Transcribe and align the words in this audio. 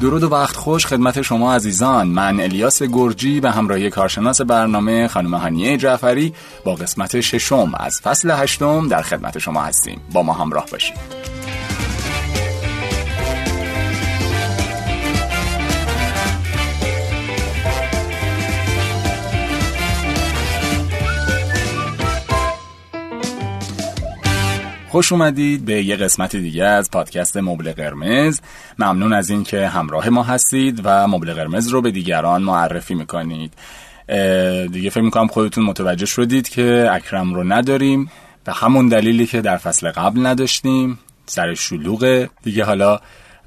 درود 0.00 0.22
و 0.22 0.28
وقت 0.28 0.56
خوش 0.56 0.86
خدمت 0.86 1.22
شما 1.22 1.54
عزیزان. 1.54 2.06
من 2.06 2.40
الیاس 2.40 2.82
گرجی 2.82 3.40
به 3.40 3.50
همراهی 3.50 3.90
کارشناس 3.90 4.40
برنامه 4.40 5.08
خانم 5.08 5.34
هانیه 5.34 5.76
جعفری 5.76 6.34
با 6.64 6.74
قسمت 6.74 7.20
ششم 7.20 7.72
از 7.80 8.00
فصل 8.00 8.30
هشتم 8.30 8.88
در 8.88 9.02
خدمت 9.02 9.38
شما 9.38 9.62
هستیم. 9.62 10.00
با 10.12 10.22
ما 10.22 10.32
همراه 10.32 10.66
باشید. 10.72 11.37
خوش 24.98 25.12
اومدید 25.12 25.64
به 25.64 25.82
یه 25.82 25.96
قسمت 25.96 26.36
دیگه 26.36 26.64
از 26.64 26.90
پادکست 26.90 27.36
مبل 27.36 27.72
قرمز. 27.72 28.40
ممنون 28.78 29.12
از 29.12 29.30
اینکه 29.30 29.68
همراه 29.68 30.08
ما 30.08 30.22
هستید 30.22 30.80
و 30.84 31.08
مبل 31.08 31.34
قرمز 31.34 31.68
رو 31.68 31.82
به 31.82 31.90
دیگران 31.90 32.42
معرفی 32.42 32.94
می‌کنید. 32.94 33.52
دیگه 34.72 34.90
فکر 34.90 35.00
می‌کنم 35.00 35.26
خودتون 35.26 35.64
متوجه 35.64 36.06
شدید 36.06 36.48
که 36.48 36.88
اکرم 36.92 37.34
رو 37.34 37.44
نداریم. 37.44 38.10
به 38.44 38.52
همون 38.52 38.88
دلیلی 38.88 39.26
که 39.26 39.40
در 39.40 39.56
فصل 39.56 39.90
قبل 39.90 40.26
نداشتیم. 40.26 40.98
سر 41.26 41.54
شلوغه. 41.54 42.30
دیگه 42.42 42.64
حالا 42.64 43.00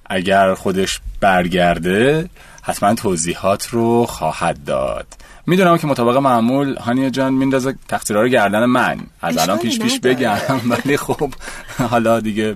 اگر 0.05 0.53
خودش 0.53 0.99
برگرده 1.20 2.30
حتما 2.61 2.93
توضیحات 2.93 3.67
رو 3.67 4.05
خواهد 4.05 4.63
داد. 4.63 5.07
می‌دونم 5.47 5.77
که 5.77 5.88
مطابق 5.88 6.17
معمول 6.17 6.75
هانیه 6.77 7.09
جان 7.09 7.33
میندازه 7.33 7.75
تقصیرها 7.88 8.21
رو 8.21 8.27
گردن 8.27 8.65
من. 8.65 8.99
از 9.21 9.38
الان 9.38 9.59
پیش 9.59 9.79
پیش 9.79 9.99
بگم. 9.99 10.38
ولی 10.71 10.97
خب 10.97 11.33
حالا 11.77 12.19
دیگه 12.19 12.55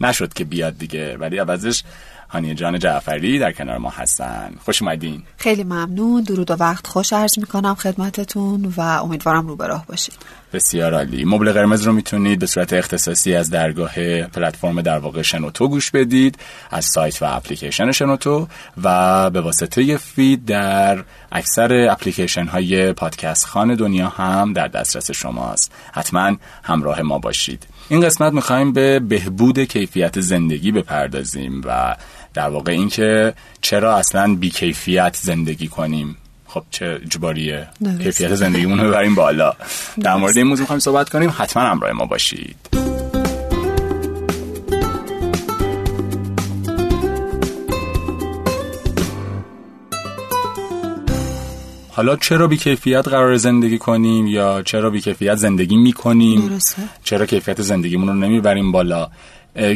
نشد 0.00 0.32
که 0.32 0.44
بیاد 0.44 0.78
دیگه. 0.78 1.16
ولی 1.16 1.38
عوضش 1.38 1.82
هانیه 2.28 2.54
جان 2.54 2.78
جعفری 2.78 3.38
در 3.38 3.52
کنار 3.52 3.78
ما 3.78 3.90
هستن. 3.90 4.54
خوش 4.64 4.82
اومدین. 4.82 5.22
خیلی 5.36 5.64
ممنون. 5.64 6.22
درود 6.22 6.50
و 6.50 6.54
وقت 6.54 6.86
خوش 6.86 7.12
عرض 7.12 7.38
می‌کنم 7.38 7.74
خدمتتون 7.74 8.74
و 8.76 8.80
امیدوارم 8.80 9.46
رو 9.46 9.56
به 9.56 9.66
راه 9.66 9.86
باشید 9.86 10.14
بسیار 10.52 10.94
عالی. 10.94 11.24
مبل 11.24 11.52
قرمز 11.52 11.82
رو 11.82 11.92
می‌تونید 11.92 12.38
به 12.38 12.46
صورت 12.46 12.72
اختصاصی 12.72 13.34
از 13.34 13.50
درگاه 13.50 14.22
پلتفرم 14.22 14.82
در 14.82 14.98
واقع 14.98 15.22
شنوتو 15.22 15.68
گوش 15.68 15.90
بدید 15.90 16.38
از 16.70 16.84
سایت 16.84 17.22
و 17.22 17.36
اپلیکیشن 17.36 17.92
شنوتو 17.92 18.48
و 18.82 19.30
به 19.30 19.40
واسطه 19.40 19.96
فید 19.96 20.44
در 20.44 21.04
اکثر 21.32 21.88
اپلیکیشن 21.90 22.46
های 22.46 22.92
پادکست 22.92 23.46
خان 23.46 23.74
دنیا 23.74 24.08
هم 24.08 24.52
در 24.52 24.68
دسترس 24.68 25.10
شماست. 25.10 25.72
حتما 25.92 26.36
همراه 26.62 27.02
ما 27.02 27.18
باشید. 27.18 27.66
این 27.88 28.00
قسمت 28.00 28.32
می‌خوایم 28.32 28.72
به 28.72 29.00
بهبود 29.00 29.58
کیفیت 29.58 30.20
زندگی 30.20 30.72
بپردازیم 30.72 31.62
و 31.64 31.96
در 32.34 32.48
واقع 32.48 32.72
اینکه 32.72 33.34
چرا 33.62 33.96
اصلا 33.96 34.34
بیکیفیت 34.34 35.16
زندگی 35.22 35.68
کنیم؟ 35.68 36.16
خب 36.46 36.62
چه 36.70 37.00
اجباریه؟ 37.04 37.68
کیفیت 38.02 38.34
زندگیمون 38.34 38.80
رو 38.80 38.88
ببریم 38.88 39.14
بالا. 39.14 39.52
در 40.00 40.16
مورد 40.16 40.36
این 40.36 40.46
موضوع 40.46 40.62
می‌خوایم 40.62 40.80
صحبت 40.80 41.08
کنیم. 41.08 41.34
حتما 41.38 41.62
همراه 41.62 41.92
ما 41.92 42.06
باشید. 42.06 42.56
حالا 51.90 52.16
چرا 52.16 52.46
بی 52.46 52.56
کیفیت 52.56 53.08
قرار 53.08 53.36
زندگی 53.36 53.78
کنیم 53.78 54.26
یا 54.26 54.62
چرا 54.62 54.90
بی 54.90 55.00
کیفیت 55.00 55.34
زندگی 55.34 55.76
می‌کنیم؟ 55.76 56.48
درسته. 56.48 56.82
چرا 57.04 57.26
کیفیت 57.26 57.62
زندگیمون 57.62 58.08
رو 58.08 58.14
نمی‌بریم 58.14 58.72
بالا؟ 58.72 59.10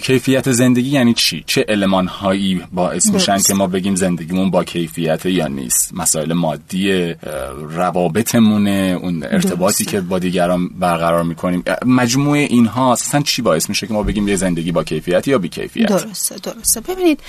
کیفیت 0.03 0.53
زندگی 0.53 0.89
یعنی 0.89 1.15
چی؟ 1.15 1.45
چه 1.47 1.65
علمان 1.69 2.07
هایی 2.07 2.63
باعث 2.73 3.07
میشن 3.07 3.39
که 3.39 3.55
ما 3.55 3.67
بگیم 3.67 3.95
زندگیمون 3.95 4.51
با 4.51 4.65
کیفیت 4.65 5.27
یا 5.27 5.49
نیست؟ 5.49 5.95
مسائل 5.95 6.33
مادی 6.33 7.15
روابطمونه 7.69 8.99
اون 9.03 9.23
ارتباطی 9.23 9.85
که 9.85 10.01
با 10.01 10.19
دیگران 10.19 10.69
برقرار 10.69 11.23
می‌کنیم. 11.23 11.65
مجموعه 11.87 12.41
اینها 12.41 12.93
اصلا 12.93 13.23
چی 13.23 13.43
باعث 13.43 13.69
میشه 13.69 13.87
که 13.87 13.93
ما 13.93 14.03
بگیم 14.03 14.29
یه 14.29 14.37
زندگی 14.37 14.73
با 14.73 14.85
کیفیت 14.85 15.29
یا 15.29 15.39
بی 15.39 15.49
کیفیت 15.49 15.89
درسته 15.89 16.37
درسته. 16.43 16.81
ببینید 16.81 17.21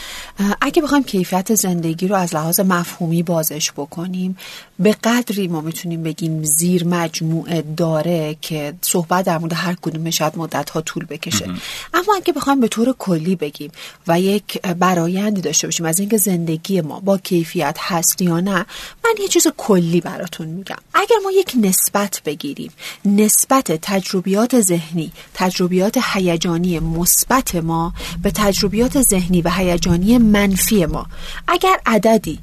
اگه 0.61 0.81
بخوایم 0.81 1.03
کیفیت 1.03 1.55
زندگی 1.55 2.07
رو 2.07 2.15
از 2.15 2.35
لحاظ 2.35 2.59
مفهومی 2.59 3.23
بازش 3.23 3.71
بکنیم 3.71 4.37
به 4.79 4.95
قدری 5.03 5.47
ما 5.47 5.61
می‌تونیم 5.61 6.03
بگیم 6.03 6.43
زیر 6.43 6.87
مجموعه 6.87 7.63
داره 7.77 8.37
که 8.41 8.73
صحبت 8.81 9.25
در 9.25 9.37
مورد 9.37 9.53
هر 9.53 9.75
کدوم 9.81 10.09
شاید 10.09 10.33
مدت 10.37 10.69
ها 10.69 10.81
طول 10.81 11.05
بکشه. 11.05 11.45
اما 11.93 12.15
اگه 12.15 12.32
بخوایم 12.33 12.59
به 12.59 12.67
طور 12.67 12.95
کلی 12.99 13.35
بگیم 13.35 13.71
و 14.07 14.19
یک 14.19 14.61
برایندی 14.61 15.41
داشته 15.41 15.67
باشیم 15.67 15.85
از 15.85 15.99
اینکه 15.99 16.17
زندگی 16.17 16.81
ما 16.81 16.99
با 16.99 17.17
کیفیت 17.17 17.77
هست 17.79 18.21
یا 18.21 18.39
نه 18.39 18.65
من 19.03 19.13
یه 19.21 19.27
چیز 19.27 19.47
کلی 19.57 20.01
براتون 20.01 20.47
میگم. 20.47 20.77
اگر 20.93 21.15
ما 21.23 21.31
یک 21.31 21.51
نسبت 21.55 22.21
بگیریم 22.25 22.71
نسبت 23.05 23.71
تجربیات 23.81 24.61
ذهنی 24.61 25.11
تجربیات 25.33 25.97
هیجانی 26.13 26.79
مثبت 26.79 27.55
ما 27.55 27.93
به 28.23 28.31
تجربیات 28.31 29.01
ذهنی 29.01 29.41
و 29.41 29.49
هیجانی 29.49 30.17
منفی 30.17 30.85
ما 30.85 31.05
اگر 31.47 31.79
عددی 31.85 32.39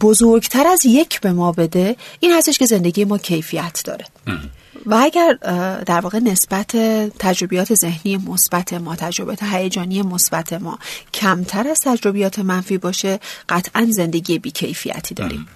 بزرگتر 0.00 0.66
از 0.66 0.86
یک 0.86 1.20
به 1.20 1.32
ما 1.32 1.52
بده 1.52 1.96
این 2.20 2.32
هستش 2.32 2.58
که 2.58 2.66
زندگی 2.66 3.04
ما 3.04 3.18
کیفیت 3.18 3.82
داره. 3.84 4.04
و 4.86 4.94
اگر 4.94 5.32
در 5.86 6.00
واقع 6.00 6.18
نسبت 6.18 6.76
تجربیات 7.18 7.74
ذهنی 7.74 8.16
مثبت 8.16 8.72
ما 8.72 8.96
تجربیات 8.96 9.42
هیجانی 9.42 10.02
مثبت 10.02 10.52
ما 10.52 10.78
کمتر 11.14 11.68
از 11.68 11.80
تجربیات 11.80 12.38
منفی 12.38 12.78
باشه 12.78 13.20
قطعا 13.48 13.86
زندگی 13.90 14.38
بیکیفیتی 14.38 15.14
داریم. 15.14 15.46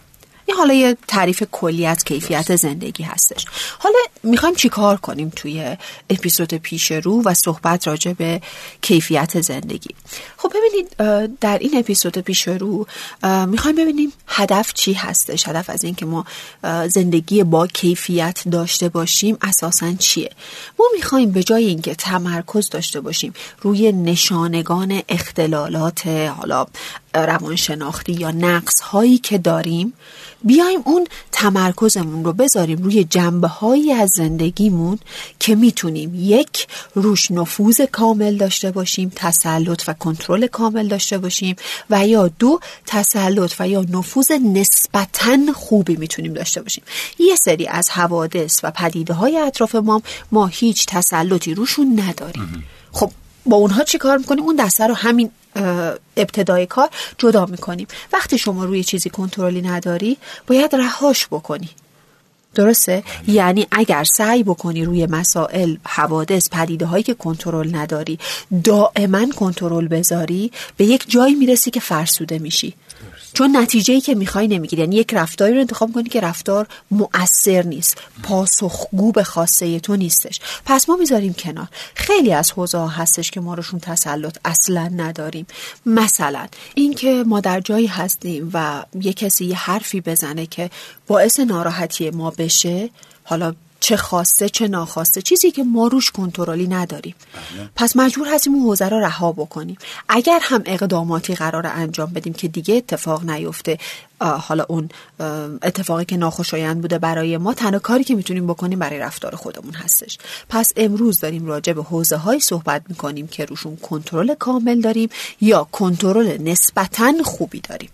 این 0.46 0.56
حالا 0.56 0.74
یه 0.74 0.96
تعریف 1.08 1.42
کلی 1.52 1.86
از 1.86 2.04
کیفیت 2.04 2.56
زندگی 2.56 3.02
هستش. 3.02 3.46
حالا 3.78 3.98
می‌خوایم 4.22 4.54
چیکار 4.54 4.96
کنیم 4.96 5.32
توی 5.36 5.76
اپیزود 6.10 6.54
پیش 6.54 6.90
رو 6.92 7.22
و 7.22 7.34
صحبت 7.34 7.88
راجع 7.88 8.12
به 8.12 8.40
کیفیت 8.82 9.40
زندگی؟ 9.40 9.94
خب 10.36 10.52
ببینید 10.54 10.96
در 11.40 11.58
این 11.58 11.78
اپیزود 11.78 12.18
پیش 12.18 12.48
رو 12.48 12.86
می‌خوایم 13.46 13.76
ببینیم 13.76 14.12
هدف 14.26 14.72
چی 14.74 14.92
هستش. 14.92 15.48
هدف 15.48 15.70
از 15.70 15.84
اینکه 15.84 16.06
ما 16.06 16.24
زندگی 16.88 17.44
با 17.44 17.66
کیفیت 17.66 18.42
داشته 18.52 18.88
باشیم 18.88 19.38
اساسا 19.42 19.92
چیه؟ 19.92 20.30
ما 20.78 20.86
می‌خوایم 20.96 21.30
به 21.30 21.42
جای 21.42 21.64
اینکه 21.64 21.94
تمرکز 21.94 22.70
داشته 22.70 23.00
باشیم 23.00 23.34
روی 23.60 23.92
نشانگان 23.92 25.02
اختلالات 25.08 26.06
حالا 26.06 26.66
روانشناختی 27.24 28.12
یا 28.12 28.30
نقص 28.30 28.80
هایی 28.80 29.18
که 29.18 29.38
داریم 29.38 29.92
بیایم 30.44 30.80
اون 30.84 31.06
تمرکزمون 31.32 32.24
رو 32.24 32.32
بذاریم 32.32 32.82
روی 32.82 33.04
جنبه 33.04 33.48
هایی 33.48 33.92
از 33.92 34.10
زندگیمون 34.14 34.98
که 35.40 35.54
می‌تونیم 35.54 36.12
یک 36.14 36.66
روش 36.94 37.30
نفوذ 37.30 37.80
کامل 37.80 38.36
داشته 38.36 38.70
باشیم 38.70 39.12
تسلط 39.16 39.82
و 39.88 39.92
کنترل 39.92 40.46
کامل 40.46 40.88
داشته 40.88 41.18
باشیم 41.18 41.56
و 41.90 42.06
یا 42.06 42.28
دو 42.28 42.60
تسلط 42.86 43.52
و 43.60 43.68
یا 43.68 43.80
نفوذ 43.80 44.30
نسبتا 44.30 45.52
خوبی 45.54 45.96
می‌تونیم 45.96 46.34
داشته 46.34 46.62
باشیم. 46.62 46.84
یه 47.18 47.36
سری 47.36 47.66
از 47.66 47.90
حوادث 47.90 48.60
و 48.62 48.70
پدیده 48.70 49.14
های 49.14 49.38
اطراف 49.38 49.74
ما 49.74 50.02
ما 50.32 50.46
هیچ 50.46 50.86
تسلطی 50.86 51.54
روشون 51.54 52.00
نداریم. 52.00 52.64
خب 52.92 53.10
با 53.46 53.56
اونها 53.56 53.84
چی 53.84 53.98
کار 53.98 54.18
می‌کنیم؟ 54.18 54.44
اون 54.44 54.56
دسته 54.56 54.86
رو 54.86 54.94
همین 54.94 55.30
ابتدای 56.16 56.66
کار 56.66 56.88
جدا 57.18 57.46
می‌کنیم. 57.46 57.86
وقتی 58.12 58.38
شما 58.38 58.64
روی 58.64 58.84
چیزی 58.84 59.10
کنترلی 59.10 59.62
نداری 59.62 60.16
باید 60.46 60.74
رهاش 60.74 61.26
بکنی. 61.26 61.70
درسته؟ 62.54 63.02
یعنی 63.28 63.66
اگر 63.70 64.04
سعی 64.04 64.42
بکنی 64.42 64.84
روی 64.84 65.06
مسائل 65.06 65.76
حوادث 65.84 66.48
پدیده 66.50 66.86
هایی 66.86 67.02
که 67.02 67.14
کنترل 67.14 67.76
نداری 67.76 68.18
دائما 68.64 69.26
کنترل 69.36 69.88
بذاری 69.88 70.50
به 70.76 70.84
یک 70.84 71.04
جایی 71.08 71.34
می‌رسی 71.34 71.70
که 71.70 71.80
فرسوده 71.80 72.38
میشی. 72.38 72.74
چون 73.36 73.56
نتیجه 73.56 73.94
ای 73.94 74.00
که 74.00 74.14
می‌خوای 74.14 74.48
نمی‌گیری. 74.48 74.82
یعنی 74.82 74.96
یک 74.96 75.14
رفتاری 75.14 75.54
رو 75.54 75.60
انتخاب 75.60 75.92
کنی 75.92 76.08
که 76.08 76.20
رفتار 76.20 76.66
مؤثر 76.90 77.62
نیست. 77.62 77.98
پاسخگو 78.22 79.12
به 79.12 79.24
خواسته 79.24 79.80
تو 79.80 79.96
نیستش. 79.96 80.40
پس 80.64 80.88
ما 80.88 80.96
می‌ذاریم 80.96 81.34
کنار. 81.34 81.68
خیلی 81.94 82.32
از 82.32 82.50
حوزه 82.50 82.88
هستش 82.88 83.30
که 83.30 83.40
ما 83.40 83.54
روشون 83.54 83.80
تسلط 83.80 84.38
اصلا 84.44 84.88
نداریم. 84.96 85.46
مثلا 85.86 86.46
اینکه 86.74 87.24
ما 87.26 87.40
در 87.40 87.60
جایی 87.60 87.86
هستیم 87.86 88.50
و 88.52 88.84
یه 89.00 89.12
کسی 89.12 89.44
یه 89.44 89.56
حرفی 89.56 90.00
بزنه 90.00 90.46
که 90.46 90.70
باعث 91.06 91.40
ناراحتی 91.40 92.10
ما 92.10 92.30
بشه 92.30 92.90
حالا 93.24 93.54
چه 93.86 93.96
خواسته 93.96 94.48
چه 94.48 94.68
ناخواسته. 94.68 95.22
چیزی 95.22 95.50
که 95.50 95.62
ما 95.62 95.86
روش 95.86 96.10
کنترلی 96.10 96.68
نداریم. 96.68 97.14
بله. 97.56 97.70
پس 97.76 97.96
مجبور 97.96 98.28
هستیم 98.28 98.54
اون 98.54 98.62
حوزه 98.62 98.88
رو 98.88 99.00
رها 99.00 99.32
بکنیم. 99.32 99.78
اگر 100.08 100.38
هم 100.42 100.62
اقداماتی 100.64 101.34
قرار 101.34 101.66
انجام 101.66 102.12
بدیم 102.12 102.32
که 102.32 102.48
دیگه 102.48 102.74
اتفاق 102.74 103.30
نیفته 103.30 103.78
حالا 104.20 104.66
اون 104.68 104.88
اتفاقی 105.62 106.04
که 106.04 106.16
ناخوشایند 106.16 106.80
بوده 106.80 106.98
برای 106.98 107.36
ما 107.36 107.54
تنها 107.54 107.78
کاری 107.78 108.04
که 108.04 108.14
می‌تونیم 108.14 108.46
بکنیم 108.46 108.78
برای 108.78 108.98
رفتار 108.98 109.34
خودمون 109.34 109.74
هستش. 109.74 110.18
پس 110.48 110.72
امروز 110.76 111.20
داریم 111.20 111.46
راجع 111.46 111.72
به 111.72 111.82
حوزه 111.82 112.16
های 112.16 112.40
صحبت 112.40 112.82
می‌کنیم 112.88 113.26
که 113.26 113.44
روشون 113.44 113.76
کنترل 113.76 114.34
کامل 114.34 114.80
داریم 114.80 115.08
یا 115.40 115.68
کنترل 115.72 116.42
نسبتا 116.42 117.12
خوبی 117.24 117.60
داریم. 117.60 117.90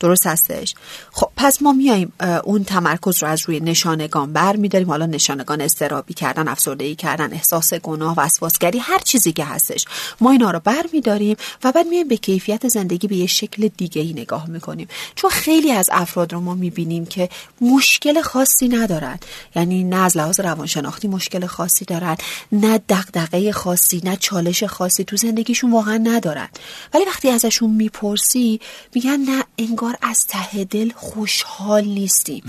درست 0.00 0.26
هستش؟ 0.26 0.74
خب 1.12 1.30
پس 1.36 1.62
ما 1.62 1.72
میایم 1.72 2.12
اون 2.44 2.64
تمرکز 2.64 3.22
رو 3.22 3.28
از 3.28 3.42
روی 3.46 3.60
نشانگان 3.60 4.32
بر 4.32 4.56
میداریم 4.56 4.90
حالا 4.90 5.06
نشانگان 5.06 5.60
استرابی 5.60 6.14
کردن 6.14 6.48
افسردگی 6.48 6.94
کردن 6.94 7.32
احساس 7.32 7.74
گناه 7.74 8.14
وسواسگری 8.16 8.78
هر 8.78 8.98
چیزی 8.98 9.32
که 9.32 9.44
هستش. 9.44 9.84
ما 10.20 10.30
اینا 10.30 10.50
رو 10.50 10.60
بر 10.64 10.86
میداریم 10.92 11.36
و 11.64 11.72
بعد 11.72 11.86
میایم 11.86 12.08
به 12.08 12.16
کیفیت 12.16 12.68
زندگی 12.68 13.08
به 13.08 13.16
یه 13.16 13.26
شکل 13.26 13.68
دیگه 13.76 14.02
ای 14.02 14.12
نگاه 14.12 14.50
می‌کنیم. 14.50 14.88
چون 15.14 15.30
خیلی 15.30 15.49
از 15.50 15.88
افراد 15.92 16.32
رو 16.32 16.40
ما 16.40 16.54
می‌بینیم 16.54 17.06
که 17.06 17.28
مشکل 17.60 18.22
خاصی 18.22 18.68
ندارن. 18.68 19.18
یعنی 19.56 19.84
نه 19.84 19.96
از 19.96 20.16
لحاظ 20.16 20.40
روانشناختی 20.40 21.08
مشکل 21.08 21.46
خاصی 21.46 21.84
دارن 21.84 22.16
نه 22.52 22.80
دغدغه 22.88 23.52
خاصی 23.52 24.00
نه 24.04 24.16
چالش 24.16 24.64
خاصی 24.64 25.04
تو 25.04 25.16
زندگیشون 25.16 25.72
واقعا 25.72 25.96
ندارن. 25.96 26.48
ولی 26.94 27.04
وقتی 27.04 27.28
ازشون 27.30 27.70
می‌پرسی 27.70 28.60
میگن 28.94 29.16
نه 29.16 29.44
انگار 29.58 29.96
از 30.02 30.26
ته 30.26 30.64
دل 30.64 30.92
خوشحال 30.96 31.84
نیستیم. 31.84 32.42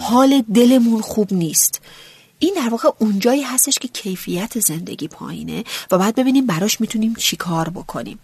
حال 0.00 0.42
دلمون 0.54 1.00
خوب 1.00 1.32
نیست. 1.32 1.80
این 2.38 2.54
در 2.56 2.68
واقع 2.68 2.88
اونجایی 2.98 3.42
هستش 3.42 3.78
که 3.78 3.88
کیفیت 3.88 4.60
زندگی 4.60 5.08
پایینه 5.08 5.64
و 5.90 5.98
بعد 5.98 6.14
ببینیم 6.14 6.46
براش 6.46 6.80
می‌تونیم 6.80 7.14
چیکار 7.14 7.68
بکنیم. 7.68 8.18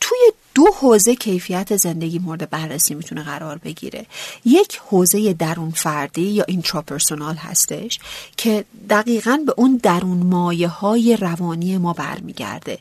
توی 0.00 0.18
دو 0.54 0.66
حوزه 0.80 1.14
کیفیت 1.14 1.76
زندگی 1.76 2.18
مورد 2.18 2.50
بررسی 2.50 2.94
می‌تونه 2.94 3.22
قرار 3.22 3.58
بگیره. 3.58 4.06
یک 4.44 4.80
حوزه 4.86 5.32
درون 5.32 5.70
فردی 5.70 6.22
یا 6.22 6.44
اینتراپرسونال 6.48 7.34
هستش 7.34 7.98
که 8.36 8.64
دقیقا 8.90 9.38
به 9.46 9.54
اون 9.56 9.80
درون 9.82 10.18
مایه 10.18 10.68
های 10.68 11.16
روانی 11.16 11.78
ما 11.78 11.92
برمیگرده. 11.92 12.78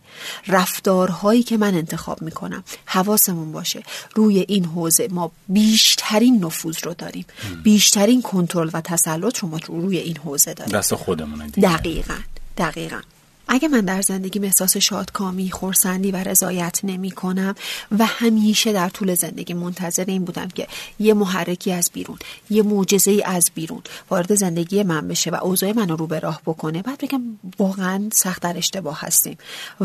رفتارهایی 0.47 1.44
که 1.44 1.57
من 1.57 1.75
انتخاب 1.75 2.21
می‌کنم 2.21 2.63
حواسمون 2.85 3.51
باشه. 3.51 3.83
روی 4.15 4.45
این 4.47 4.65
حوزه 4.65 5.07
ما 5.12 5.31
بیشترین 5.47 6.45
نفوذ 6.45 6.77
رو 6.83 6.94
داریم. 6.94 7.25
بیشترین 7.63 8.21
کنترل 8.21 8.69
و 8.73 8.81
تسلط 8.81 9.38
رو 9.38 9.47
ما 9.47 9.59
روی 9.68 9.97
این 9.97 10.18
حوزه 10.18 10.53
داریم. 10.53 10.77
دست 10.77 10.95
خودمونه 10.95 11.47
دقیقا. 11.47 12.18
دقیقا. 12.57 13.00
اگه 13.47 13.67
من 13.67 13.81
در 13.81 14.01
زندگی 14.01 14.39
احساس 14.39 14.77
شادکامی 14.77 15.51
خورسندی 15.51 16.11
و 16.11 16.15
رضایت 16.15 16.79
نمی 16.83 17.11
کنم 17.11 17.55
و 17.99 18.05
همیشه 18.05 18.73
در 18.73 18.89
طول 18.89 19.15
زندگی 19.15 19.53
منتظر 19.53 20.05
این 20.07 20.25
بودم 20.25 20.47
که 20.47 20.67
یه 20.99 21.13
محرکی 21.13 21.71
از 21.71 21.89
بیرون 21.93 22.17
یه 22.49 22.63
معجزه 22.63 23.11
ای 23.11 23.23
از 23.23 23.51
بیرون 23.55 23.81
وارد 24.09 24.35
زندگی 24.35 24.83
من 24.83 25.07
بشه 25.07 25.31
و 25.31 25.35
اوضاع 25.41 25.71
منو 25.71 25.95
رو 25.95 26.07
به 26.07 26.19
راه 26.19 26.41
بکنه 26.45 26.81
بعد 26.81 26.97
بگم 26.97 27.21
واقعا 27.59 28.09
سخت 28.13 28.41
در 28.41 28.57
اشتباه 28.57 29.01
هستیم. 29.01 29.38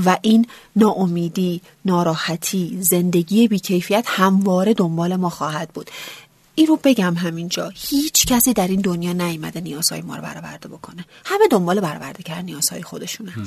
و 0.05 0.19
این 0.23 0.47
ناامیدی 0.76 1.61
ناراحتی 1.85 2.79
زندگی 2.81 3.49
بیکیفیت 3.49 4.05
همواره 4.09 4.75
دنبال 4.75 5.17
ما 5.17 5.31
خواهد 5.31 5.69
بود. 5.69 5.91
این 6.58 6.67
رو 6.67 6.79
بگم 6.85 7.14
همینجا 7.14 7.73
هیچ 7.75 8.26
کسی 8.26 8.53
در 8.53 8.69
این 8.69 8.81
دنیا 8.81 9.12
نیومده 9.12 9.61
نیازهای 9.61 10.03
ما 10.03 10.17
رو 10.17 10.23
برآورده 10.23 10.69
بکنه. 10.69 11.05
همه 11.25 11.49
دنبال 11.50 11.81
برآورده 11.81 12.23
کردن 12.23 12.44
نیازهای 12.44 12.82
خودشونن 12.82 13.47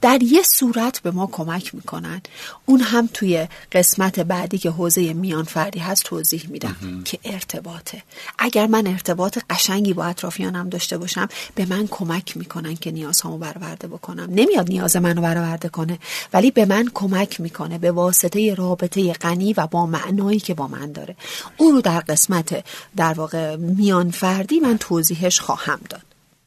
در 0.00 0.22
یه 0.22 0.42
صورت 0.42 1.00
به 1.00 1.10
ما 1.10 1.26
کمک 1.26 1.74
می‌کنن. 1.74 2.22
اون 2.66 2.80
هم 2.80 3.08
توی 3.14 3.48
قسمت 3.72 4.20
بعدی 4.20 4.58
که 4.58 4.70
حوزه 4.70 5.12
میان 5.12 5.44
فردی 5.44 5.78
هست 5.78 6.04
توضیح 6.04 6.46
میدم 6.48 7.02
که 7.04 7.18
ارتباطه. 7.24 8.02
اگر 8.38 8.66
من 8.66 8.86
ارتباط 8.86 9.38
قشنگی 9.50 9.92
با 9.92 10.04
اطرافیانم 10.04 10.68
داشته 10.68 10.98
باشم 10.98 11.28
به 11.54 11.66
من 11.66 11.86
کمک 11.86 12.36
می‌کنن 12.36 12.74
که 12.74 12.90
نیازهامو 12.90 13.38
برآورده 13.38 13.88
بکنم. 13.88 14.28
نمیاد 14.30 14.68
نیاز 14.68 14.96
منو 14.96 15.22
برآورده 15.22 15.68
کنه 15.68 15.98
ولی 16.32 16.50
به 16.50 16.64
من 16.64 16.90
کمک 16.94 17.40
می‌کنه 17.40 17.78
به 17.78 17.92
واسطه 17.92 18.54
رابطه 18.54 19.12
غنی 19.12 19.52
و 19.52 19.66
با 19.66 19.86
معنایی 19.86 20.40
که 20.40 20.54
با 20.54 20.68
من 20.68 20.92
داره. 20.92 21.16
اون 21.56 21.74
رو 21.74 21.80
در 21.80 22.00
قسمت 22.00 22.47
در 22.96 23.12
واقع 23.12 23.56
میان 23.56 24.10
فردی 24.10 24.60
من 24.60 24.78
توضیحش 24.78 25.40
خواهم 25.40 25.80
داد. 25.90 26.02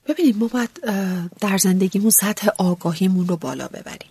ببینید 0.08 0.38
ما 0.38 0.48
باید 0.48 0.70
در 1.40 1.58
زندگیمون 1.58 2.12
سطح 2.12 2.48
آگاهیمون 2.58 3.28
رو 3.28 3.38
بالا 3.38 3.68
ببریم. 3.68 4.10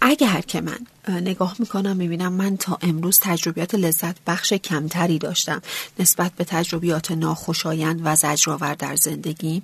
اگر 0.00 0.40
که 0.40 0.60
من 0.60 0.78
نگاه 1.08 1.56
می‌کنم 1.58 1.96
می‌بینم 1.96 2.32
من 2.32 2.56
تا 2.56 2.78
امروز 2.82 3.18
تجربیات 3.22 3.74
لذت 3.74 4.16
بخش 4.26 4.52
کمتری 4.52 5.18
داشتم. 5.18 5.62
نسبت 5.98 6.32
به 6.32 6.44
تجربیات 6.44 7.10
ناخوشایند 7.10 8.00
و 8.04 8.16
زجرآور 8.16 8.74
در 8.74 8.96
زندگیم 8.96 9.62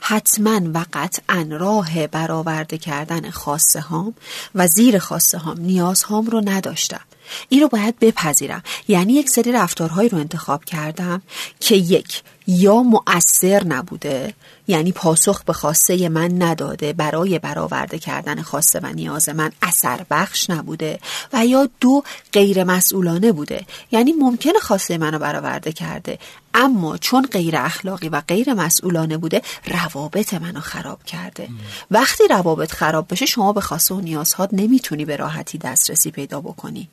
حتما 0.00 0.60
و 0.74 0.84
قطعا 0.92 1.48
راه 1.50 2.06
برآورده 2.06 2.78
کردن 2.78 3.30
خواسته 3.30 3.80
هام 3.80 4.14
و 4.54 4.66
زیر 4.66 4.98
خواسته 4.98 5.38
هام 5.38 5.60
نیاز 5.60 6.02
هام 6.02 6.26
رو 6.26 6.42
نداشتم. 6.44 7.00
این 7.48 7.60
رو 7.60 7.68
باید 7.68 7.98
بپذیرم. 7.98 8.62
یعنی 8.88 9.12
یک 9.12 9.28
سری 9.28 9.52
رفتارهایی 9.52 10.08
رو 10.08 10.18
انتخاب 10.18 10.64
کردم 10.64 11.22
که 11.60 11.76
یک 11.76 12.22
یا 12.46 12.82
مؤثر 12.82 13.64
نبوده 13.64 14.34
یعنی 14.68 14.92
پاسخ 14.92 15.44
به 15.44 15.52
خواسته 15.52 16.08
من 16.08 16.42
نداده 16.42 16.92
برای 16.92 17.38
برآورده 17.38 17.98
کردن 17.98 18.42
خواسته 18.42 18.80
و 18.82 18.86
نیاز 18.86 19.28
من 19.28 19.52
اثر 19.62 20.06
بخش 20.10 20.50
نبوده 20.50 20.98
و 21.32 21.46
یا 21.46 21.68
دو 21.80 22.02
غیر 22.32 22.64
مسئولانه 22.64 23.32
بوده. 23.32 23.66
یعنی 23.92 24.12
ممکنه 24.12 24.58
خواسته 24.58 24.98
منو 24.98 25.18
برآورده 25.18 25.72
کرده 25.72 26.18
اما 26.54 26.96
چون 26.96 27.26
غیر 27.26 27.56
اخلاقی 27.56 28.08
و 28.08 28.22
غیر 28.28 28.54
مسئولانه 28.54 29.16
بوده 29.16 29.42
روابط 29.66 30.34
منو 30.34 30.60
خراب 30.60 31.04
کرده. 31.04 31.48
وقتی 31.90 32.28
روابط 32.30 32.72
خراب 32.72 33.06
بشه 33.10 33.26
شما 33.26 33.52
به 33.52 33.60
خواسته 33.60 33.94
و 33.94 34.00
نیازهات 34.00 34.48
نمی‌تونی 34.52 35.04
به 35.04 35.16
راحتی 35.16 35.58
دسترسی 35.58 36.10
پیدا 36.10 36.40
بکنی. 36.40 36.88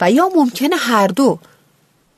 و 0.00 0.10
یا 0.10 0.30
ممکنه 0.36 0.76
هر 0.76 1.06
دو 1.06 1.38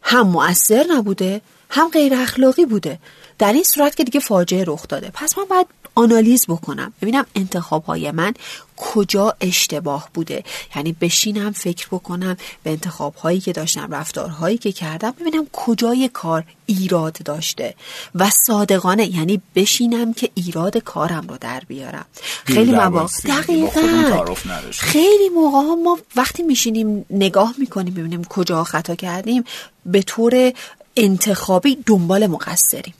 هم 0.03 0.27
مؤثر 0.29 0.87
نبوده 0.91 1.41
هم 1.71 1.89
غیر 1.89 2.15
اخلاقی 2.15 2.65
بوده. 2.65 2.99
در 3.39 3.53
این 3.53 3.65
صورت 3.65 3.97
که 3.97 4.05
دیگه 4.05 4.21
فاجعه 4.21 4.65
رخ 4.67 4.89
داده. 4.89 5.11
پس 5.15 5.39
من 5.39 5.45
باید 5.45 5.67
آنالیز 5.95 6.47
بکنم. 6.49 6.93
ببینم 7.03 7.27
انتخاب 7.35 7.85
های 7.85 8.11
من 8.11 8.35
کجا 8.77 9.37
اشتباه 9.41 10.09
بوده. 10.15 10.45
یعنی 10.77 10.97
بشینم 11.01 11.53
فکر 11.53 11.87
بکنم 11.87 12.37
به 12.63 12.71
انتخاب 12.71 13.15
هایی 13.15 13.41
که 13.41 13.53
داشتم 13.53 13.95
رفتارهایی 13.95 14.59
که 14.59 14.73
کردم 14.73 15.11
ببینم 15.11 15.47
کجای 15.53 16.11
کار 16.13 16.45
ایراد 16.67 17.13
داشته. 17.25 17.75
و 18.15 18.31
صادقانه 18.31 19.17
یعنی 19.17 19.43
بشینم 19.55 20.15
که 20.15 20.31
ایراد 20.35 20.79
کارم 20.79 21.27
رو 21.29 21.39
در 21.41 21.63
بیارم. 21.69 22.07
خیلی 22.45 22.73
مواقع 22.73 23.07
دقیقا. 23.25 24.25
خیلی 24.71 25.29
موقع 25.29 25.59
ما 25.85 25.99
وقتی 26.17 26.43
میشینیم 26.43 27.07
نگاه 27.11 27.55
می‌کنیم 27.59 27.95
ببینیم 27.95 28.25
کجا 28.25 28.65
خطا 28.65 28.95
کردیم 28.95 29.45
به 29.87 30.03
طور 30.03 30.53
انتخابی 30.99 31.79
دنبال 31.87 32.27
مقصریم. 32.27 32.95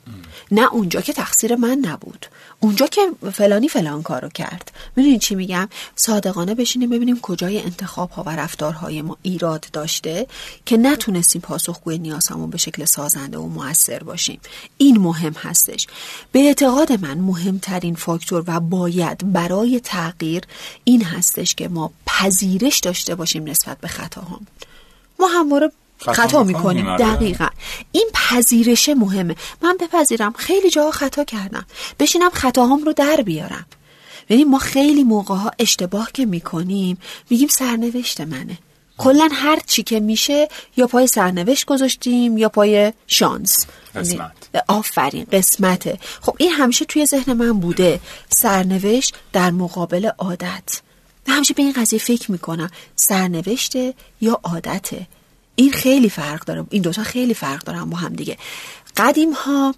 نه 0.51 0.73
اونجا 0.73 1.01
که 1.01 1.13
تقصیر 1.13 1.55
من 1.55 1.77
نبود. 1.81 2.25
اونجا 2.59 2.87
که 2.87 3.01
فلانی 3.33 3.67
فلان 3.67 4.03
کارو 4.03 4.29
کرد. 4.29 4.71
می‌دونید 4.95 5.21
چی 5.21 5.35
میگم؟ 5.35 5.69
صادقانه 5.95 6.55
بشینیم 6.55 6.89
ببینیم 6.89 7.19
کجای 7.19 7.61
انتخاب 7.61 8.09
ها 8.09 8.23
و 8.23 8.29
رفتارهای 8.29 9.01
ما 9.01 9.17
ایراد 9.21 9.65
داشته 9.73 10.27
که 10.65 10.77
نتونستیم 10.77 11.41
پاسخگوی 11.41 11.97
نیازهامون 11.97 12.49
به 12.49 12.57
شکل 12.57 12.85
سازنده 12.85 13.37
و 13.37 13.47
موثر 13.47 14.03
باشیم. 14.03 14.39
این 14.77 14.97
مهم 14.97 15.33
هستش. 15.33 15.87
به 16.31 16.39
اعتقاد 16.39 16.91
من 16.91 17.17
مهمترین 17.17 17.95
فاکتور 17.95 18.43
و 18.47 18.59
باید 18.59 19.33
برای 19.33 19.79
تغییر 19.79 20.43
این 20.83 21.03
هستش 21.03 21.55
که 21.55 21.67
ما 21.67 21.91
پذیرش 22.05 22.79
داشته 22.79 23.15
باشیم 23.15 23.43
نسبت 23.43 23.77
به 23.77 23.87
خطاهام. 23.87 24.47
ما 25.19 25.27
همواره 25.27 25.71
خطا 25.99 26.43
می‌کنیم 26.43 26.87
آره. 26.87 27.05
دقیقا. 27.05 27.47
این 27.91 28.09
پذیرش 28.13 28.89
مهمه. 28.89 29.35
من 29.61 29.77
بپذیرم. 29.79 30.33
خیلی 30.33 30.69
جاها 30.69 30.91
خطا 30.91 31.23
کردم. 31.23 31.65
بشینم 31.99 32.29
خطاهام 32.29 32.83
رو 32.83 32.93
در 32.93 33.15
بیارم. 33.25 33.65
یعنی 34.29 34.43
ما 34.43 34.57
خیلی 34.57 35.03
موقع 35.03 35.35
ها 35.35 35.51
اشتباه 35.59 36.09
که 36.13 36.25
می‌کنیم 36.25 36.97
میگیم 37.29 37.47
سرنوشت 37.47 38.21
منه. 38.21 38.57
کلا 38.97 39.29
هر 39.31 39.59
چی 39.67 39.83
که 39.83 39.99
میشه 39.99 40.47
یا 40.77 40.87
پای 40.87 41.07
سرنوشت 41.07 41.65
گذاشتیم 41.65 42.37
یا 42.37 42.49
پای 42.49 42.93
شانس. 43.07 43.65
قسمت. 43.95 44.31
آفرین 44.67 45.27
قسمته. 45.31 45.99
خب 46.21 46.35
این 46.39 46.51
همیشه 46.51 46.85
توی 46.85 47.05
ذهن 47.05 47.33
من 47.33 47.59
بوده. 47.59 47.99
سرنوشت 48.29 49.15
در 49.33 49.51
مقابل 49.51 50.09
عادت. 50.17 50.81
همیشه 51.27 51.53
به 51.53 51.63
این 51.63 51.73
قضیه 51.73 51.99
فکر 51.99 52.31
می‌کنم. 52.31 52.69
سرنوشته 52.95 53.93
یا 54.21 54.39
عادته؟ 54.43 55.07
این 55.59 55.71
خیلی 55.71 56.09
فرق 56.09 56.45
داره. 56.45 56.65
این 56.69 56.81
دوتا 56.81 57.03
خیلی 57.03 57.33
فرق 57.33 57.63
دارن 57.63 57.89
با 57.89 57.97
هم 57.97 58.13
دیگه. 58.13 58.37
قدیم 58.97 59.31
ها 59.31 59.75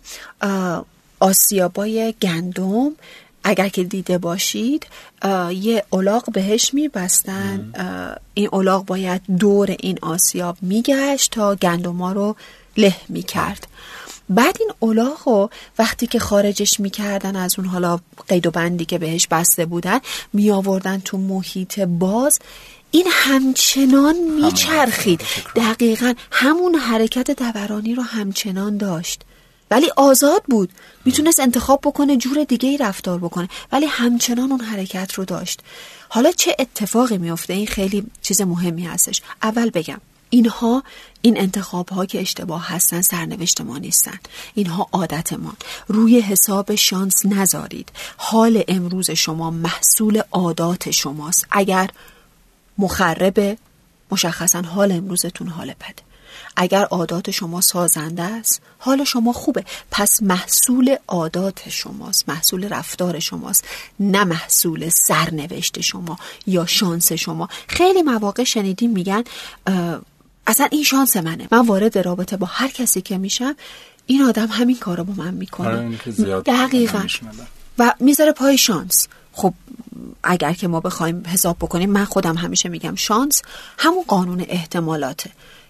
آسیابای 1.19 2.13
گندم 2.21 2.91
اگر 3.43 3.69
که 3.69 3.83
دیده 3.83 4.17
باشید 4.17 4.87
یه 5.51 5.83
اولاغ 5.89 6.31
بهش 6.31 6.73
میبستن. 6.73 7.73
این 8.33 8.49
اولاغ 8.51 8.85
باید 8.85 9.21
دور 9.39 9.75
این 9.79 9.99
آسیاب 10.01 10.57
میگشت 10.61 11.31
تا 11.31 11.55
گندما 11.55 12.11
رو 12.11 12.35
له 12.77 12.95
می‌کرد. 13.09 13.67
بعد 14.29 14.57
این 14.59 14.71
الاغ 14.81 15.49
وقتی 15.79 16.07
که 16.07 16.19
خارجش 16.19 16.79
می‌کردن 16.79 17.35
از 17.35 17.59
اون 17.59 17.67
حالا 17.67 17.99
قید 18.27 18.47
و 18.47 18.51
بندی 18.51 18.85
که 18.85 18.97
بهش 18.97 19.27
بسته 19.27 19.65
بودن 19.65 19.99
می 20.33 20.51
آوردن 20.51 20.99
تو 20.99 21.17
محیط 21.17 21.79
باز. 21.79 22.39
این 22.91 23.07
همچنان 23.09 24.15
میچرخید. 24.15 25.21
دقیقا 25.55 26.13
همون 26.31 26.75
حرکت 26.75 27.31
دورانی 27.31 27.95
رو 27.95 28.03
همچنان 28.03 28.77
داشت. 28.77 29.21
ولی 29.71 29.91
آزاد 29.97 30.43
بود. 30.49 30.69
می‌تونست 31.05 31.39
انتخاب 31.39 31.79
بکنه 31.83 32.17
جور 32.17 32.43
دیگه 32.43 32.69
ای 32.69 32.77
رفتار 32.77 33.19
بکنه. 33.19 33.49
ولی 33.71 33.85
همچنان 33.85 34.51
اون 34.51 34.61
حرکت 34.61 35.13
رو 35.13 35.25
داشت. 35.25 35.59
حالا 36.09 36.31
چه 36.31 36.55
اتفاقی 36.59 37.17
میفته 37.17 37.53
این 37.53 37.67
خیلی 37.67 38.03
چیز 38.21 38.41
مهمی 38.41 38.85
هستش. 38.85 39.21
اول 39.43 39.69
بگم 39.69 40.01
اینها 40.29 40.83
این 41.21 41.39
انتخاب 41.39 41.89
ها 41.89 42.05
که 42.05 42.21
اشتباه 42.21 42.67
هستن 42.67 43.01
سرنوشت 43.01 43.61
ما 43.61 43.77
نیستن. 43.77 44.19
اینها 44.53 44.87
عادتمان 44.91 45.55
روی 45.87 46.19
حساب 46.19 46.75
شانس 46.75 47.25
نذارید. 47.25 47.89
حال 48.17 48.63
امروز 48.67 49.11
شما 49.11 49.51
محصول 49.51 50.21
عادات 50.31 50.91
شماست. 50.91 51.47
اگر 51.51 51.89
مخربه 52.77 53.57
مشخصا 54.11 54.61
حال 54.61 54.91
امروزتون 54.91 55.47
حال 55.47 55.67
بده. 55.67 56.03
اگر 56.55 56.83
عادات 56.83 57.31
شما 57.31 57.61
سازنده 57.61 58.23
است 58.23 58.61
حال 58.77 59.03
شما 59.03 59.33
خوبه. 59.33 59.65
پس 59.91 60.23
محصول 60.23 60.95
عادات 61.07 61.69
شماست 61.69 62.29
محصول 62.29 62.69
رفتار 62.69 63.19
شماست 63.19 63.65
نه 63.99 64.23
محصول 64.23 64.89
سرنوشت 64.89 65.81
شما 65.81 66.19
یا 66.47 66.65
شانس 66.65 67.11
شما. 67.11 67.49
خیلی 67.67 68.01
مواقع 68.01 68.43
شنیدیم 68.43 68.91
میگن 68.91 69.23
اصلا 70.47 70.67
این 70.71 70.83
شانس 70.83 71.17
منه. 71.17 71.47
من 71.51 71.65
وارد 71.65 71.97
رابطه 71.97 72.37
با 72.37 72.47
هر 72.47 72.67
کسی 72.67 73.01
که 73.01 73.17
میشم 73.17 73.55
این 74.05 74.23
آدم 74.23 74.47
همین 74.47 74.77
کار 74.77 74.97
رو 74.97 75.03
با 75.03 75.23
من 75.23 75.33
می‌کنه. 75.33 75.67
آره، 75.67 76.41
دقیقا. 76.41 77.03
و 77.77 77.93
می‌ذاره 77.99 78.31
پای 78.31 78.57
شانس. 78.57 79.07
خب 79.33 79.53
اگر 80.23 80.53
که 80.53 80.67
ما 80.67 80.79
بخوایم 80.79 81.23
حساب 81.27 81.57
بکنیم 81.57 81.89
من 81.89 82.05
خودم 82.05 82.35
همیشه 82.35 82.69
میگم 82.69 82.95
شانس 82.95 83.41
همون 83.77 84.03
قانون 84.07 84.45
احتمالاته. 84.49 85.29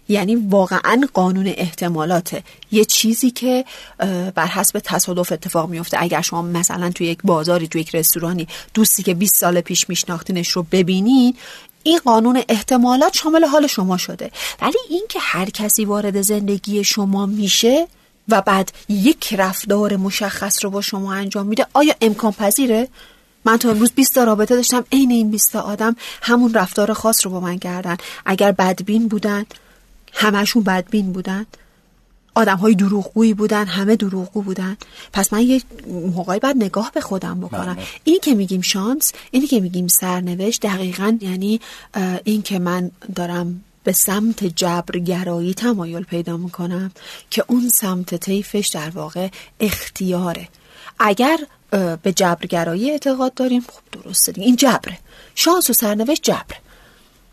یعنی 0.10 0.36
واقعا 0.36 1.02
قانون 1.14 1.48
احتمالاته. 1.48 2.44
یه 2.72 2.86
چیزی 2.86 3.32
که 3.32 3.66
بر 4.36 4.48
حسب 4.48 4.80
تصادف 4.84 5.32
اتفاق 5.32 5.70
میفته. 5.70 5.98
اگر 6.02 6.22
شما 6.22 6.42
مثلا 6.42 6.90
توی 6.90 7.08
یک 7.08 7.20
بازاری 7.24 7.68
توی 7.68 7.82
یک 7.82 7.96
رستورانی 7.96 8.48
دوستی 8.74 9.04
که 9.04 9.14
20 9.14 9.36
سال 9.36 9.62
پیش 9.62 9.90
میشناختینش 9.90 10.50
رو 10.50 10.66
ببینین 10.72 11.36
این 11.84 12.00
قانون 12.06 12.44
احتمالات 12.50 13.14
شامل 13.14 13.46
حال 13.46 13.68
شما 13.68 13.98
شده. 13.98 14.32
ولی 14.62 14.78
اینکه 14.90 15.20
هر 15.22 15.50
کسی 15.50 15.86
وارد 15.86 16.22
زندگی 16.22 16.84
شما 16.84 17.26
میشه 17.26 17.88
و 18.30 18.42
بعد 18.42 18.72
یک 18.90 19.34
رفتار 19.38 19.96
مشخص 19.96 20.64
رو 20.64 20.70
با 20.70 20.82
شما 20.82 21.14
انجام 21.14 21.48
میده 21.48 21.66
آیا 21.74 21.94
امکان 22.02 22.32
پذیره؟ 22.32 22.88
من 23.46 23.58
تا 23.58 23.70
امروز 23.70 23.92
20 23.92 24.16
تا 24.16 24.24
رابطه 24.24 24.56
داشتم 24.56 24.84
عین 24.92 25.12
این 25.12 25.32
20 25.32 25.56
آدم 25.56 25.96
همون 26.22 26.54
رفتار 26.54 26.94
خاص 26.94 27.26
رو 27.26 27.32
با 27.32 27.40
من 27.40 27.60
کردن. 27.60 27.98
اگر 28.26 28.52
بدبین 28.52 29.08
بودن 29.08 29.46
همشون 30.14 30.64
بدبین 30.64 31.14
بودن. 31.14 31.46
آدم 32.36 32.58
های 32.58 32.76
دروغگویی 32.76 33.34
بودن 33.34 33.66
همه 33.66 33.96
دروغگو 33.96 34.42
بودن. 34.42 34.78
پس 35.14 35.34
من 35.34 35.42
یه 35.42 35.62
موقعی 35.88 36.40
بعد 36.40 36.56
نگاه 36.56 36.92
به 36.94 37.02
خودم 37.02 37.40
بکنم. 37.40 37.74
بله. 37.74 37.86
اینی 38.04 38.20
که 38.20 38.36
میگیم 38.36 38.62
شانس 38.62 39.14
اینی 39.32 39.48
که 39.48 39.60
میگیم 39.60 39.88
سرنوشت 39.88 40.62
دقیقا 40.62 41.18
یعنی 41.22 41.60
این 42.24 42.42
که 42.42 42.60
من 42.60 42.92
دارم 43.16 43.64
به 43.84 43.92
سمت 43.92 44.44
جبرگرایی 44.44 45.54
تمایل 45.54 46.04
پیدا 46.04 46.38
می‌کنم 46.38 46.92
که 47.30 47.44
اون 47.48 47.70
سمت 47.70 48.16
طیفش 48.16 48.68
در 48.68 48.90
واقع 48.90 49.28
اختیاره. 49.60 50.48
اگر 51.00 51.38
به 51.72 52.14
جبرگرایی 52.16 52.92
اعتقاد 52.92 53.34
داریم. 53.34 53.62
خب 53.62 54.00
درسته 54.02 54.34
این 54.36 54.56
جبره. 54.56 55.00
شانس 55.36 55.70
و 55.70 55.74
سرنوشت 55.74 56.24
جبره. 56.24 56.58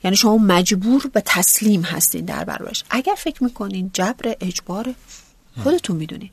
یعنی 0.04 0.16
شما 0.16 0.38
مجبور 0.38 1.11
به 1.12 1.23
تسلیم 1.26 1.83
هستین 1.83 2.25
در 2.25 2.45
برابرش. 2.45 2.85
اگر 2.90 3.14
فکر 3.18 3.45
می‌کنین 3.45 3.90
جبر 3.95 4.35
اجبار 4.40 4.95
خودتون 5.62 5.97
می‌دونین. 5.97 6.30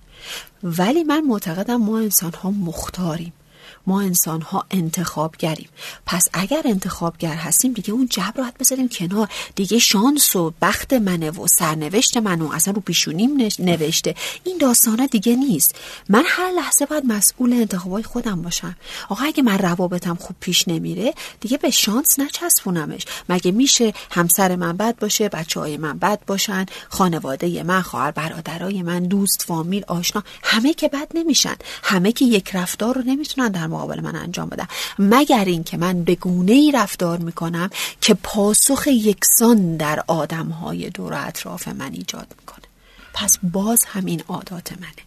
ولی 0.64 1.04
من 1.04 1.22
معتقدم 1.22 1.76
ما 1.76 2.00
انسان 2.00 2.34
ها 2.34 2.52
مختاریم. 2.52 3.34
ما 3.88 4.02
انسان 4.02 4.42
ها 4.42 4.66
انتخابگریم. 4.72 5.70
پس 6.06 6.28
اگر 6.34 6.62
انتخابگر 6.66 7.36
هستیم 7.36 7.74
دیگه 7.74 7.94
اون 7.94 8.08
جبر 8.08 8.34
رو 8.38 8.88
کنار. 8.88 9.30
دیگه 9.56 9.80
شانس 9.80 10.36
و 10.36 10.54
بخت 10.62 10.94
منه 10.94 11.32
و 11.32 11.48
سرنوشت 11.48 12.18
منو 12.18 12.52
اصلا 12.52 12.74
رو 12.74 12.82
پیشونیم 12.82 13.50
نوشته. 13.60 14.16
این 14.44 14.58
داستانه 14.58 15.08
دیگه 15.08 15.36
نیست. 15.36 15.76
من 16.10 16.24
هر 16.28 16.52
لحظه 16.52 16.86
باید 16.86 17.06
مسئول 17.06 17.54
انتخابای 17.54 18.04
خودم 18.04 18.42
باشم. 18.42 18.76
آقا 19.10 19.26
اگه 19.26 19.44
من 19.44 19.58
روابطم 19.58 20.16
خوب 20.16 20.36
پیش 20.40 20.68
نمیره 20.68 21.14
دیگه 21.40 21.58
به 21.58 21.70
شانس 21.70 22.20
نچسبونمش. 22.20 23.06
مگه 23.30 23.52
میشه 23.52 23.94
همسر 24.12 24.56
من 24.56 24.78
بد 24.78 25.00
باشه 25.00 25.30
بچه 25.30 25.60
های 25.60 25.78
من 25.78 25.98
بد 25.98 26.26
باشن 26.28 26.66
خانواده 26.90 27.64
من 27.64 27.82
خواهر 27.82 28.12
برادرای 28.12 28.84
من 28.84 29.04
دوست 29.04 29.44
فامیل 29.48 29.84
آشنا 29.88 30.24
همه 30.44 30.74
که 30.74 30.88
بد 30.88 31.08
نمیشن. 31.16 31.56
همه 31.84 32.12
که 32.12 32.26
یک 32.26 32.50
رفتار 32.56 32.96
رو 32.96 33.02
نمی‌تونن 33.02 33.48
در 33.48 33.68
مقابل 33.76 34.02
من 34.02 34.16
انجام 34.16 34.50
بدم. 34.50 34.68
مگر 35.00 35.46
اینکه 35.46 35.78
من 35.78 36.04
به 36.04 36.16
گونه 36.16 36.52
ای 36.52 36.72
رفتار 36.72 37.18
می‌کنم 37.18 37.70
که 38.02 38.14
پاسخ 38.14 38.88
یکسان 38.88 39.78
در 39.78 40.04
آدم 40.08 40.48
های 40.48 40.90
دور 40.90 41.14
اطراف 41.14 41.68
من 41.68 41.94
ایجاد 41.94 42.28
می‌کنه. 42.40 42.66
پس 43.14 43.38
باز 43.44 43.86
همین 43.86 44.24
عادات 44.28 44.72
منه. 44.72 45.04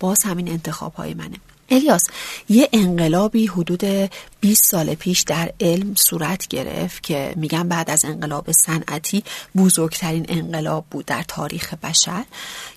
باز 0.00 0.22
همین 0.22 0.48
انتخاب 0.48 0.94
های 0.94 1.14
منه. 1.14 1.36
الیاس 1.72 2.02
یه 2.48 2.68
انقلابی 2.72 3.46
حدود 3.46 4.10
20 4.40 4.64
سال 4.64 4.94
پیش 4.94 5.20
در 5.20 5.52
علم 5.60 5.94
صورت 5.94 6.48
گرفت 6.48 7.02
که 7.02 7.32
میگن 7.36 7.68
بعد 7.68 7.90
از 7.90 8.04
انقلاب 8.04 8.52
صنعتی 8.52 9.24
بزرگترین 9.56 10.26
انقلاب 10.28 10.84
بود 10.90 11.04
در 11.04 11.22
تاریخ 11.28 11.74
بشر. 11.74 12.24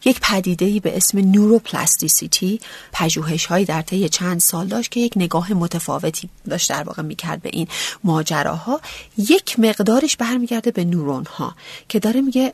یک 0.06 0.20
پدیده 0.20 0.80
به 0.80 0.98
اسم 0.98 1.32
نوروپلاستیسیتی 1.32 2.60
پژوهش 2.94 3.46
هایی 3.46 3.66
در 3.66 3.82
طی 3.82 4.10
چند 4.10 4.40
سال 4.40 4.68
داشت 4.68 4.92
که 4.92 5.00
یک 5.00 5.14
نگاه 5.16 5.54
متفاوتی 5.54 6.30
داشت 6.50 6.70
در 6.70 6.84
واقع 6.84 7.04
می‌کرد 7.04 7.42
به 7.42 7.50
این 7.54 7.68
ماجراها. 8.04 8.82
یک 9.18 9.60
مقدارش 9.60 10.18
برمیگرده 10.18 10.72
به 10.72 10.86
نورون 10.86 11.26
ها 11.26 11.56
که 11.90 12.00
داره 12.00 12.22
میگه 12.22 12.54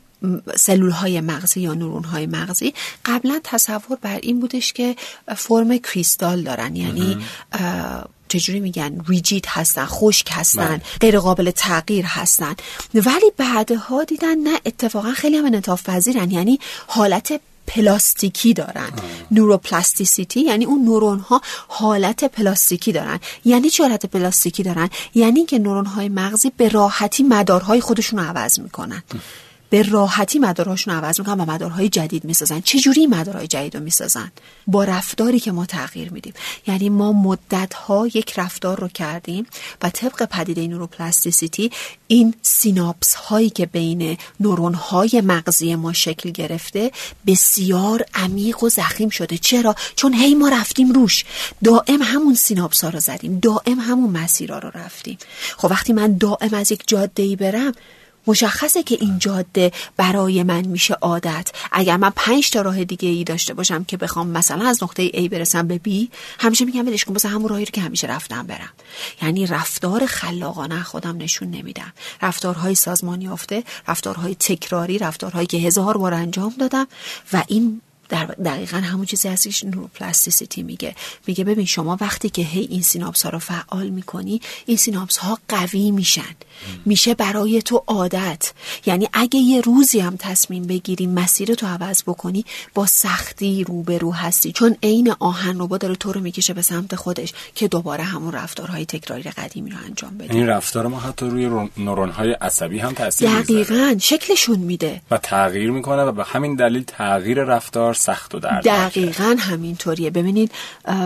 سلول 0.55 0.91
های 0.91 1.21
مغزی 1.21 1.61
یا 1.61 1.73
نورون 1.73 2.03
های 2.03 2.25
مغزی 2.25 2.73
قبلا 3.05 3.39
تصور 3.43 3.97
بر 4.01 4.19
این 4.21 4.39
بودش 4.39 4.73
که 4.73 4.95
فرم 5.37 5.77
کریستال 5.77 6.41
دارن. 6.41 6.75
یعنی 6.75 7.17
چجوری 8.27 8.59
میگن؟ 8.59 9.01
ریجید 9.07 9.45
هستن 9.49 9.85
خشک 9.85 10.27
هستن 10.31 10.67
بله. 10.67 10.81
غیر 11.01 11.19
قابل 11.19 11.51
تغییر 11.51 12.05
هستن. 12.05 12.55
ولی 12.93 13.31
بعدها 13.37 14.03
دیدن 14.03 14.35
نه 14.37 14.59
اتفاقا 14.65 15.11
خیلی 15.11 15.37
هم 15.37 15.45
انطاف 15.45 15.83
پذیرن 15.89 16.31
یعنی 16.31 16.59
حالت 16.87 17.41
پلاستیکی 17.67 18.53
دارن. 18.53 18.89
نوروپلاستیسیتی 19.31 20.41
یعنی 20.41 20.65
اون 20.65 20.85
نورون 20.85 21.19
ها 21.19 21.41
حالت 21.67 22.23
پلاستیکی 22.23 22.91
دارن. 22.91 23.19
یعنی 23.45 23.69
چه 23.69 23.83
حالت 23.83 24.05
پلاستیکی 24.05 24.63
دارن؟ 24.63 24.89
یعنی 25.15 25.45
که 25.45 25.59
نورون 25.59 25.85
های 25.85 26.09
مغزی 26.09 26.51
به 26.57 26.69
راحتی 26.69 27.23
مدارهای 27.23 27.81
خودشون 27.81 28.19
رو 28.19 28.25
عوض 28.25 28.59
می‌کنن. 28.59 29.03
به 29.71 29.83
راحتی 29.83 30.39
مدارهاشون 30.39 30.93
عوض 30.93 31.19
می‌کنن 31.19 31.41
و 31.41 31.51
مدارهای 31.51 31.89
جدید 31.89 32.25
می‌سازن. 32.25 32.61
چجوری 32.61 33.07
مدارهای 33.07 33.47
جدید 33.47 33.77
رو 33.77 33.83
می‌سازن؟ 33.83 34.31
با 34.67 34.83
رفتاری 34.83 35.39
که 35.39 35.51
ما 35.51 35.65
تغییر 35.65 36.13
میدیم. 36.13 36.33
یعنی 36.67 36.89
ما 36.89 37.13
مدت 37.13 37.73
ها 37.73 38.07
یک 38.07 38.39
رفتار 38.39 38.79
رو 38.79 38.87
کردیم 38.87 39.45
و 39.81 39.89
طبق 39.89 40.25
پدیده 40.25 40.67
neuroplasticity 40.67 41.71
این 42.07 42.33
سیناپس 42.41 43.13
هایی 43.13 43.49
که 43.49 43.65
بین 43.65 44.17
نورون 44.39 44.73
های 44.73 45.21
مغزی 45.25 45.75
ما 45.75 45.93
شکل 45.93 46.29
گرفته 46.29 46.91
بسیار 47.27 48.05
عمیق 48.13 48.63
و 48.63 48.69
ضخیم 48.69 49.09
شده. 49.09 49.37
چرا؟ 49.37 49.75
چون 49.95 50.13
هی 50.13 50.35
ما 50.35 50.49
رفتیم 50.49 50.91
روش. 50.91 51.25
دائم 51.63 52.01
همون 52.01 52.35
سیناپس 52.35 52.83
ها 52.83 52.89
رو 52.89 52.99
زدیم. 52.99 53.39
دائم 53.39 53.79
همون 53.79 54.09
مسیرها 54.09 54.59
رو 54.59 54.71
رفتیم. 54.73 55.17
خب 55.57 55.67
وقتی 55.71 55.93
من 55.93 56.17
دائم 56.17 56.53
از 56.53 56.71
یک 56.71 56.83
جاده 56.87 57.23
ای 57.23 57.35
برم 57.35 57.73
مشخصه 58.27 58.83
که 58.83 58.97
این 59.01 59.19
جاده 59.19 59.71
برای 59.97 60.43
من 60.43 60.65
میشه 60.65 60.93
عادت. 60.93 61.51
اگر 61.71 61.97
من 61.97 62.11
پنج 62.15 62.49
تا 62.49 62.61
راه 62.61 62.83
دیگه 62.83 63.09
ای 63.09 63.23
داشته 63.23 63.53
باشم 63.53 63.83
که 63.83 63.97
بخوام 63.97 64.27
مثلا 64.27 64.67
از 64.67 64.83
نقطه 64.83 65.09
A 65.09 65.29
برسم 65.29 65.67
به 65.67 65.81
B 65.85 65.89
همیشه 66.39 66.65
میگم 66.65 66.87
ولش 66.87 67.05
کن 67.05 67.29
همون 67.29 67.49
راهی 67.49 67.65
رو 67.65 67.71
که 67.71 67.81
همیشه 67.81 68.07
رفتم 68.07 68.47
برم. 68.47 68.69
یعنی 69.21 69.47
رفتار 69.47 70.05
خلاقانه 70.05 70.83
خودم 70.83 71.17
نشون 71.17 71.51
نمیدم. 71.51 71.93
رفتارهای 72.21 72.75
سازمان 72.75 73.25
یافته 73.25 73.63
رفتارهای 73.87 74.35
تکراری 74.35 74.97
رفتارهایی 74.97 75.47
که 75.47 75.57
هزار 75.57 75.97
بار 75.97 76.13
انجام 76.13 76.53
دادم 76.59 76.87
و 77.33 77.43
این 77.47 77.81
در 78.11 78.25
دقیقا 78.25 78.77
همون 78.77 79.05
چیزی 79.05 79.27
هستش 79.27 79.63
neuroplasticity 79.63 80.63
میگه. 80.63 80.95
میگه 81.27 81.43
ببین 81.43 81.65
شما 81.65 81.97
وقتی 82.01 82.29
که 82.29 82.41
هی 82.41 82.67
این 82.71 82.81
سیناپس 82.81 83.23
ها 83.23 83.29
رو 83.29 83.39
فعال 83.39 83.89
می‌کنی 83.89 84.41
این 84.65 84.77
سیناپس 84.77 85.17
ها 85.17 85.37
قوی 85.49 85.91
میشن. 85.91 86.35
میشه 86.85 87.13
برای 87.13 87.61
تو 87.61 87.83
عادت. 87.87 88.51
یعنی 88.85 89.07
اگه 89.13 89.39
یه 89.39 89.61
روزی 89.61 89.99
هم 89.99 90.15
تصمیم 90.19 90.63
بگیری 90.63 91.07
مسیر 91.07 91.55
تو 91.55 91.67
عوض 91.67 92.03
بکنی 92.03 92.45
با 92.73 92.85
سختی 92.85 93.63
روبرو 93.63 94.13
هستی. 94.13 94.51
چون 94.51 94.77
عین 94.83 95.13
آهن 95.19 95.59
رو 95.59 95.77
داره 95.77 95.95
تو 95.95 96.11
رو 96.11 96.21
می‌کشه 96.21 96.53
به 96.53 96.61
سمت 96.61 96.95
خودش 96.95 97.33
که 97.55 97.67
دوباره 97.67 98.03
همون 98.03 98.31
رفتارهای 98.31 98.85
تکراری 98.85 99.23
قدیمی 99.23 99.71
رو 99.71 99.77
انجام 99.85 100.17
بده. 100.17 100.33
این 100.33 100.47
رفتار 100.47 100.87
ما 100.87 100.99
حتی 100.99 101.25
روی 101.25 101.69
نورون 101.77 102.09
های 102.09 102.31
عصبی 102.31 102.79
هم 102.79 102.93
تاثیر 102.93 103.29
دقیقا 103.29 103.95
شکلشون 104.01 104.59
میده. 104.59 105.01
و 105.11 105.17
تغییر 105.17 105.71
می‌کنه 105.71 106.01
و 106.03 106.11
به 106.11 106.23
همین 106.23 106.55
دلیل 106.55 106.83
تغییر 106.83 107.43
رفتار 107.43 107.93
سخت 108.01 108.35
و 108.35 108.39
درد 108.39 108.63
دقیقا 108.63 109.35
همینطوریه. 109.39 110.09
ببینید 110.09 110.51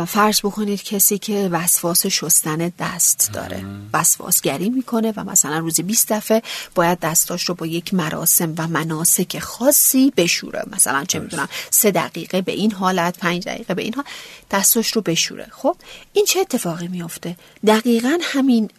فرض 0.08 0.40
بکنید 0.40 0.84
کسی 0.84 1.18
که 1.18 1.50
وسواس 1.52 2.06
شستن 2.06 2.72
دست 2.80 3.30
داره. 3.34 3.66
وسواسگری 3.94 4.70
می‌کنه 4.70 5.14
و 5.18 5.24
مثلا 5.24 5.60
روزی 5.60 5.84
20 5.84 6.14
دفعه 6.14 6.42
باید 6.75 7.00
دستاش 7.00 7.44
رو 7.44 7.56
با 7.56 7.66
یک 7.66 7.94
مراسم 7.94 8.54
و 8.58 8.68
مناسک 8.68 9.40
خاصی 9.40 10.14
بشوره. 10.18 10.64
مثلا 10.72 11.04
چه 11.04 11.20
می‌دونم 11.20 11.50
سه 11.70 11.92
دقیقه 11.92 12.42
به 12.42 12.52
این 12.52 12.72
حالت 12.72 13.18
پنج 13.18 13.44
دقیقه 13.46 13.74
به 13.74 13.82
این 13.82 13.94
حالت 13.94 14.08
دستاش 14.52 14.92
رو 14.92 15.02
بشوره. 15.02 15.48
خب 15.52 15.75
این 16.14 16.25
چه 16.25 16.40
اتفاقی 16.40 16.88
میفته 16.88 17.36
دقیقا 17.68 18.18
همین 18.22 18.70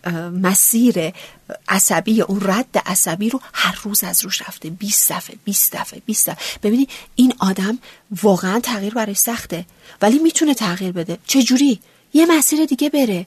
مسیر 0.42 1.12
عصبی 1.68 2.22
اون 2.22 2.40
رد 2.42 2.82
عصبی 2.86 3.30
رو 3.30 3.40
هر 3.52 3.78
روز 3.82 4.04
از 4.04 4.24
روش 4.24 4.42
رفته. 4.42 4.70
20 4.70 5.12
دفعه 5.12 5.36
20 5.44 5.76
دفعه 5.76 6.02
20 6.06 6.30
دفعه 6.30 6.44
ببینید 6.62 6.90
این 7.14 7.34
آدم 7.38 7.78
واقعا 8.22 8.60
تغییر 8.60 8.94
برای 8.94 9.14
سخته 9.14 9.66
ولی 10.02 10.18
می‌تونه 10.18 10.54
تغییر 10.54 10.92
بده. 10.92 11.18
چه 11.26 11.42
جوری 11.42 11.80
یه 12.14 12.26
مسیر 12.26 12.64
دیگه 12.64 12.90
بره. 12.90 13.26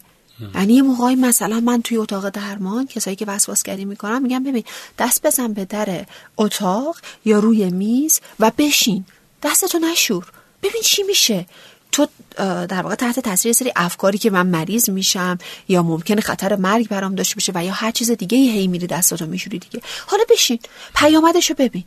یعنی 0.56 0.74
یه 0.74 0.82
موقعی 0.82 1.16
مثلا 1.16 1.60
من 1.60 1.82
توی 1.82 1.98
اتاق 1.98 2.30
درمان 2.30 2.88
کسایی 2.88 3.16
که 3.16 3.26
وسواسگری 3.26 3.86
می‌کنم 3.86 4.22
میگم 4.22 4.44
ببین 4.44 4.64
دست 5.00 5.26
بزن 5.26 5.54
به 5.54 5.66
در 5.66 6.06
اتاق 6.38 6.98
یا 7.26 7.40
روی 7.40 7.70
میز 7.70 8.20
و 8.40 8.52
بشین. 8.58 9.06
دستتو 9.44 9.80
نشور. 9.80 10.32
ببین 10.64 10.82
چی 10.82 11.04
میشه. 11.04 11.46
تو 11.92 12.08
در 12.38 12.82
واقع 12.82 12.96
تحت 12.96 13.20
تاثیر 13.20 13.54
سری 13.54 13.72
افکاری 13.76 14.18
که 14.18 14.30
من 14.30 14.48
مریض 14.48 14.90
میشم 14.90 15.38
یا 15.68 15.84
ممکنه 15.84 16.22
خطر 16.22 16.56
مرگ 16.56 16.88
برام 16.88 17.16
داشته 17.16 17.36
باشه 17.36 17.52
و 17.56 17.66
یا 17.66 17.74
هر 17.74 17.92
چیز 17.92 18.12
دیگه 18.12 18.38
هی 18.38 18.68
میری 18.68 18.88
دستاتو 18.88 19.26
میشوری 19.26 19.60
دیگه. 19.60 19.82
حالا 20.08 20.24
بشین 20.30 20.60
پیامدشو 20.96 21.54
ببین. 21.54 21.84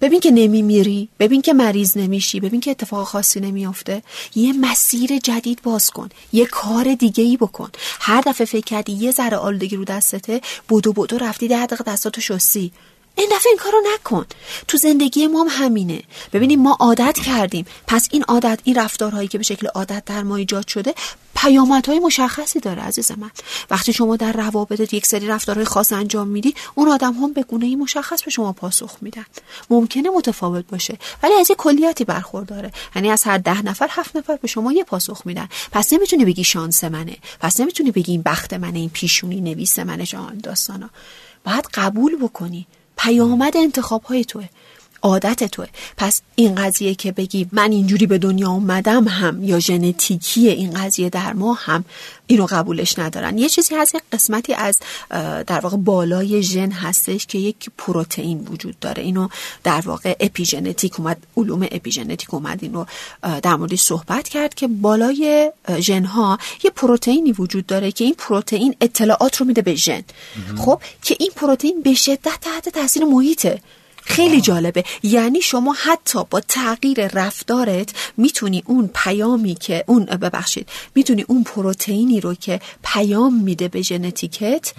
ببین 0.00 0.20
که 0.20 0.30
نمیمیری 0.30 1.08
ببین 1.20 1.42
که 1.42 1.52
مریض 1.52 1.96
نمیشی 1.96 2.40
ببین 2.40 2.60
که 2.60 2.70
اتفاق 2.70 3.06
خاصی 3.06 3.40
نمیافته. 3.40 4.02
یه 4.34 4.52
مسیر 4.52 5.18
جدید 5.18 5.62
باز 5.62 5.90
کن 5.90 6.08
یه 6.32 6.46
کار 6.46 6.94
دیگه 6.94 7.24
ای 7.24 7.36
بکن. 7.36 7.70
هر 8.00 8.20
دفعه 8.20 8.44
فکر 8.44 8.64
کردی 8.64 8.92
یه 8.92 9.10
ذره 9.10 9.36
آلودگی 9.36 9.76
رو 9.76 9.84
دستته 9.84 10.40
بودو 10.68 10.92
بودو 10.92 11.18
رفتی 11.18 11.48
ده 11.48 11.66
دقیقه 11.66 11.84
دستاتو 11.84 12.20
شستی. 12.20 12.72
این 13.18 13.28
دفعه 13.32 13.50
این 13.50 13.58
کارو 13.58 13.82
نکن. 13.94 14.26
تو 14.68 14.78
زندگی 14.78 15.26
ما 15.26 15.42
هم 15.42 15.64
همینه. 15.64 16.02
ببینیم 16.32 16.62
ما 16.62 16.76
عادت 16.80 17.18
کردیم. 17.18 17.66
پس 17.86 18.08
این 18.10 18.22
عادت 18.22 18.60
این 18.64 18.74
رفتارهایی 18.78 19.28
که 19.28 19.38
به 19.38 19.44
شکل 19.44 19.66
عادت 19.66 20.04
در 20.04 20.22
ما 20.22 20.36
ایجاد 20.36 20.66
شده 20.68 20.94
پیامدهای 21.36 21.98
مشخصی 21.98 22.60
داره 22.60 22.82
عزیز 22.82 23.10
من. 23.10 23.30
وقتی 23.70 23.92
شما 23.92 24.16
در 24.16 24.32
روابطت 24.32 24.94
یک 24.94 25.06
سری 25.06 25.26
رفتارهای 25.26 25.64
خاص 25.64 25.92
انجام 25.92 26.28
میدی 26.28 26.54
اون 26.74 26.88
آدم 26.88 27.12
هم 27.12 27.32
به 27.32 27.42
گونه 27.42 27.76
مشخص 27.76 28.22
به 28.22 28.30
شما 28.30 28.52
پاسخ 28.52 28.96
میدن. 29.00 29.26
ممکنه 29.70 30.10
متفاوت 30.10 30.64
باشه 30.66 30.98
ولی 31.22 31.34
از 31.34 31.50
یه 31.50 31.56
کلیاتی 31.56 32.04
برخورداره. 32.04 32.72
یعنی 32.96 33.10
از 33.10 33.24
هر 33.24 33.38
ده 33.38 33.62
نفر 33.62 33.88
هفت 33.90 34.16
نفر 34.16 34.36
به 34.36 34.48
شما 34.48 34.72
یه 34.72 34.84
پاسخ 34.84 35.22
میدن. 35.24 35.48
پس 35.72 35.92
نمی‌تونی 35.92 36.24
بگی 36.24 36.44
شانس 36.44 36.84
منه. 36.84 37.16
پس 37.40 37.60
نمی‌تونی 37.60 37.90
بگی 37.90 38.12
این 38.12 38.22
بخت 38.22 38.54
منه 38.54 38.78
این 38.78 38.90
پیشونی 38.90 39.40
نویس 39.40 39.78
منه 39.78 40.06
جان 40.06 40.38
داستانا. 40.38 40.90
باید 41.44 41.68
قبول 41.74 42.16
بکنی. 42.16 42.66
پیامد 42.98 43.56
انتخاب 43.56 44.02
های 44.04 44.24
توه. 44.24 44.48
عادت 45.02 45.44
توه. 45.44 45.66
پس 45.96 46.22
این 46.34 46.54
قضیه 46.54 46.94
که 46.94 47.12
بگی 47.12 47.46
من 47.52 47.72
اینجوری 47.72 48.06
به 48.06 48.18
دنیا 48.18 48.50
اومدم 48.50 49.08
هم 49.08 49.44
یا 49.44 49.58
ژنتیکی 49.58 50.48
این 50.48 50.70
قضیه 50.70 51.10
در 51.10 51.32
ما 51.32 51.54
هم 51.54 51.84
اینو 52.26 52.46
قبولش 52.46 52.98
ندارن. 52.98 53.38
یه 53.38 53.48
چیزی 53.48 53.74
هست 53.74 53.94
یک 53.94 54.02
قسمتی 54.12 54.54
از 54.54 54.78
در 55.46 55.60
واقع 55.60 55.76
بالای 55.76 56.42
ژن 56.42 56.70
هستش 56.70 57.26
که 57.26 57.38
یک 57.38 57.70
پروتئین 57.78 58.48
وجود 58.50 58.78
داره. 58.78 59.02
اینو 59.02 59.28
در 59.64 59.80
واقع 59.80 60.16
اپیژنتیک 60.20 61.00
اومد 61.00 61.16
علوم 61.36 61.66
اپیژنتیک 61.70 62.34
اومد 62.34 62.58
اینو 62.62 62.84
در 63.42 63.56
موردش 63.56 63.80
صحبت 63.80 64.28
کرد 64.28 64.54
که 64.54 64.68
بالای 64.68 65.52
ژن 65.78 66.04
ها 66.04 66.38
یه 66.64 66.70
پروتئینی 66.70 67.32
وجود 67.32 67.66
داره 67.66 67.92
که 67.92 68.04
این 68.04 68.14
پروتئین 68.18 68.74
اطلاعات 68.80 69.36
رو 69.36 69.46
میده 69.46 69.62
به 69.62 69.74
ژن. 69.74 70.02
خب 70.56 70.80
که 71.02 71.16
این 71.20 71.30
پروتئین 71.36 71.82
به 71.82 71.94
شدت 71.94 72.38
تحت 72.40 72.68
تاثیر 72.68 73.04
محیطه. 73.04 73.60
خیلی 74.02 74.40
جالبه. 74.40 74.84
یعنی 75.02 75.40
شما 75.40 75.72
حتی 75.72 76.18
با 76.30 76.40
تغییر 76.40 77.08
رفتارت 77.08 77.88
می‌تونی 78.16 78.62
اون 78.66 78.90
پیامی 78.94 79.54
که 79.54 79.84
اون 79.86 80.04
ببخشید 80.04 80.68
می‌تونی 80.94 81.24
اون 81.28 81.44
پروتئینی 81.44 82.20
رو 82.20 82.34
که 82.34 82.60
پیام 82.84 83.34
میده 83.42 83.68
به 83.68 83.82
ژنتیکت 83.82 84.72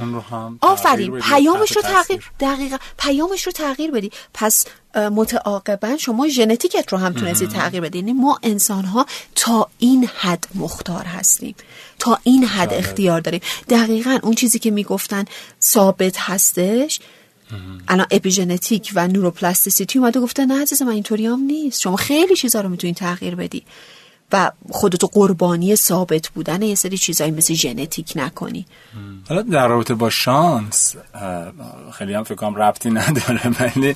آفرین. 0.62 1.20
پیامش 1.20 1.72
رو 1.76 1.82
تغییر 1.82 2.24
دقیقا. 2.40 2.78
پیامش 2.98 3.46
رو 3.46 3.52
تغییر 3.52 3.92
بدی. 3.92 4.12
پس 4.34 4.66
متعاقبا 4.96 5.98
شما 5.98 6.28
ژنتیکت 6.28 6.94
رو 6.94 6.98
هم 6.98 7.14
تونستی 7.14 7.48
تغییر 7.48 7.82
بدی. 7.82 7.98
یعنی 7.98 8.14
ما 8.14 8.40
انسان 8.44 8.86
ها 8.86 9.06
تا 9.36 9.70
این 9.80 10.10
حد 10.18 10.48
مختار 10.56 11.04
هستیم. 11.04 11.56
تا 12.00 12.20
این 12.24 12.44
حد 12.44 12.74
اختیار 12.74 13.22
داریم. 13.22 13.42
دقیقا 13.70 14.20
اون 14.24 14.34
چیزی 14.34 14.60
که 14.60 14.72
می‌گفتن 14.72 15.26
ثابت 15.62 16.16
هستش. 16.18 17.00
الان 17.88 18.08
اپیژنتیک 18.12 18.92
و 18.96 19.08
neuroplasticity 19.08 20.00
اومده 20.00 20.20
گفته 20.20 20.46
نه 20.46 20.62
عزیز 20.62 20.82
من 20.82 20.92
اینطوری 20.92 21.26
هم 21.26 21.40
نیست. 21.40 21.82
شما 21.82 21.96
خیلی 21.96 22.36
چیزا 22.36 22.62
رو 22.62 22.70
می‌تونید 22.70 22.96
تغییر 22.96 23.36
بدی. 23.36 23.64
و 24.32 24.52
خودتو 24.70 25.08
قربانی 25.08 25.76
ثابت 25.76 26.30
بودن 26.30 26.62
یه 26.62 26.76
سری 26.76 26.98
چیزایی 26.98 27.32
مثل 27.32 27.54
ژنتیک 27.54 28.14
نکنی. 28.16 28.66
حالا 29.30 29.42
در 29.42 29.68
رابطه 29.68 29.94
با 29.94 30.10
شانس 30.10 30.96
خیلی 31.94 32.14
هم 32.14 32.24
فکرم 32.24 32.56
ربطی 32.56 32.90
نداره 32.90 33.42
ولی 33.60 33.96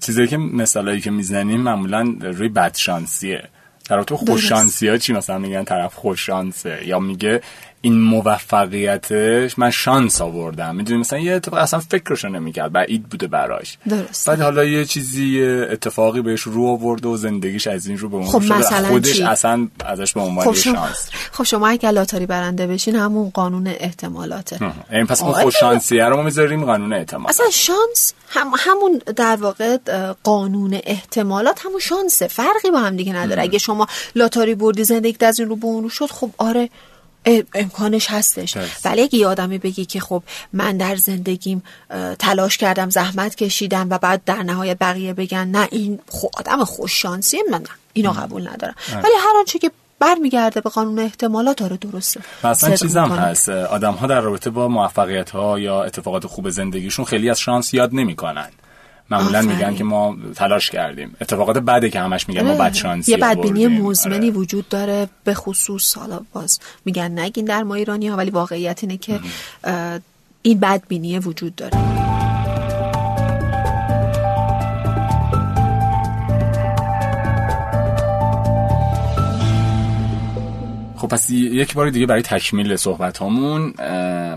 چیزایی 0.00 0.28
که 0.28 0.36
مثالایی 0.36 1.00
که 1.00 1.10
می‌زنیم 1.10 1.60
معمولا 1.60 2.16
روی 2.20 2.48
بدشانسیه. 2.48 3.48
در 3.88 3.96
رابطه 3.96 4.16
خوششانسی 4.16 4.88
ها 4.88 4.98
چی 4.98 5.12
مثلا 5.12 5.38
میگن؟ 5.38 5.64
طرف 5.64 5.94
خوششانسه 5.94 6.82
یا 6.86 6.98
میگه 6.98 7.40
این 7.84 8.00
موفقیتش 8.00 9.58
من 9.58 9.70
شانس 9.70 10.20
آوردم. 10.20 10.76
می‌دونی؟ 10.76 11.00
مثلا 11.00 11.18
یه 11.18 11.32
اتفاق 11.32 11.58
اصلا 11.58 11.80
فکرشو 11.80 12.28
نمی‌کرد. 12.28 12.72
بعید 12.72 13.02
بوده 13.02 13.26
براش. 13.26 13.78
درست 13.88 14.28
بعد 14.28 14.40
حالا 14.40 14.64
یه 14.64 14.84
چیزی 14.84 15.42
اتفاقی 15.42 16.22
بهش 16.22 16.40
رو 16.40 16.66
آورده 16.66 17.08
و 17.08 17.16
زندگیش 17.16 17.66
از 17.66 17.86
این 17.86 17.98
رو 17.98 18.08
به 18.08 18.16
اون 18.16 18.26
خب 18.26 18.42
مثلا 18.42 18.88
خودش 18.88 19.12
چی؟ 19.12 19.22
اصلا 19.22 19.68
ازش 19.84 20.12
به 20.12 20.20
عنوان 20.20 20.46
خب 20.46 20.52
شما, 20.52 20.74
شانس. 20.74 21.08
خب 21.32 21.44
شما 21.44 21.68
اگه 21.68 21.90
لاتاری 21.90 22.26
برنده 22.26 22.66
بشین 22.66 22.96
همون 22.96 23.30
قانون 23.30 23.66
احتمالاته. 23.66 24.72
این 24.92 25.06
پس 25.06 25.22
اون 25.22 25.34
آره. 25.34 25.42
خوش 25.42 25.56
شانسیه 25.56 26.04
رو 26.04 26.16
ما 26.16 26.22
می‌ذاریم 26.22 26.64
قانون 26.64 26.92
احتمال 26.92 27.28
اصلا 27.28 27.46
شانس 27.52 28.12
هم 28.28 28.52
همون 28.58 29.00
در 29.16 29.36
واقع 29.36 29.76
قانون 30.22 30.80
احتمالات 30.84 31.66
همون 31.66 31.80
شانسه. 31.80 32.28
فرقی 32.28 32.70
با 32.72 32.78
هم 32.78 32.96
دیگه 32.96 33.12
نداره. 33.12 33.42
اگه 33.42 33.58
شما 33.58 33.86
لاتاری 34.14 34.54
بردی 34.54 34.84
زندگی 34.84 35.26
از 35.26 35.40
این 35.40 35.48
رو 35.48 35.56
به 35.56 35.66
اون 35.66 35.82
رو 35.82 35.88
شد 35.88 36.06
خب 36.06 36.30
آره. 36.38 36.70
امکانش 37.54 38.10
هستش. 38.10 38.56
هست. 38.56 38.86
ولی 38.86 39.02
اگه 39.02 39.18
یه 39.18 39.26
آدمی 39.26 39.58
بگی 39.58 39.84
که 39.84 40.00
خب 40.00 40.22
من 40.52 40.76
در 40.76 40.96
زندگیم 40.96 41.62
تلاش 42.18 42.58
کردم 42.58 42.90
زحمت 42.90 43.34
کشیدم 43.34 43.86
و 43.90 43.98
بعد 43.98 44.24
در 44.24 44.42
نهایت 44.42 44.78
بقیه 44.78 45.12
بگن 45.12 45.48
نه 45.48 45.68
این 45.70 45.98
خو 46.08 46.26
آدم 46.38 46.64
خوش 46.64 47.02
شانسیه 47.02 47.40
من 47.50 47.58
نه. 47.58 47.68
اینو 47.92 48.12
قبول 48.12 48.48
ندارم. 48.48 48.74
ولی 48.92 49.12
هر 49.20 49.38
آنچه 49.38 49.58
که 49.58 49.70
برمیگرده 49.98 50.60
به 50.60 50.70
قانون 50.70 50.98
احتمالات 50.98 51.56
داره 51.56 51.76
درسته. 51.76 52.20
اصلا 52.44 52.76
چیزم 52.76 53.02
می‌کنه. 53.02 53.20
هست. 53.20 53.48
آدم 53.48 53.92
ها 53.92 54.06
در 54.06 54.20
رابطه 54.20 54.50
با 54.50 54.68
موفقیت 54.68 55.30
ها 55.30 55.58
یا 55.58 55.84
اتفاقات 55.84 56.26
خوب 56.26 56.50
زندگیشون 56.50 57.04
خیلی 57.04 57.30
از 57.30 57.40
شانس 57.40 57.74
یاد 57.74 57.90
نمی‌کنن. 57.92 58.48
معمولا. 59.10 59.42
میگن 59.42 59.74
که 59.74 59.84
ما 59.84 60.16
تلاش 60.34 60.70
کردیم 60.70 61.16
اتفاقات 61.20 61.58
بعده 61.58 61.90
که 61.90 62.00
همش 62.00 62.28
میگن 62.28 62.42
ما 62.42 62.50
آره. 62.50 62.58
بد 62.58 62.74
شانسی 62.74 63.12
یه 63.12 63.16
بدبینی 63.16 63.66
آوردیم. 63.66 63.82
مزمنی 63.82 64.28
آره. 64.28 64.38
وجود 64.38 64.68
داره 64.68 65.08
به 65.24 65.34
خصوص 65.34 65.98
حالا 65.98 66.20
باز 66.32 66.60
میگن 66.84 67.18
نگین 67.18 67.44
در 67.44 67.62
ما 67.62 67.74
ایرانی 67.74 68.08
ها 68.08 68.16
ولی 68.16 68.30
واقعیت 68.30 68.78
اینه 68.82 68.96
که 68.96 69.20
این 70.42 70.60
بدبینی 70.60 71.18
وجود 71.18 71.54
داره 71.56 72.04
خب 81.04 81.10
پس 81.10 81.30
یک 81.30 81.74
بار 81.74 81.90
دیگه 81.90 82.06
برای 82.06 82.22
تکمیل 82.22 82.76
صحبت 82.76 83.22
همون 83.22 83.72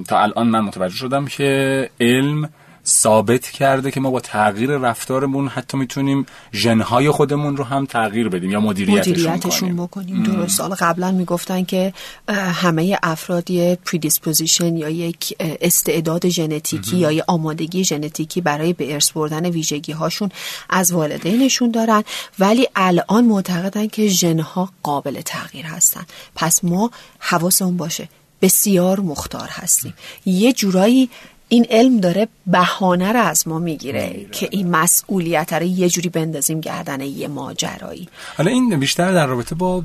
تا 0.04 0.20
الان 0.20 0.48
من 0.48 0.60
متوجه 0.60 0.96
شدم 0.96 1.26
که 1.26 1.90
علم 2.00 2.50
ثابت 2.88 3.50
کرده 3.50 3.92
که 3.92 4.00
ما 4.00 4.12
با 4.12 4.20
تغییر 4.20 4.78
رفتارمون 4.78 5.48
حتی 5.48 5.78
می‌تونیم 5.78 6.26
ژنهای 6.54 7.10
خودمون 7.10 7.58
رو 7.58 7.64
هم 7.64 7.86
تغییر 7.86 8.30
بدیم 8.30 8.52
یا 8.52 8.60
مدیریتشون, 8.60 9.14
مدیریتشون 9.14 9.76
بکنیم. 9.76 10.24
درست. 10.24 10.62
حالا 10.62 10.76
قبلا 10.80 11.12
می‌گفتن 11.12 11.64
که 11.64 11.94
همه 12.30 13.00
افراد 13.04 13.52
یه 13.52 13.78
predisposition 13.86 14.78
یا 14.78 14.90
یک 14.90 15.36
استعداد 15.40 16.28
ژنتیکی 16.28 16.98
یا 16.98 17.12
یه 17.12 17.24
آمادگی 17.28 17.84
ژنتیکی 17.84 18.42
برای 18.42 18.74
به 18.74 18.94
ارث 18.94 19.12
بردن 19.12 19.46
ویژگی 19.46 19.92
هاشون 19.92 20.30
از 20.70 20.92
والدینشون 20.92 21.72
دارن. 21.72 22.04
ولی 22.40 22.68
الان 22.76 23.26
معتقدن 23.26 23.88
که 23.88 24.08
ژنها 24.08 24.70
قابل 24.84 25.22
تغییر 25.22 25.66
هستن. 25.66 26.06
پس 26.36 26.64
ما 26.64 26.92
حواسمون 27.20 27.78
باشه. 27.78 28.10
بسیار 28.42 29.00
مختار 29.00 29.50
هستیم. 29.52 29.94
یه 30.26 30.54
جورایی 30.54 31.10
این 31.50 31.66
علم 31.70 32.00
داره 32.00 32.28
بهانه 32.48 33.12
رو 33.12 33.20
از 33.20 33.48
ما 33.48 33.60
می‌گیره 33.60 34.26
که 34.32 34.48
این 34.52 34.70
مسئولیت 34.70 35.54
رو 35.54 35.64
یه 35.64 35.90
جوری 35.90 36.10
بندازیم 36.10 36.62
گردن 36.62 37.02
یه 37.02 37.28
ماجرایی. 37.28 38.10
حالا 38.38 38.52
این 38.52 38.80
بیشتر 38.80 39.14
در 39.14 39.26
رابطه 39.26 39.56
با 39.56 39.84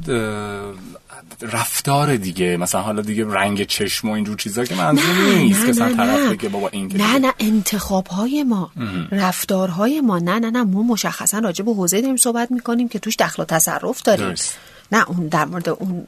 رفتار 1.43 2.17
دیگه 2.17 2.57
مثلا 2.57 2.83
حالا 2.83 3.03
دیگه 3.03 3.27
رنگ 3.27 3.67
چشم 3.67 4.09
و 4.09 4.13
اینجور 4.13 4.37
چیزا 4.37 4.65
که 4.65 4.75
منظور 4.75 5.35
نیست 5.39 5.67
که 5.67 5.73
طرف 5.73 6.33
بگه 6.33 6.49
بابا 6.49 6.69
این 6.69 6.93
نه 6.97 7.19
نه 7.19 7.33
انتخاب 7.39 8.07
های 8.07 8.43
ما 8.43 8.71
رفتارهای 9.13 10.01
ما. 10.01 10.19
نه 10.19 10.39
نه 10.39 10.51
نه 10.51 10.63
ما 10.63 10.83
مشخصا 10.83 11.39
راجع 11.39 11.65
به 11.65 11.75
حوزه 11.75 12.01
داریم 12.01 12.17
صحبت 12.17 12.51
می‌کنیم 12.51 12.89
که 12.89 12.99
توش 12.99 13.17
دخل 13.17 13.43
و 13.43 13.45
تصرف 13.47 14.03
داریم. 14.03 14.29
درست. 14.29 14.59
نه 14.93 15.11
اون 15.11 15.29
در 15.29 15.45
مورد 15.45 15.69
اون 15.69 16.07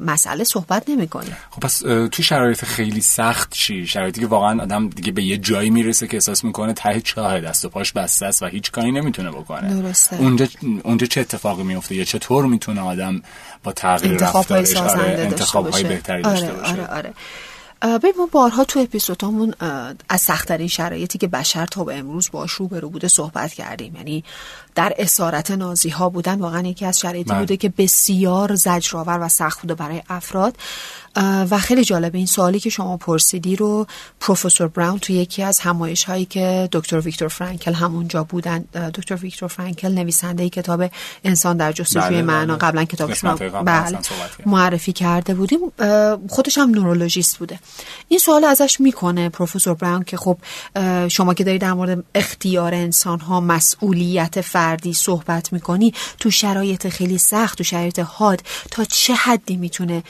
مسئله 0.00 0.44
صحبت 0.44 0.82
نمی‌کنه. 0.88 1.36
خب 1.50 1.60
پس 1.60 1.78
تو 2.12 2.22
شرایط 2.22 2.64
خیلی 2.64 3.00
سخت 3.00 3.52
چی؟ 3.52 3.86
شرایطی 3.86 4.20
که 4.20 4.26
واقعا 4.26 4.62
آدم 4.62 4.88
دیگه 4.88 5.12
به 5.12 5.22
یه 5.22 5.38
جایی 5.38 5.70
می‌رسه 5.70 6.06
که 6.06 6.16
احساس 6.16 6.44
می‌کنه 6.44 6.72
ته 6.72 7.00
چاه 7.00 7.40
دست 7.40 7.64
و 7.64 7.68
پاش 7.68 7.92
بسته 7.92 8.26
است 8.26 8.42
و 8.42 8.46
هیچ 8.46 8.70
کاری 8.70 8.92
نمی‌تونه 8.92 9.30
بکنه. 9.30 9.82
درسته. 9.82 10.16
اونجا 10.16 10.46
اونجا 10.82 11.06
چه 11.06 11.20
اتفاقی 11.20 11.62
میفته 11.62 11.94
یا 11.94 12.04
چطور 12.04 12.46
می‌تونه 12.46 12.80
آدم 12.80 13.22
با 13.64 13.72
تغییر 13.72 14.16
رفتارش 14.16 14.76
آره 14.76 15.16
انتخاب 15.18 15.68
های 15.68 15.84
بهتری 15.84 16.22
داشته 16.22 16.46
آره، 16.46 16.56
باشه؟ 16.56 16.72
آره 16.72 16.86
آره. 16.86 17.12
به 17.80 18.12
ما 18.18 18.26
بارها 18.32 18.64
تو 18.64 18.80
اپیزودامون 18.80 19.54
از 20.08 20.20
سختترین 20.20 20.68
شرایطی 20.68 21.18
که 21.18 21.28
بشر 21.28 21.66
تا 21.66 21.84
به 21.84 21.96
امروز 21.96 22.30
باش 22.32 22.52
روبرو 22.52 22.90
بوده 22.90 23.08
صحبت 23.08 23.52
کردیم 23.52 23.96
یعنی 23.96 24.24
در 24.74 24.94
اسارت 24.98 25.50
نازی 25.50 25.88
ها 25.88 26.08
بودن 26.08 26.38
واقعا 26.38 26.66
یکی 26.66 26.84
از 26.84 27.00
شرایطی 27.00 27.30
بله. 27.30 27.38
بوده 27.38 27.56
که 27.56 27.72
بسیار 27.78 28.54
زجرآور 28.54 29.18
و 29.20 29.28
سخت 29.28 29.60
بوده 29.60 29.74
برای 29.74 30.02
افراد 30.08 30.56
و 31.50 31.58
خیلی 31.58 31.84
جالبه 31.84 32.18
این 32.18 32.26
سوالی 32.26 32.60
که 32.60 32.70
شما 32.70 32.96
پرسیدی 32.96 33.56
رو 33.56 33.86
پروفسور 34.20 34.68
براون 34.68 34.98
تو 34.98 35.12
یکی 35.12 35.42
از 35.42 35.58
همایش 35.60 36.04
هایی 36.04 36.24
که 36.24 36.68
دکتر 36.72 37.00
ویکتور 37.00 37.28
فرانکل 37.28 37.72
همونجا 37.72 38.24
بودن. 38.24 38.58
دکتر 38.94 39.14
ویکتور 39.14 39.48
فرانکل 39.48 39.92
نویسنده 39.92 40.48
کتاب 40.48 40.90
انسان 41.24 41.56
در 41.56 41.72
جستجوی 41.72 42.10
بله 42.10 42.22
معنا 42.22 42.56
بله. 42.56 42.70
قبلا 42.70 42.84
کتابش 42.84 43.24
بله 43.64 43.98
معرفی 44.46 44.92
کرده 44.92 45.34
بودیم. 45.34 45.58
خودش 46.28 46.58
هم 46.58 46.70
نورولوژیست 46.70 47.38
بوده. 47.38 47.58
این 48.08 48.18
سوال 48.18 48.44
ازش 48.44 48.80
می‌کنه 48.80 49.28
پروفسور 49.28 49.74
براون 49.74 50.04
که 50.04 50.16
خب 50.16 50.38
شما 51.08 51.34
که 51.34 51.44
دارید 51.44 51.60
در 51.60 51.72
مورد 51.72 52.04
اختیار 52.14 52.74
انسان 52.74 53.20
ها 53.20 53.40
مسئولیت 53.40 54.40
فردی 54.40 54.92
صحبت 54.92 55.52
می‌کنی 55.52 55.94
تو 56.20 56.30
شرایط 56.30 56.88
خیلی 56.88 57.18
سخت 57.18 57.58
تو 57.58 57.64
شرایط 57.64 57.98
حاد 57.98 58.42
تا 58.70 58.84
چه 58.84 59.14
حدی 59.14 59.56
می‌تونه 59.56 60.02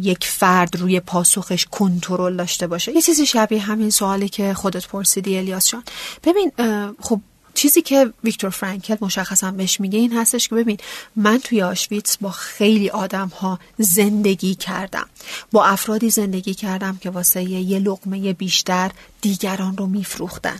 یک 0.00 0.24
فرد 0.24 0.76
روی 0.76 1.00
پاسخش 1.00 1.66
کنترل 1.70 2.36
داشته 2.36 2.66
باشه. 2.66 2.92
یه 2.92 3.02
چیزی 3.02 3.26
شبیه 3.26 3.60
همین 3.60 3.90
سوالی 3.90 4.28
که 4.28 4.54
خودت 4.54 4.86
پرسیدی 4.86 5.38
الیاس 5.38 5.68
جان. 5.68 5.82
ببین 6.24 6.52
خب 7.00 7.20
چیزی 7.54 7.82
که 7.82 8.12
ویکتور 8.24 8.50
فرانکل 8.50 8.96
مشخصا 9.00 9.50
بهش 9.50 9.80
میگه 9.80 9.98
این 9.98 10.12
هستش 10.12 10.48
که 10.48 10.54
ببین 10.54 10.78
من 11.16 11.38
توی 11.38 11.62
آشویتس 11.62 12.16
با 12.16 12.30
خیلی 12.30 12.90
آدم 12.90 13.28
ها 13.28 13.58
زندگی 13.78 14.54
کردم. 14.54 15.06
با 15.52 15.64
افرادی 15.64 16.10
زندگی 16.10 16.54
کردم 16.54 16.98
که 17.00 17.10
واسه 17.10 17.42
یه 17.42 17.78
لقمه 17.78 18.32
بیشتر 18.32 18.90
دیگران 19.20 19.76
رو 19.76 19.86
میفروختن. 19.86 20.58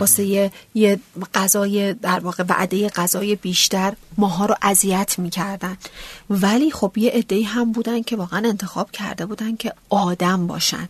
واسه 0.00 0.24
یه, 0.24 0.52
یه 0.74 1.00
غذای 1.34 1.94
در 1.94 2.20
واقع 2.20 2.44
وعده 2.48 2.88
غذای 2.88 3.36
بیشتر 3.36 3.92
ماها 4.18 4.46
رو 4.46 4.54
اذیت 4.62 5.18
می‌کردن. 5.18 5.76
ولی 6.30 6.70
خب 6.70 6.92
یه 6.96 7.10
عده‌ای 7.10 7.42
هم 7.42 7.72
بودن 7.72 8.02
که 8.02 8.16
واقعا 8.16 8.48
انتخاب 8.48 8.90
کرده 8.90 9.26
بودن 9.26 9.56
که 9.56 9.72
آدم 9.88 10.46
باشن. 10.46 10.88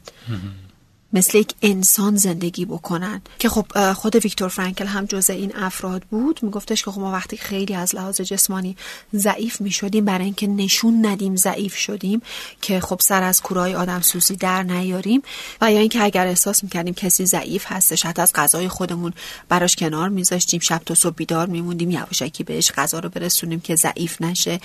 مثل 1.12 1.38
یک 1.38 1.54
انسان 1.62 2.16
زندگی 2.16 2.64
بکنن. 2.64 3.22
که 3.38 3.48
خب 3.48 3.92
خود 3.92 4.16
ویکتور 4.16 4.48
فرانکل 4.48 4.86
هم 4.86 5.06
جزء 5.06 5.32
این 5.32 5.56
افراد 5.56 6.02
بود. 6.02 6.40
میگفتش 6.42 6.84
که 6.84 6.90
خب 6.90 7.00
ما 7.00 7.12
وقتی 7.12 7.36
خیلی 7.36 7.74
از 7.74 7.94
لحاظ 7.94 8.20
جسمانی 8.20 8.76
ضعیف 9.14 9.60
می‌شدیم 9.60 10.04
برای 10.04 10.24
اینکه 10.24 10.46
نشون 10.46 11.06
ندیم 11.06 11.36
ضعیف 11.36 11.76
شدیم 11.76 12.22
که 12.60 12.80
خب 12.80 13.00
سر 13.00 13.22
از 13.22 13.40
کورای 13.40 13.74
آدم 13.74 14.00
سوزی 14.00 14.36
در 14.36 14.62
نیاریم. 14.62 15.22
و 15.60 15.72
یا 15.72 15.78
اینکه 15.78 16.02
اگر 16.02 16.26
احساس 16.26 16.64
می‌کردیم 16.64 16.94
کسی 16.94 17.26
ضعیف 17.26 17.64
هستش 17.66 18.06
حتی 18.06 18.22
از 18.22 18.32
غذای 18.34 18.68
خودمون 18.68 19.12
براش 19.48 19.76
کنار 19.76 20.08
میذاشتیم 20.08 20.60
شب 20.60 20.82
تا 20.86 20.94
صبح 20.94 21.14
بیدار 21.14 21.46
میموندیم 21.46 21.90
یواشکی 21.90 22.44
بهش 22.44 22.72
غذا 22.72 22.98
رو 22.98 23.08
برسونیم 23.08 23.60
که 23.60 23.76
ضعیف 23.76 24.22
نشه 24.22 24.60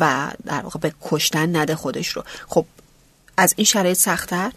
و 0.00 0.30
در 0.46 0.60
واقع 0.60 0.80
به 0.80 0.92
کشتن 1.02 1.56
نده 1.56 1.74
خودش 1.74 2.08
رو. 2.08 2.24
خب 2.48 2.66
از 3.36 3.54
این 3.56 3.64
شرایط 3.64 3.98
سختتر؟ 3.98 4.52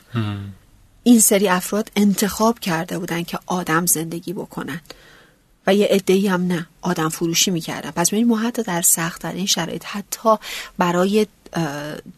این 1.04 1.20
سری 1.20 1.48
افراد 1.48 1.92
انتخاب 1.96 2.60
کرده 2.60 3.00
بودن 3.00 3.24
که 3.24 3.40
آدم 3.46 3.86
زندگی 3.86 4.34
بکنن. 4.34 4.82
و 5.68 5.76
یه 5.76 5.86
عده‌ای 5.86 6.28
هم 6.28 6.48
نه 6.48 6.68
آدم 6.82 7.10
فروشی 7.10 7.52
می‌کردن. 7.52 7.92
پس 7.92 8.10
ببینید 8.10 8.28
ما 8.28 8.38
حتی 8.38 8.64
در 8.64 8.82
سخت 8.82 9.26
این 9.26 9.46
شرایط 9.46 9.86
حتی 9.86 10.36
برای 10.78 11.28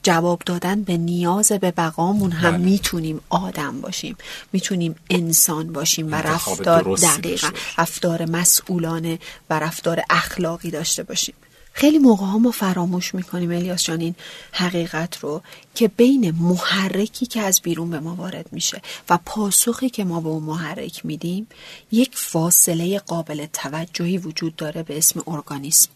جواب 0.04 0.42
دادن 0.46 0.84
به 0.84 0.98
نیاز 0.98 1.52
به 1.52 1.72
بقامون 1.72 2.32
هم 2.32 2.52
بله. 2.52 2.58
می‌تونیم 2.58 3.22
آدم 3.30 3.82
باشیم. 3.82 4.18
می‌تونیم 4.54 4.96
انسان 5.10 5.74
باشیم 5.74 6.12
و 6.12 6.16
رفتار 6.16 6.96
دقیقا 6.96 7.50
رفتار 7.78 8.26
مسئولانه 8.26 9.20
و 9.50 9.60
رفتار 9.60 10.02
اخلاقی 10.10 10.72
داشته 10.72 11.04
باشیم. 11.04 11.36
خیلی 11.78 11.98
موقع 11.98 12.26
ها 12.26 12.38
ما 12.38 12.52
فراموش 12.52 13.16
می‌کنیم 13.16 13.52
الیاس 13.52 13.84
جان 13.84 14.00
این 14.00 14.16
حقیقت 14.52 15.18
رو 15.20 15.42
که 15.76 15.88
بین 15.88 16.32
محرکی 16.32 17.26
که 17.26 17.42
از 17.42 17.62
بیرون 17.64 17.90
به 17.90 18.00
ما 18.00 18.16
وارد 18.16 18.46
میشه 18.52 18.82
و 19.10 19.20
پاسخی 19.26 19.90
که 19.90 20.04
ما 20.04 20.22
به 20.22 20.30
اون 20.30 20.44
محرک 20.44 21.06
میدیم 21.06 21.48
یک 21.92 22.12
فاصله 22.14 23.00
قابل 23.00 23.46
توجهی 23.54 24.18
وجود 24.18 24.56
داره 24.56 24.84
به 24.84 24.98
اسم 24.98 25.24
ارگانیسم 25.28 25.90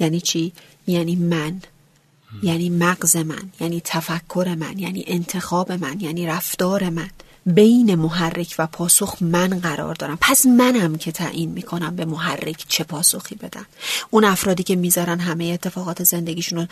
یعنی 0.00 0.20
چی؟ 0.20 0.52
یعنی 0.86 1.16
من 1.16 1.62
یعنی 2.42 2.70
مغز 2.70 3.16
من 3.16 3.50
یعنی 3.60 3.82
تفکر 3.84 4.56
من 4.58 4.78
یعنی 4.78 5.04
انتخاب 5.06 5.72
من 5.72 6.00
یعنی 6.00 6.26
رفتار 6.26 6.90
من 6.90 7.10
بین 7.54 7.94
محرک 7.94 8.54
و 8.58 8.66
پاسخ 8.66 9.16
من 9.20 9.48
قرار 9.48 9.94
دارم. 9.94 10.18
پس 10.20 10.46
منم 10.46 10.96
که 10.96 11.12
تعیین 11.12 11.50
می‌کنم 11.50 11.96
به 11.96 12.04
محرک 12.04 12.64
چه 12.68 12.84
پاسخی 12.84 13.34
بدم. 13.34 13.66
اون 14.10 14.24
افرادی 14.24 14.62
که 14.62 14.76
می‌ذارن 14.76 15.20
همه 15.20 15.44
اتفاقات 15.44 16.04
زندگیشون 16.04 16.58
رو 16.58 16.66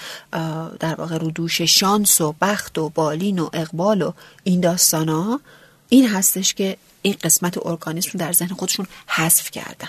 در 0.80 0.94
واقع 0.94 1.18
رو 1.18 1.30
دوش 1.30 1.60
شانس 1.60 2.20
و 2.20 2.34
بخت 2.40 2.78
و 2.78 2.88
بالین 2.88 3.38
و 3.38 3.48
اقبال 3.52 4.02
و 4.02 4.12
این 4.44 4.60
داستان 4.60 5.08
ها 5.08 5.40
این 5.88 6.08
هستش 6.08 6.54
که 6.54 6.76
این 7.02 7.16
قسمت 7.24 7.66
ارگانیسم 7.66 8.18
در 8.18 8.32
ذهن 8.32 8.54
خودشون 8.54 8.86
حذف 9.06 9.50
کردن 9.50 9.88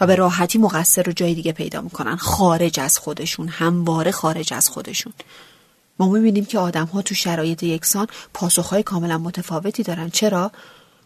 و 0.00 0.06
به 0.06 0.14
راحتی 0.14 0.58
مقصر 0.58 1.02
رو 1.02 1.12
جای 1.12 1.34
دیگه 1.34 1.52
پیدا 1.52 1.80
می‌کنن 1.80 2.16
خارج 2.16 2.80
از 2.80 2.98
خودشون 2.98 3.48
همواره 3.48 4.10
خارج 4.10 4.54
از 4.54 4.68
خودشون. 4.68 5.12
ما 6.02 6.08
می‌بینیم 6.08 6.44
که 6.44 6.58
آدم 6.58 6.84
ها 6.86 7.02
تو 7.02 7.14
شرایط 7.14 7.62
یکسان 7.62 8.06
پاسخهای 8.34 8.82
کاملا 8.82 9.18
متفاوتی 9.18 9.82
دارن. 9.82 10.10
چرا؟ 10.10 10.52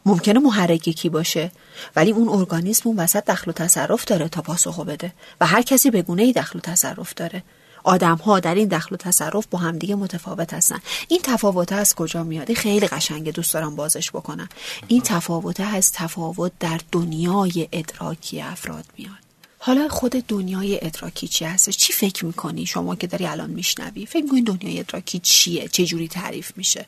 ممکنه 0.06 0.38
محرک 0.38 0.88
یکی 0.88 1.08
باشه 1.08 1.50
ولی 1.96 2.10
اون 2.10 2.28
ارگانیسم 2.28 2.88
اون 2.88 2.98
وسط 2.98 3.24
دخل 3.24 3.50
و 3.50 3.54
تصرف 3.54 4.04
داره 4.04 4.28
تا 4.28 4.42
پاسخو 4.42 4.84
بده 4.84 5.12
و 5.40 5.46
هر 5.46 5.62
کسی 5.62 5.90
به 5.90 6.02
گونه 6.02 6.22
ای 6.22 6.32
دخل 6.32 6.58
و 6.58 6.60
تصرف 6.60 7.14
داره. 7.14 7.42
آدم 7.84 8.16
ها 8.16 8.40
در 8.40 8.54
این 8.54 8.68
دخل 8.68 8.94
و 8.94 8.96
تصرف 8.98 9.46
با 9.50 9.58
همدیگه 9.58 9.94
متفاوت 9.94 10.54
هستن. 10.54 10.78
این 11.08 11.20
تفاوت 11.22 11.72
از 11.72 11.94
کجا 11.94 12.22
میاد؟ 12.22 12.52
خیلی 12.52 12.86
قشنگه 12.86 13.32
دوست 13.32 13.54
دارم 13.54 13.76
بازش 13.76 14.10
بکنم. 14.10 14.48
این 14.88 15.02
تفاوت 15.02 15.60
از 15.60 15.92
تفاوت 15.92 16.52
در 16.60 16.80
دنیای 16.92 17.68
ادراکی 17.72 18.40
افراد 18.40 18.84
میاد. 18.98 19.25
حالا 19.66 19.88
خود 19.88 20.12
دنیای 20.12 20.78
ادراکی 20.82 21.28
چی 21.28 21.44
هست؟ 21.44 21.70
چی 21.70 21.92
فکر 21.92 22.24
می‌کنی 22.24 22.66
شما 22.66 22.96
که 22.96 23.06
داری 23.06 23.26
الان 23.26 23.50
میشنوی؟ 23.50 24.06
فکر 24.06 24.22
می‌کنی 24.22 24.42
دنیای 24.42 24.80
ادراکی 24.80 25.18
چیه؟ 25.18 25.68
چه 25.68 25.84
جوری 25.84 26.08
تعریف 26.08 26.52
میشه؟ 26.56 26.86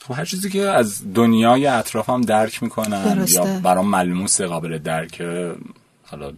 خب 0.00 0.14
هر 0.14 0.24
چیزی 0.24 0.50
که 0.50 0.60
از 0.60 1.14
دنیای 1.14 1.66
اطرافم 1.66 2.20
درک 2.20 2.62
می‌کنم 2.62 3.14
درسته. 3.14 3.34
یا 3.34 3.60
برام 3.60 3.88
ملموس 3.88 4.40
قابل 4.40 4.78
درک 4.78 5.22
حالا 6.02 6.32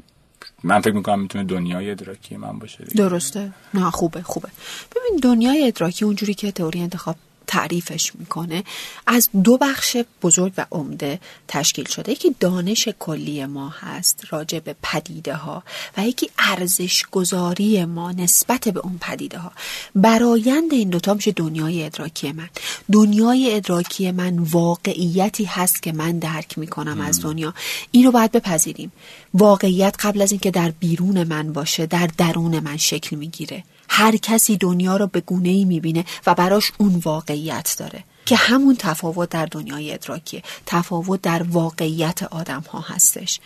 من 0.65 0.81
فکر 0.81 0.95
می‌کنم 0.95 1.21
می‌تونه 1.21 1.45
دنیای 1.45 1.91
ادراکی 1.91 2.37
من 2.37 2.59
باشه 2.59 2.85
درسته. 2.97 3.53
نه 3.75 3.91
خوبه 3.91 4.23
خوبه. 4.23 4.49
ببین 4.97 5.21
دنیای 5.23 5.67
ادراکی 5.67 6.05
اونجوری 6.05 6.35
که 6.35 6.53
تئوری 6.53 6.81
انتخاب 6.81 7.17
تعریفش 7.47 8.13
می‌کنه 8.15 8.65
از 9.07 9.29
دو 9.45 9.57
بخش 9.57 9.97
بزرگ 10.23 10.53
و 10.59 10.67
عمده 10.71 11.21
تشکیل 11.49 11.89
شده. 11.89 12.13
یکی 12.13 12.35
دانش 12.41 12.89
کلی 12.99 13.47
ما 13.47 13.69
هست 13.69 14.25
راجع 14.31 14.59
به 14.59 14.77
پدیده 14.83 15.35
ها 15.35 15.63
و 15.97 16.07
یکی 16.07 16.31
ارزش 16.39 17.05
گذاری 17.11 17.85
ما 17.85 18.13
نسبت 18.13 18.69
به 18.69 18.81
اون 18.81 18.99
پدیده 19.01 19.39
ها 19.39 19.53
برایند 19.95 20.73
این 20.73 20.91
دوتا 20.91 21.15
میشه 21.15 21.33
دنیای 21.33 21.85
ادراکی 21.85 22.33
من. 22.33 22.49
دنیای 22.93 23.57
ادراکی 23.57 24.11
من 24.11 24.39
واقعیتی 24.39 25.45
هست 25.45 25.83
که 25.83 25.93
من 25.93 26.19
درک 26.19 26.59
می‌کنم 26.59 27.01
از 27.01 27.21
دنیا. 27.21 27.55
این 27.91 28.05
رو 28.05 28.11
باید 28.11 28.33
بپذیریم. 28.33 28.93
واقعیت 29.35 29.97
قبل 30.01 30.23
از 30.23 30.33
اینکه 30.33 30.51
در 30.51 30.71
بیرون 30.71 31.25
من 31.25 31.53
باشه 31.53 31.87
در 31.87 32.11
درون 32.19 32.61
من 32.61 32.77
شکل 32.77 33.17
می‌گیره. 33.17 33.65
هر 33.93 34.17
کسی 34.17 34.57
دنیا 34.57 34.97
رو 34.97 35.07
به 35.07 35.21
گونه 35.21 35.49
ای 35.49 35.65
می‌بینه 35.65 36.05
و 36.27 36.35
براش 36.35 36.73
اون 36.79 37.03
واقعیت 37.05 37.75
داره 37.79 38.05
که 38.27 38.37
همون 38.37 38.77
تفاوت 38.79 39.29
در 39.29 39.47
دنیای 39.47 39.93
ادراکیه 39.93 40.43
تفاوت 40.67 41.23
در 41.23 41.43
واقعیت 41.43 42.23
آدم 42.23 42.65
ها 42.73 42.81
هستش. 42.81 43.41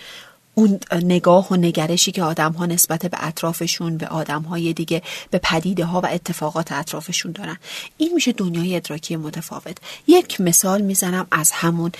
اون 0.54 0.80
نگاه 0.92 1.48
و 1.50 1.56
نگرشی 1.56 2.12
که 2.12 2.22
آدم 2.22 2.52
ها 2.52 2.66
نسبت 2.66 3.06
به 3.06 3.26
اطرافشون 3.26 3.96
به 3.96 4.06
آدم 4.06 4.42
های 4.42 4.72
دیگه 4.72 5.02
به 5.30 5.40
پدیده 5.42 5.84
ها 5.84 6.00
و 6.00 6.06
اتفاقات 6.06 6.72
اطرافشون 6.72 7.32
دارن. 7.32 7.56
این 7.96 8.14
میشه 8.14 8.32
دنیای 8.32 8.76
ادراکی 8.76 9.16
متفاوت. 9.16 9.76
یک 10.06 10.40
مثال 10.40 10.80
می‌زنم 10.80 11.26
از 11.30 11.50
همون 11.50 11.92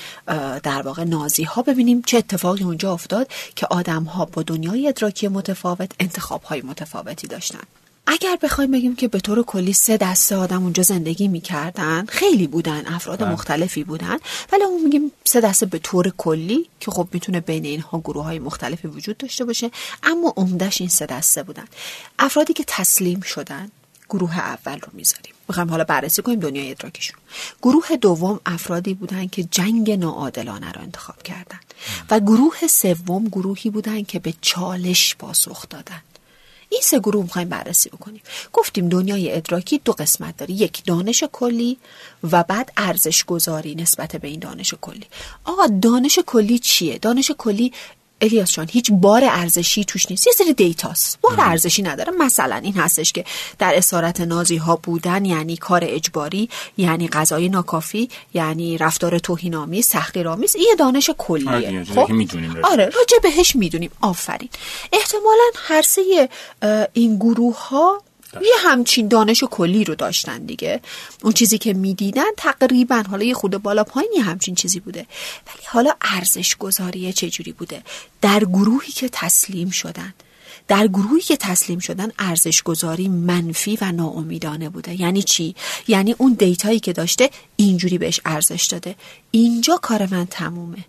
در 0.63 0.83
واقع 0.83 1.05
نازی 1.05 1.43
ها 1.43 1.63
ببینیم 1.63 2.03
چه 2.07 2.19
اتفاقی 2.19 2.65
اونجا 2.65 2.93
افتاد 2.93 3.29
که 3.57 3.67
آدم 3.67 4.05
ها 4.05 4.25
با 4.25 4.43
دنیای 4.43 4.89
ادراکی 4.89 5.29
متفاوت 5.29 5.93
انتخاب 6.01 6.43
های 6.43 6.63
متفاوتی 6.63 7.27
داشتن. 7.27 7.65
اگر 8.07 8.39
بخوایم 8.43 8.71
بگیم 8.71 8.97
که 8.97 9.09
به 9.09 9.21
طور 9.21 9.43
کلی 9.43 9.73
سه 9.73 9.97
دسته 9.97 10.37
آدم 10.37 10.63
اونجا 10.63 10.83
زندگی 10.83 11.29
می‌کردن 11.29 12.07
خیلی 12.07 12.47
بودن 12.47 12.87
افراد 12.87 13.19
بله. 13.19 13.33
مختلفی 13.33 13.85
بودن. 13.85 14.19
ولی 14.53 14.63
اون 14.65 14.83
میگیم 14.83 15.13
سه 15.25 15.41
دسته 15.41 15.67
به 15.67 15.79
طور 15.79 16.13
کلی 16.17 16.69
که 16.81 16.91
خب 16.91 17.09
می‌تونه 17.13 17.41
بین 17.41 17.65
اینها 17.65 17.99
گروه 18.01 18.25
های 18.25 18.39
مختلفی 18.39 18.89
وجود 18.89 19.17
داشته 19.17 19.45
باشه 19.45 19.71
اما 20.03 20.35
عمدهش 20.37 20.81
این 20.81 20.91
سه 20.91 21.07
دسته 21.07 21.43
بودن. 21.43 21.65
افرادی 22.19 22.53
که 22.53 22.65
تسلیم 22.67 23.21
شدن 23.21 23.71
گروه 24.11 24.39
اول 24.39 24.81
رو 24.81 24.89
می‌ذاریم. 24.93 25.35
می‌خوایم 25.49 25.71
حالا 25.71 25.85
بررسی 25.85 26.23
کنیم 26.23 26.41
دنیای 26.41 26.71
ادراکشون. 26.71 27.17
گروه 27.63 27.97
دوم 27.97 28.41
افرادی 28.47 28.95
بودن 28.95 29.27
که 29.27 29.43
جنگ 29.43 29.91
ناعادلانه 29.91 30.73
رو 30.73 30.81
انتخاب 30.81 31.23
کردن. 31.23 31.61
و 32.11 32.21
گروه 32.21 32.67
سوم 32.67 33.25
گروهی 33.29 33.71
بودن 33.71 34.03
که 34.03 34.19
به 34.19 34.35
چالش 34.41 35.17
پاسخ 35.17 35.69
دادن. 35.69 36.01
این 36.75 36.83
سه 36.83 36.99
گروه 36.99 37.23
می‌خوایم 37.23 37.49
بررسی 37.49 37.89
بکنیم. 37.89 38.23
گفتیم 38.53 38.89
دنیای 38.89 39.37
ادراکی 39.37 39.81
دو 39.85 39.93
قسمت 39.93 40.37
داره. 40.37 40.55
یک 40.55 40.85
دانش 40.85 41.25
کلی 41.33 41.79
و 42.33 42.43
بعد 42.43 42.73
ارزش 42.77 43.25
گذاری 43.25 43.75
نسبت 43.75 44.17
به 44.17 44.29
این 44.29 44.41
دانش 44.41 44.75
کلی. 44.81 45.07
آقا 45.45 45.67
دانش 45.67 46.19
کلی 46.27 46.59
چیه؟ 46.59 46.99
دانش 46.99 47.31
کلی 47.39 47.73
الیاس 48.21 48.53
جان 48.53 48.69
هیچ 48.71 48.93
بار 48.93 49.25
ارزشی 49.25 49.85
توش 49.85 50.11
نیست. 50.11 50.27
یه 50.27 50.33
سری 50.33 50.53
دیتاست 50.53 51.19
بار 51.21 51.41
ارزشی 51.41 51.83
نداره. 51.83 52.13
مثلا 52.13 52.57
این 52.57 52.75
هستش 52.75 53.13
که 53.13 53.25
در 53.59 53.77
اسارت 53.77 54.21
نازی 54.21 54.57
ها 54.57 54.77
بودن 54.77 55.25
یعنی 55.25 55.57
کار 55.57 55.81
اجباری 55.85 56.49
یعنی 56.77 57.09
غذای 57.09 57.49
ناکافی 57.49 58.09
یعنی 58.35 58.79
رفتار 58.79 59.19
توهین‌آمیز 59.19 59.89
تحقیرآمیز 59.89 60.57
این 60.57 60.75
دانش 60.79 61.11
کلیه. 61.19 61.51
آره 61.51 61.85
خب؟ 61.85 62.11
آره 62.63 62.85
راجع 62.85 63.19
بهش 63.23 63.57
می‌دونیم. 63.57 63.91
آفرین. 64.01 64.49
احتمالا 64.93 65.45
هر 65.55 65.83
سه 65.83 66.29
این 66.93 67.17
گروه 67.17 67.69
ها 67.69 68.03
یه 68.43 68.55
همچین 68.59 69.09
دانش 69.09 69.45
کلی 69.51 69.85
رو 69.85 69.95
داشتن 69.95 70.39
دیگه. 70.39 70.81
اون 71.23 71.33
چیزی 71.33 71.59
که 71.59 71.73
می‌دیدن 71.73 72.23
تقریبا 72.37 73.05
حالا 73.11 73.25
یه 73.25 73.35
خود 73.35 73.63
بالا 73.63 73.85
پایین 73.85 74.11
یه 74.17 74.23
همچین 74.23 74.55
چیزی 74.55 74.81
بوده. 74.81 75.07
ولی 75.47 75.67
حالا 75.67 75.93
ارزش 76.01 76.57
گذاری 76.57 77.13
چجوری 77.13 77.53
بوده؟ 77.53 77.83
در 78.21 78.41
گروهی 78.41 78.93
که 78.93 79.09
تسلیم 79.13 79.71
شدن. 79.71 80.15
در 80.69 80.87
گروهی 80.87 81.21
که 81.21 81.37
تسلیم 81.37 81.79
شدن 81.79 82.13
ارزش 82.19 82.63
گذاری 82.63 83.09
منفی 83.09 83.79
و 83.81 83.93
ناامیدانه 83.93 84.69
بوده. 84.69 85.01
یعنی 85.01 85.23
چی؟ 85.23 85.55
یعنی 85.89 86.15
اون 86.19 86.33
دیتایی 86.33 86.81
که 86.81 86.93
داشته 86.93 87.31
اینجوری 87.57 87.99
بهش 87.99 88.21
ارزش 88.25 88.67
داده. 88.71 88.95
اینجا 89.31 89.77
کار 89.77 90.07
من 90.11 90.27
تمومه. 90.27 90.85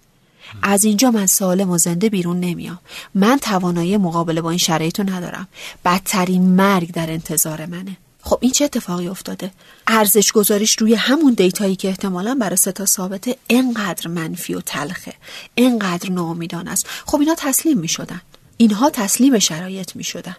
از 0.61 0.83
اینجا 0.85 1.11
من 1.11 1.25
سالم 1.25 1.69
و 1.69 1.77
زنده 1.77 2.09
بیرون 2.09 2.39
نمیام. 2.39 2.79
من 3.15 3.37
توانایی 3.37 3.97
مقابله 3.97 4.41
با 4.41 4.49
این 4.49 4.59
شرایط 4.59 4.99
ندارم. 4.99 5.47
بدترین 5.85 6.41
مرگ 6.41 6.91
در 6.91 7.11
انتظار 7.11 7.65
منه. 7.65 7.97
خب 8.21 8.37
این 8.41 8.51
چه 8.51 8.65
اتفاقی 8.65 9.07
افتاده؟ 9.07 9.51
ارزش 9.87 10.31
گذاریش 10.31 10.77
روی 10.79 10.95
همون 10.95 11.33
دیتایی 11.33 11.75
که 11.75 11.87
احتمالا 11.87 12.35
برای 12.41 12.55
ستا 12.55 12.85
ثابته 12.85 13.37
انقدر 13.49 14.07
منفی 14.07 14.53
و 14.53 14.61
تلخه. 14.61 15.13
انقدر 15.57 16.09
ناامیدان 16.09 16.67
است. 16.67 16.87
خب 17.05 17.19
اینا 17.19 17.35
تسلیم 17.37 17.77
می 17.77 17.87
شدن 17.87 18.21
اینها 18.57 18.89
تسلیم 18.89 19.39
شرایط 19.39 19.95
می 19.95 20.03
شدن 20.03 20.35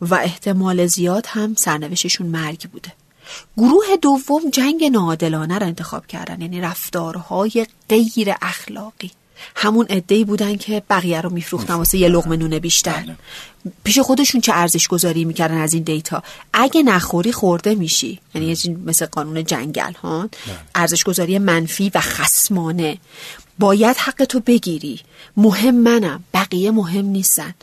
و 0.00 0.14
احتمال 0.14 0.86
زیاد 0.86 1.26
هم 1.28 1.54
سرنوشتشون 1.54 2.26
مرگ 2.26 2.70
بوده. 2.70 2.92
گروه 3.56 3.96
دوم 4.02 4.50
جنگ 4.52 4.84
ناعادلانه 4.84 5.58
را 5.58 5.66
انتخاب 5.66 6.06
کردن 6.06 6.40
یعنی 6.40 6.60
رفتارهای 6.60 7.66
غیر 7.88 8.34
اخلاقی. 8.42 9.10
همون 9.56 9.86
عده‌ای 9.86 10.24
بودن 10.24 10.56
که 10.56 10.82
بقیه 10.90 11.20
رو 11.20 11.30
میفروختن 11.30 11.74
واسه 11.74 11.98
یه 11.98 12.08
لقمه 12.08 12.36
نونه 12.36 12.60
بیشتر. 12.60 13.02
بله. 13.02 13.16
پیش 13.84 13.98
خودشون 13.98 14.40
چه 14.40 14.52
ارزش 14.54 14.88
گذاری 14.88 15.24
می‌کردن 15.24 15.58
از 15.58 15.74
این 15.74 15.82
دیتا؟ 15.82 16.22
اگه 16.52 16.82
نخوری 16.82 17.32
خورده 17.32 17.74
میشی. 17.74 18.20
یعنی 18.34 18.56
مثل 18.86 19.06
قانون 19.06 19.44
جنگل 19.44 19.92
ها؟ 19.92 20.20
بله. 20.22 20.56
ارزش 20.74 21.04
گذاری 21.04 21.38
منفی 21.38 21.90
و 21.94 22.00
خسمانه 22.00 22.98
باید 23.58 23.96
حق 23.96 24.24
تو 24.24 24.40
بگیری. 24.40 25.00
مهم 25.36 25.74
منم. 25.74 26.24
بقیه 26.34 26.70
مهم 26.70 27.06
نیستن. 27.06 27.54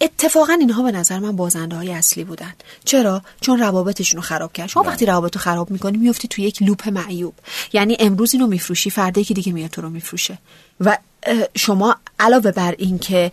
اتفاقا 0.00 0.52
اینها 0.52 0.82
به 0.82 0.92
نظر 0.92 1.18
من 1.18 1.36
بازنده 1.36 1.76
های 1.76 1.92
اصلی 1.92 2.24
بودن. 2.24 2.52
چرا؟ 2.84 3.22
چون 3.40 3.58
روابطشون 3.58 4.16
رو 4.16 4.22
خراب 4.22 4.52
کرد. 4.52 4.68
شما 4.68 4.82
وقتی 4.82 5.06
روابط 5.06 5.36
رو 5.36 5.42
خراب 5.42 5.70
می‌کنی 5.70 5.98
میفتی 5.98 6.28
تو 6.28 6.42
یک 6.42 6.62
لوپ 6.62 6.88
معیوب. 6.88 7.34
یعنی 7.72 7.96
امروز 8.00 8.34
اینو 8.34 8.46
میفروشی 8.46 8.90
فردا 8.90 9.22
که 9.22 9.34
دیگه 9.34 9.52
میاد 9.52 9.70
تو 9.70 9.82
رو 9.82 9.90
میفروشه. 9.90 10.38
و 10.80 10.98
شما 11.56 11.96
علاوه 12.18 12.50
بر 12.50 12.74
این 12.78 12.98
که 12.98 13.32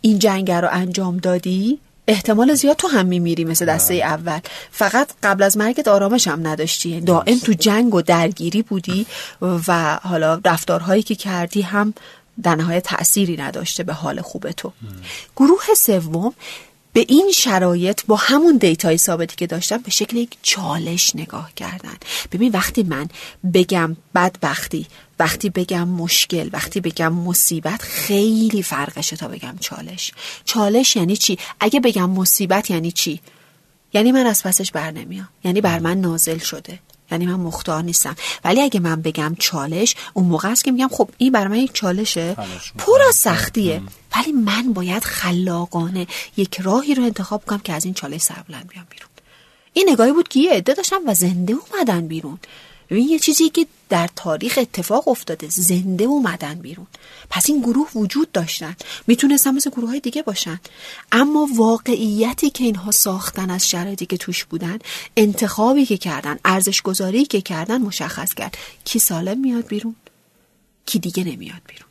این 0.00 0.18
جنگ 0.18 0.50
رو 0.50 0.68
انجام 0.70 1.16
دادی 1.16 1.78
احتمال 2.08 2.54
زیاد 2.54 2.76
تو 2.76 2.88
هم 2.88 3.06
میمیری 3.06 3.44
مثل 3.44 3.66
دسته 3.66 3.94
اول. 3.94 4.38
فقط 4.70 5.10
قبل 5.22 5.42
از 5.42 5.56
مرگت 5.56 5.88
آرامش 5.88 6.28
هم 6.28 6.46
نداشتی. 6.46 7.00
دائم 7.00 7.38
تو 7.38 7.52
جنگ 7.52 7.94
و 7.94 8.02
درگیری 8.02 8.62
بودی 8.62 9.06
و 9.68 9.98
حالا 10.02 10.40
رفتارهایی 10.44 11.02
که 11.02 11.14
کردی 11.14 11.62
هم 11.62 11.94
در 12.42 12.54
نهایت 12.54 12.82
تأثیری 12.82 13.36
نداشته 13.36 13.82
به 13.82 13.92
حال 13.92 14.20
خوب 14.20 14.50
تو. 14.50 14.72
گروه 15.36 15.74
سوم 15.76 16.34
به 16.92 17.04
این 17.08 17.32
شرایط 17.34 18.00
با 18.06 18.16
همون 18.16 18.56
دیتای 18.56 18.98
ثابتی 18.98 19.36
که 19.36 19.46
داشتم 19.46 19.76
به 19.76 19.90
شکل 19.90 20.16
یک 20.16 20.36
چالش 20.42 21.16
نگاه 21.16 21.54
کردن. 21.54 21.96
ببین 22.32 22.52
وقتی 22.52 22.82
من 22.82 23.08
بگم 23.54 23.96
بدبختی 24.14 24.86
وقتی 25.18 25.50
بگم 25.50 25.88
مشکل 25.88 26.50
وقتی 26.52 26.80
بگم 26.80 27.12
مصیبت 27.12 27.82
خیلی 27.82 28.62
فرقشه 28.62 29.16
تا 29.16 29.28
بگم 29.28 29.56
چالش. 29.60 30.12
چالش 30.44 30.96
یعنی 30.96 31.16
چی؟ 31.16 31.38
اگه 31.60 31.80
بگم 31.80 32.10
مصیبت 32.10 32.70
یعنی 32.70 32.92
چی؟ 32.92 33.20
یعنی 33.92 34.12
من 34.12 34.26
از 34.26 34.42
پسش 34.42 34.72
بر 34.72 34.90
نمیام. 34.90 35.28
یعنی 35.44 35.60
بر 35.60 35.78
من 35.78 36.00
نازل 36.00 36.38
شده. 36.38 36.78
یعنی 37.10 37.26
من 37.26 37.34
مختار 37.34 37.82
نیستم. 37.82 38.16
ولی 38.44 38.62
اگه 38.62 38.80
من 38.80 39.02
بگم 39.02 39.36
چالش 39.38 39.96
اون 40.14 40.26
موقع 40.26 40.48
است 40.48 40.64
که 40.64 40.72
میگم 40.72 40.88
خب 40.88 41.08
این 41.18 41.32
برای 41.32 41.48
من 41.48 41.56
یک 41.56 41.72
چالشه. 41.72 42.34
پر 42.78 43.02
از 43.08 43.14
سختیه. 43.14 43.82
ولی 44.16 44.32
من 44.32 44.72
باید 44.72 45.04
خلاقانه 45.04 46.06
یک 46.36 46.60
راهی 46.60 46.94
رو 46.94 47.02
انتخاب 47.02 47.44
کنم 47.44 47.58
که 47.58 47.72
از 47.72 47.84
این 47.84 47.94
چالش 47.94 48.20
سر 48.20 48.42
بلند 48.48 48.68
بیام 48.68 48.86
بیرون. 48.90 49.08
این 49.72 49.88
نگاهی 49.90 50.12
بود 50.12 50.28
که 50.28 50.40
یه 50.40 50.52
عده 50.52 50.74
داشتم 50.74 51.00
و 51.06 51.14
زنده 51.14 51.54
اومدن 51.54 52.08
بیرون. 52.08 52.38
ببین 52.90 53.08
یه 53.08 53.18
چیزی 53.18 53.48
که 53.48 53.66
در 53.88 54.08
تاریخ 54.16 54.58
اتفاق 54.62 55.08
افتاده. 55.08 55.48
زنده 55.48 56.04
اومدن 56.04 56.54
بیرون. 56.54 56.86
پس 57.30 57.50
این 57.50 57.60
گروه 57.60 57.88
وجود 57.94 58.32
داشتن. 58.32 58.76
می‌تونستن 59.06 59.50
مثل 59.50 59.70
گروه 59.70 59.88
های 59.88 60.00
دیگه 60.00 60.22
باشن. 60.22 60.60
اما 61.12 61.48
واقعیتی 61.56 62.50
که 62.50 62.64
اینها 62.64 62.90
ساختن 62.90 63.50
از 63.50 63.68
شرایطی 63.68 64.06
که 64.06 64.16
توش 64.16 64.44
بودن 64.44 64.78
انتخابی 65.16 65.86
که 65.86 65.96
کردن 65.96 66.38
ارزش 66.44 66.82
گذاری 66.82 67.24
که 67.24 67.40
کردن 67.40 67.78
مشخص 67.82 68.34
کرد. 68.34 68.58
کی 68.84 68.98
سالم 68.98 69.40
میاد 69.40 69.66
بیرون؟ 69.66 69.96
کی 70.86 70.98
دیگه 70.98 71.24
نمیاد 71.24 71.62
بیرون؟ 71.68 71.86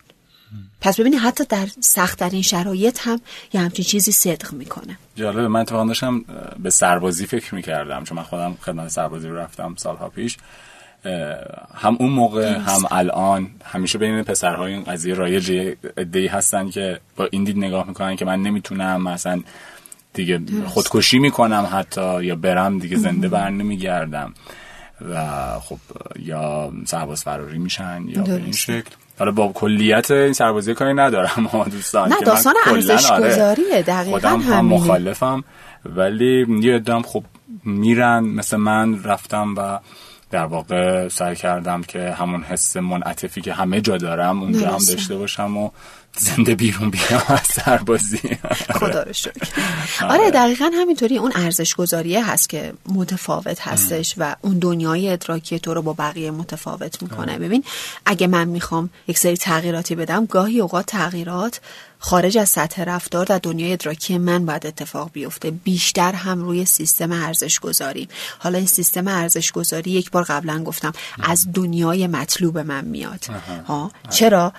پس 0.82 1.00
ببینید 1.00 1.20
حتی 1.20 1.44
در 1.50 1.68
سختترین 1.80 2.42
شرایط 2.42 3.00
هم 3.02 3.22
یه 3.54 3.62
همچین 3.62 3.86
چیزی 3.86 4.12
صدق 4.12 4.54
می‌کنه. 4.54 4.98
جالبه 5.16 5.48
من 5.48 5.60
اتفاقا 5.60 5.86
داشتم 5.86 6.26
به 6.60 6.70
سربازی 6.70 7.26
فکر 7.26 7.56
می‌کردم. 7.56 8.04
چون 8.04 8.18
من 8.18 8.24
خودم 8.24 8.58
خدمت 8.62 8.88
سربازی 8.88 9.28
رو 9.28 9.36
رفتم 9.36 9.76
سالها 9.78 10.10
پیش. 10.10 10.38
هم 11.76 11.98
اون 12.00 12.10
موقع 12.10 12.58
هم 12.58 12.82
الان. 12.92 13.48
همیشه 13.64 13.98
بین 13.98 14.24
پسرهای 14.24 14.74
این 14.74 14.84
قضیه 14.84 15.14
رایج 15.14 15.76
ادهی 15.98 16.28
هستن 16.28 16.70
که 16.70 17.00
با 17.16 17.28
این 17.32 17.44
دید 17.44 17.58
نگاه 17.58 17.88
می‌کنن 17.88 18.16
که 18.16 18.26
من 18.26 18.42
نمی‌تونم 18.42 19.02
مثلا 19.02 19.42
دیگه 20.14 20.42
خودکشی 20.66 21.20
می‌کنم 21.20 21.68
حتی 21.72 22.24
یا 22.24 22.36
برم 22.36 22.80
دیگه 22.80 22.98
زنده 22.98 23.28
بر 23.28 23.50
نمیگردم. 23.50 24.34
و 25.02 25.26
خب 25.60 25.78
یا 26.20 26.72
سرباز 26.86 27.24
فراری 27.24 27.58
میشن 27.58 28.04
یا 28.08 28.22
به 28.22 28.36
این 28.36 28.52
شکل. 28.52 28.90
حالا 29.20 29.32
با 29.32 29.52
کلیت 29.54 30.12
این 30.12 30.34
سربازی 30.34 30.74
کاری 30.74 30.94
ندارم 30.94 31.46
ها 31.52 31.64
دوستان 31.64 32.10
نه 32.10 32.20
داستان 32.26 32.54
ارزش 32.66 33.12
گذاریه 33.12 33.82
دقیقا 33.82 34.12
خودم 34.12 34.40
هم 34.40 34.66
مخالفم. 34.66 35.44
ولی 35.86 36.46
یه 36.62 36.76
ادام 36.76 37.02
خب 37.02 37.24
میرن 37.64 38.20
مثل 38.20 38.58
من 38.58 39.04
رفتم 39.04 39.56
و 39.58 39.80
در 40.36 40.46
واقع 40.46 41.08
سعی 41.08 41.36
کردم 41.36 41.82
که 41.82 42.12
همون 42.12 42.44
حس 42.44 42.78
منعطفی 42.78 43.42
که 43.42 43.54
همه 43.54 43.82
جا 43.82 43.98
دارم 43.98 44.42
اونجا 44.42 44.72
هم 44.72 44.86
داشته 44.88 45.16
باشم 45.16 45.58
و 45.58 45.70
زنده 46.18 46.56
بیرون 46.56 46.90
بیام 46.90 47.24
از 47.28 47.48
سربازی. 47.52 48.38
خدا 48.74 49.04
رو 49.04 49.14
شکر. 49.14 49.32
آره. 50.02 50.14
آره 50.14 50.32
دقیقا 50.32 50.72
همینطوری 50.74 51.18
اون 51.18 51.32
ارزش 51.36 51.76
گذاریه 51.76 52.32
هست 52.32 52.50
که 52.50 52.74
متفاوت 52.86 53.62
هستش 53.62 54.16
و 54.18 54.36
اون 54.42 54.60
دنیای 54.60 55.10
ادراکی 55.10 55.60
تو 55.60 55.74
رو 55.74 55.82
با 55.82 55.94
بقیه 55.94 56.32
متفاوت 56.32 57.02
می‌کنه. 57.02 57.32
آره. 57.32 57.38
ببین 57.38 57.64
اگه 58.06 58.28
من 58.28 58.48
می‌خوام 58.48 58.90
یک 59.08 59.18
سری 59.18 59.38
تغییراتی 59.38 59.96
بدم 59.96 60.26
گاهی 60.26 60.62
اوقات 60.62 60.86
تغییرات 60.86 61.62
خارج 62.00 62.38
از 62.38 62.50
سطح 62.50 62.84
رفتار 62.84 63.26
در 63.26 63.38
دنیای 63.38 63.74
ادراکی 63.74 64.18
من 64.18 64.46
باید 64.46 64.68
اتفاق 64.68 65.10
بیفته. 65.14 65.52
بیشتر 65.52 66.12
هم 66.14 66.42
روی 66.42 66.66
سیستم 66.66 67.12
ارزش 67.12 67.60
گذاری 67.60 68.10
حالا 68.40 68.58
این 68.58 68.68
سیستم 68.68 69.08
ارزش 69.08 69.52
گذاری 69.52 69.92
یک 69.92 70.12
بار 70.12 70.24
قبلا 70.24 70.64
گفتم 70.64 70.94
از 71.24 71.48
دنیای 71.54 72.08
مطلوب 72.08 72.58
من 72.58 72.86
میاد. 72.86 73.26
ها؟ 73.68 73.92
چرا؟ 74.10 74.54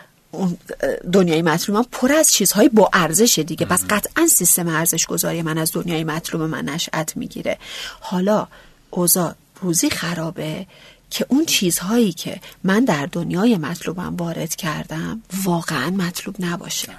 دنیای 1.13 1.43
مطلوب 1.43 1.79
من 1.79 1.85
پر 1.93 2.13
از 2.13 2.33
چیزهای 2.33 2.69
با 2.69 2.91
ارزش 2.93 3.39
دیگه. 3.39 3.67
پس 3.67 3.85
قطعا 3.91 4.27
سیستم 4.27 4.69
ارزش 4.69 5.07
گذاری 5.07 5.43
من 5.43 5.59
از 5.59 5.73
دنیای 5.73 6.05
مطلوب 6.05 6.43
من 6.43 6.65
نشأت 6.65 7.17
می‌گیره. 7.17 7.59
حالا 8.01 8.47
اوضاع 8.91 9.35
روزی 9.61 9.91
خرابه 9.91 10.67
که 11.11 11.27
اون 11.29 11.45
چیزهایی 11.45 12.13
که 12.13 12.41
من 12.65 12.85
در 12.85 13.07
دنیای 13.13 13.57
مطلوبم 13.57 14.17
وارد 14.17 14.57
کردم 14.57 15.23
واقعا 15.45 15.91
مطلوب 15.91 16.37
نباشه. 16.41 16.93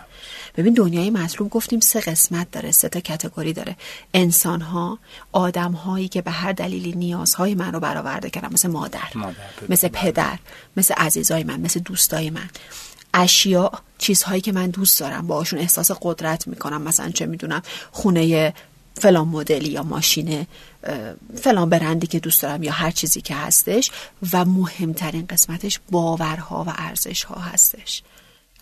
ببین 0.58 0.74
دنیای 0.74 1.10
مطلوب 1.10 1.50
گفتیم 1.50 1.80
سه 1.80 2.00
قسمت 2.00 2.52
داره 2.52 2.72
سه 2.72 2.90
تا 2.90 3.00
کتگوری 3.00 3.54
داره. 3.54 3.76
انسان 4.14 4.62
ها 4.62 5.00
آدم 5.32 5.72
هایی 5.72 6.08
که 6.08 6.22
به 6.22 6.32
هر 6.32 6.52
دلیلی 6.52 6.92
نیازهای 6.92 7.56
من 7.56 7.74
رو 7.74 7.80
برآورده 7.80 8.30
کردن 8.30 8.54
مثل 8.54 8.70
مادر, 8.70 9.10
مثل 9.70 9.88
پدر 9.88 10.40
مثل 10.78 10.94
عزیزای 10.94 11.44
من 11.44 11.60
مثل 11.60 11.80
دوستای 11.80 12.30
من. 12.30 12.50
اشیا 13.18 13.72
چیزهایی 13.98 14.42
که 14.42 14.52
من 14.52 14.70
دوست 14.70 15.00
دارم 15.00 15.28
باشون 15.28 15.60
احساس 15.60 15.92
قدرت 16.02 16.48
می‌کنم. 16.48 16.82
مثلا 16.82 17.10
چه 17.12 17.26
می‌دونم 17.26 17.62
خونه 17.92 18.54
فلان 18.94 19.28
مدلی 19.28 19.70
یا 19.70 19.84
ماشین 19.84 20.48
فلان 21.36 21.70
برندی 21.70 22.08
که 22.08 22.20
دوست 22.20 22.42
دارم 22.42 22.64
یا 22.64 22.72
هر 22.72 22.92
چیزی 22.92 23.22
که 23.22 23.36
هستش 23.36 23.92
و 24.34 24.46
مهمترین 24.46 25.26
قسمتش 25.30 25.80
باورها 25.92 26.64
و 26.68 26.74
ارزشها 26.78 27.36
هستش. 27.36 28.04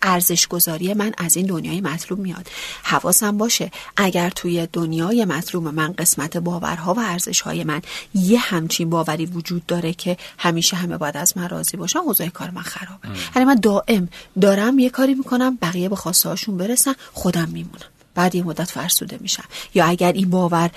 ارزش 0.05 0.47
گذاری 0.47 0.93
من 0.93 1.11
از 1.17 1.37
این 1.37 1.45
دنیای 1.45 1.81
مطلوب 1.81 2.19
میاد. 2.19 2.47
حواسم 2.83 3.37
باشه 3.37 3.71
اگر 3.97 4.29
توی 4.29 4.67
دنیای 4.73 5.25
مطلوب 5.25 5.67
من 5.67 5.93
قسمت 5.93 6.37
باورها 6.37 6.93
و 6.93 6.99
ارزشهای 6.99 7.63
من 7.63 7.81
یه 8.13 8.39
همچین 8.39 8.89
باوری 8.89 9.25
وجود 9.25 9.65
داره 9.65 9.93
که 9.93 10.17
همیشه 10.37 10.77
همه 10.77 10.97
باید 10.97 11.17
از 11.17 11.37
من 11.37 11.49
راضی 11.49 11.77
باشن 11.77 11.99
اوضاع 11.99 12.27
کار 12.27 12.49
من 12.49 12.61
خرابه. 12.61 13.07
یعنی 13.35 13.45
من 13.45 13.55
دائم 13.55 14.09
دارم 14.41 14.79
یه 14.79 14.89
کاری 14.89 15.13
می‌کنم 15.13 15.57
بقیه 15.61 15.89
به 15.89 15.95
خواسته 15.95 16.29
هاشون 16.29 16.57
برسن 16.57 16.93
خودم 17.13 17.49
میمونم. 17.49 17.94
بعد 18.15 18.35
یه 18.35 18.43
مدت 18.43 18.71
فرسوده 18.71 19.17
میشم. 19.21 19.43
یا 19.73 19.85
اگر 19.85 20.11
این 20.11 20.29
باور 20.29 20.71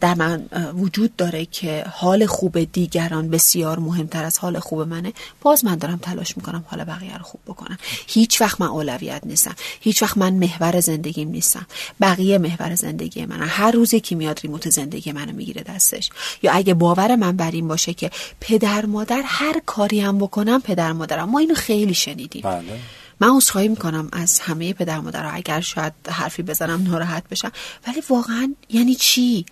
در 0.00 0.14
من 0.14 0.46
وجود 0.74 1.16
داره 1.16 1.46
که 1.46 1.84
حال 1.92 2.26
خوب 2.26 2.72
دیگران 2.72 3.30
بسیار 3.30 3.78
مهمتر 3.78 4.24
از 4.24 4.38
حال 4.38 4.58
خوب 4.58 4.80
منه 4.80 5.12
باز 5.40 5.64
من 5.64 5.74
دارم 5.74 5.98
تلاش 6.02 6.36
می‌کنم 6.36 6.64
حال 6.66 6.84
بقیه 6.84 7.16
رو 7.16 7.24
خوب 7.24 7.40
بکنم. 7.46 7.78
هیچ 8.06 8.40
وقت 8.40 8.60
من 8.60 8.66
اولویت 8.66 9.22
نیستم. 9.24 9.54
هیچ 9.80 10.02
وقت 10.02 10.18
من 10.18 10.32
محور 10.32 10.80
زندگیم 10.80 11.28
نیستم. 11.28 11.66
بقیه 12.00 12.38
محور 12.38 12.74
زندگی 12.74 13.26
من 13.26 13.42
هر 13.42 13.70
روزی 13.70 14.00
که 14.00 14.16
میاد 14.16 14.40
ریموت 14.40 14.70
زندگی 14.70 15.12
منو 15.12 15.32
می‌گیره 15.32 15.62
دستش. 15.62 16.10
یا 16.42 16.52
اگه 16.52 16.74
باور 16.74 17.16
من 17.16 17.36
بر 17.36 17.50
این 17.50 17.68
باشه 17.68 17.94
که 17.94 18.10
پدر 18.40 18.86
مادر 18.86 19.22
هر 19.24 19.62
کاری 19.66 20.00
هم 20.00 20.18
بکنم 20.18 20.60
پدر 20.60 20.92
مادرم. 20.92 21.30
ما 21.30 21.38
اینو 21.38 21.54
خیلی 21.54 21.94
شنیدیم. 21.94 22.42
بله. 22.42 22.80
من 23.20 23.36
عذرخواهی 23.36 23.68
می‌کنم 23.68 24.08
از 24.12 24.40
همه 24.40 24.72
پدر 24.72 25.00
مادرها. 25.00 25.30
اگر 25.30 25.60
شاید 25.60 25.92
حرفی 26.08 26.42
بزنم 26.42 26.82
ناراحت 26.82 27.28
بشم. 27.28 27.52
ولی 27.86 28.02
واقعا 28.08 28.54
یعنی 28.68 28.94
چی؟ 28.94 29.46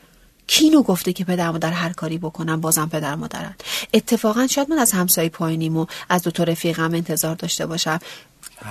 کی 0.47 0.71
نو 0.71 0.83
گفته 0.83 1.13
که 1.13 1.25
پدر 1.25 1.51
مادر 1.51 1.73
هر 1.73 1.93
کاری 1.93 2.19
بکنم 2.19 2.61
بازم 2.61 2.89
پدر 2.89 3.15
مادرن؟ 3.15 3.55
اتفاقا 3.95 4.47
شاید 4.47 4.71
من 4.71 4.79
از 4.79 4.93
همسایه 4.93 5.29
پایینیم 5.29 5.77
و 5.77 5.87
از 6.09 6.23
دو 6.23 6.31
تا 6.31 6.45
رفیقم 6.45 6.95
انتظار 6.95 7.35
داشته 7.35 7.67
باشم. 7.67 7.99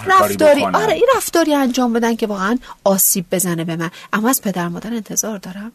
رفتاری 0.05 0.63
آره 0.63 0.93
این 0.93 1.07
رفتاری 1.15 1.53
انجام 1.53 1.93
بدن 1.93 2.15
که 2.15 2.27
واقعا 2.27 2.57
آسیب 2.83 3.25
بزنه 3.31 3.63
به 3.63 3.75
من. 3.75 3.91
اما 4.13 4.29
از 4.29 4.41
پدر 4.41 4.67
مادر 4.67 4.93
انتظار 4.93 5.37
دارم. 5.37 5.71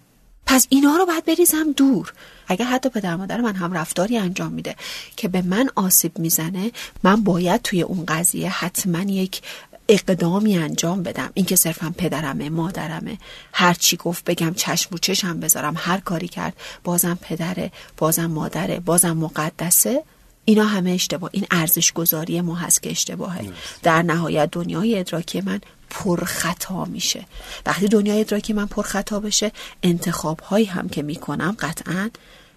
پس 0.53 0.67
اینا 0.69 0.97
رو 0.97 1.07
باید 1.07 1.25
بریزم 1.25 1.73
دور. 1.77 2.13
اگر 2.49 2.65
حتی 2.65 2.89
پدر 2.89 3.17
مادر 3.17 3.41
من 3.41 3.55
هم 3.55 3.73
رفتاری 3.73 4.19
انجام 4.19 4.53
میده 4.53 4.77
که 5.17 5.29
به 5.29 5.43
من 5.43 5.69
آسیب 5.75 6.19
می‌زنه 6.19 6.71
من 7.03 7.25
باید 7.25 7.63
توی 7.63 7.83
اون 7.83 8.05
قضیه 8.07 8.51
حتما 8.51 9.03
یک 9.03 9.43
اقدامی 9.89 10.59
انجام 10.59 11.03
بدم. 11.03 11.31
اینکه 11.35 11.57
صرفا 11.57 11.95
پدرمه 11.99 12.51
مادرمه. 12.51 13.19
هر 13.53 13.75
چی 13.75 13.97
گفت 13.97 14.25
بگم 14.25 14.55
چشم 14.55 14.95
و 14.95 14.99
چشم 14.99 15.41
بذارم. 15.41 15.75
هر 15.77 16.01
کاری 16.01 16.29
کرد 16.29 16.57
بازم 16.85 17.19
پدره 17.23 17.73
بازم 17.97 18.27
مادره 18.27 18.81
بازم 18.81 19.17
مقدسه. 19.17 20.03
اینا 20.45 20.65
همه 20.65 20.91
اشتباه. 20.91 21.31
این 21.33 21.47
ارزش 21.51 21.93
گذاری 21.93 22.41
ما 22.41 22.55
هست 22.55 22.83
که 22.83 22.91
اشتباهه. 22.91 23.51
در 23.83 24.03
نهایت 24.03 24.49
دنیای 24.53 24.99
ادراکی 24.99 25.41
من 25.41 25.61
پر 25.93 26.25
خطا 26.25 26.85
میشه. 26.85 27.25
وقتی 27.67 27.89
دنیای 27.89 28.21
ادراکی 28.21 28.53
من 28.53 28.67
پر 28.67 28.83
خطا 28.83 29.21
بشه 29.21 29.53
انتخاب 29.83 30.41
هایی 30.41 30.65
هم 30.65 30.89
که 30.89 31.03
می‌کنم 31.03 31.57
قطعا 31.59 32.11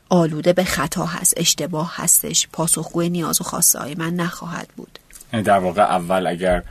آلوده 0.10 0.54
به 0.54 0.63
خطا 0.63 1.06
هست 1.06 1.34
اشتباه 1.38 1.93
هستش 1.95 2.48
پاسخگوی 2.54 3.10
نیاز 3.10 3.41
و 3.41 3.43
خواسته 3.43 3.80
های 3.80 3.95
من 3.95 4.13
نخواهد 4.13 4.67
بود. 4.76 5.00
یعنی 5.34 5.43
در 5.43 5.60
واقع 5.60 5.82
اول 5.82 6.28
اگر 6.28 6.63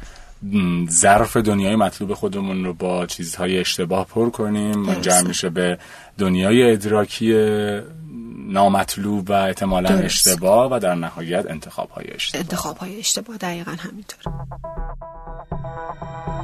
ظرف 0.90 1.36
دنیای 1.36 1.76
مطلوب 1.76 2.14
خودمون 2.14 2.64
رو 2.64 2.74
با 2.74 3.06
چیزهای 3.06 3.58
اشتباه 3.58 4.06
پر 4.06 4.30
کنیم 4.30 4.78
منجر 4.78 5.22
میشه 5.22 5.50
به 5.50 5.78
دنیای 6.18 6.72
ادراکی 6.72 7.32
نامطلوب 8.48 9.30
و 9.30 9.32
احتمالا 9.32 9.88
اشتباه 9.88 10.72
و 10.72 10.78
در 10.78 10.94
نهایت 10.94 11.46
انتخاب 11.50 11.90
های 11.90 12.10
اشتباه. 12.14 12.40
انتخاب 12.40 12.78
های 12.78 12.98
اشتباه 12.98 13.36
دقیقا 13.36 13.76
همینطور. 13.78 14.18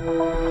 حالا 0.07 0.50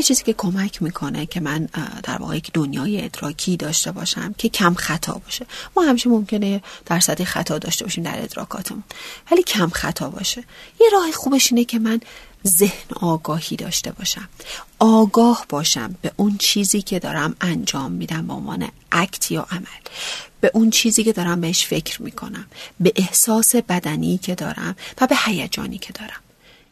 یه 0.00 0.04
چیزی 0.04 0.24
که 0.24 0.32
کمک 0.32 0.82
می‌کنه 0.82 1.26
که 1.26 1.40
من 1.40 1.68
در 2.02 2.16
واقع 2.16 2.36
یک 2.36 2.50
دنیای 2.52 3.04
ادراکی 3.04 3.56
داشته 3.56 3.92
باشم 3.92 4.34
که 4.38 4.48
کم 4.48 4.74
خطا 4.74 5.12
باشه. 5.12 5.46
ما 5.76 5.82
همیشه 5.82 6.08
ممکنه 6.08 6.62
درصدی 6.86 7.24
خطا 7.24 7.58
داشته 7.58 7.84
باشیم 7.84 8.04
در 8.04 8.22
ادراکاتمون 8.22 8.82
ولی 9.30 9.42
کم 9.42 9.68
خطا 9.68 10.10
باشه. 10.10 10.44
یه 10.80 10.86
راه 10.92 11.12
خوبش 11.12 11.52
اینه 11.52 11.64
که 11.64 11.78
من 11.78 12.00
ذهن 12.46 12.90
آگاهی 13.00 13.56
داشته 13.56 13.92
باشم. 13.92 14.28
آگاه 14.78 15.46
باشم 15.48 15.96
به 16.02 16.12
اون 16.16 16.36
چیزی 16.38 16.82
که 16.82 16.98
دارم 16.98 17.36
انجام 17.40 17.92
میدم 17.92 18.26
به 18.26 18.32
عنوان 18.32 18.68
اکت 18.92 19.30
یا 19.30 19.46
عمل. 19.50 19.82
به 20.40 20.50
اون 20.54 20.70
چیزی 20.70 21.04
که 21.04 21.12
دارم 21.12 21.40
بهش 21.40 21.66
فکر 21.66 22.02
می‌کنم. 22.02 22.46
به 22.80 22.92
احساس 22.96 23.56
بدنی 23.56 24.18
که 24.18 24.34
دارم 24.34 24.76
و 25.00 25.06
به 25.06 25.16
هیجانی 25.26 25.78
که 25.78 25.92
دارم. 25.92 26.20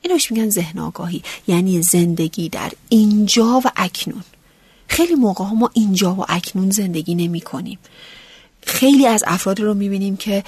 اینوش 0.03 0.33
میگن 0.33 0.51
ذهن 0.51 0.79
آگاهی. 0.79 1.23
یعنی 1.47 1.83
زندگی 1.83 2.49
در 2.49 2.73
اینجا 2.89 3.63
و 3.65 3.71
اکنون. 3.77 4.25
خیلی 4.89 5.15
موقع 5.15 5.45
ها 5.45 5.55
ما 5.55 5.71
اینجا 5.73 6.15
و 6.15 6.25
اکنون 6.29 6.71
زندگی 6.71 7.15
نمی 7.15 7.41
کنیم. 7.41 7.79
خیلی 8.63 9.07
از 9.07 9.25
افراد 9.27 9.61
رو 9.61 9.75
می‌بینیم 9.75 10.17
که 10.17 10.45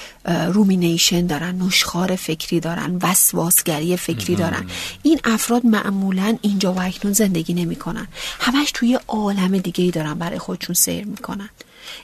رومینیشن 0.53 1.27
دارن 1.27 1.63
نشخار 1.63 2.17
فکری 2.17 2.61
دارن 2.61 2.99
وسواسگری 3.03 3.97
فکری 3.97 4.37
دارن. 4.37 4.67
این 5.03 5.21
افراد 5.25 5.67
معمولا 5.67 6.39
اینجا 6.43 6.73
و 6.73 6.81
اکنون 6.81 7.15
زندگی 7.15 7.55
نمی‌کنن 7.55 8.09
همش 8.41 8.71
توی 8.75 8.99
عالم 9.09 9.59
دیگه 9.59 9.85
ای 9.85 9.91
دارن 9.91 10.15
برای 10.15 10.39
خودشون 10.39 10.75
سیر 10.75 11.05
می‌کنن 11.05 11.49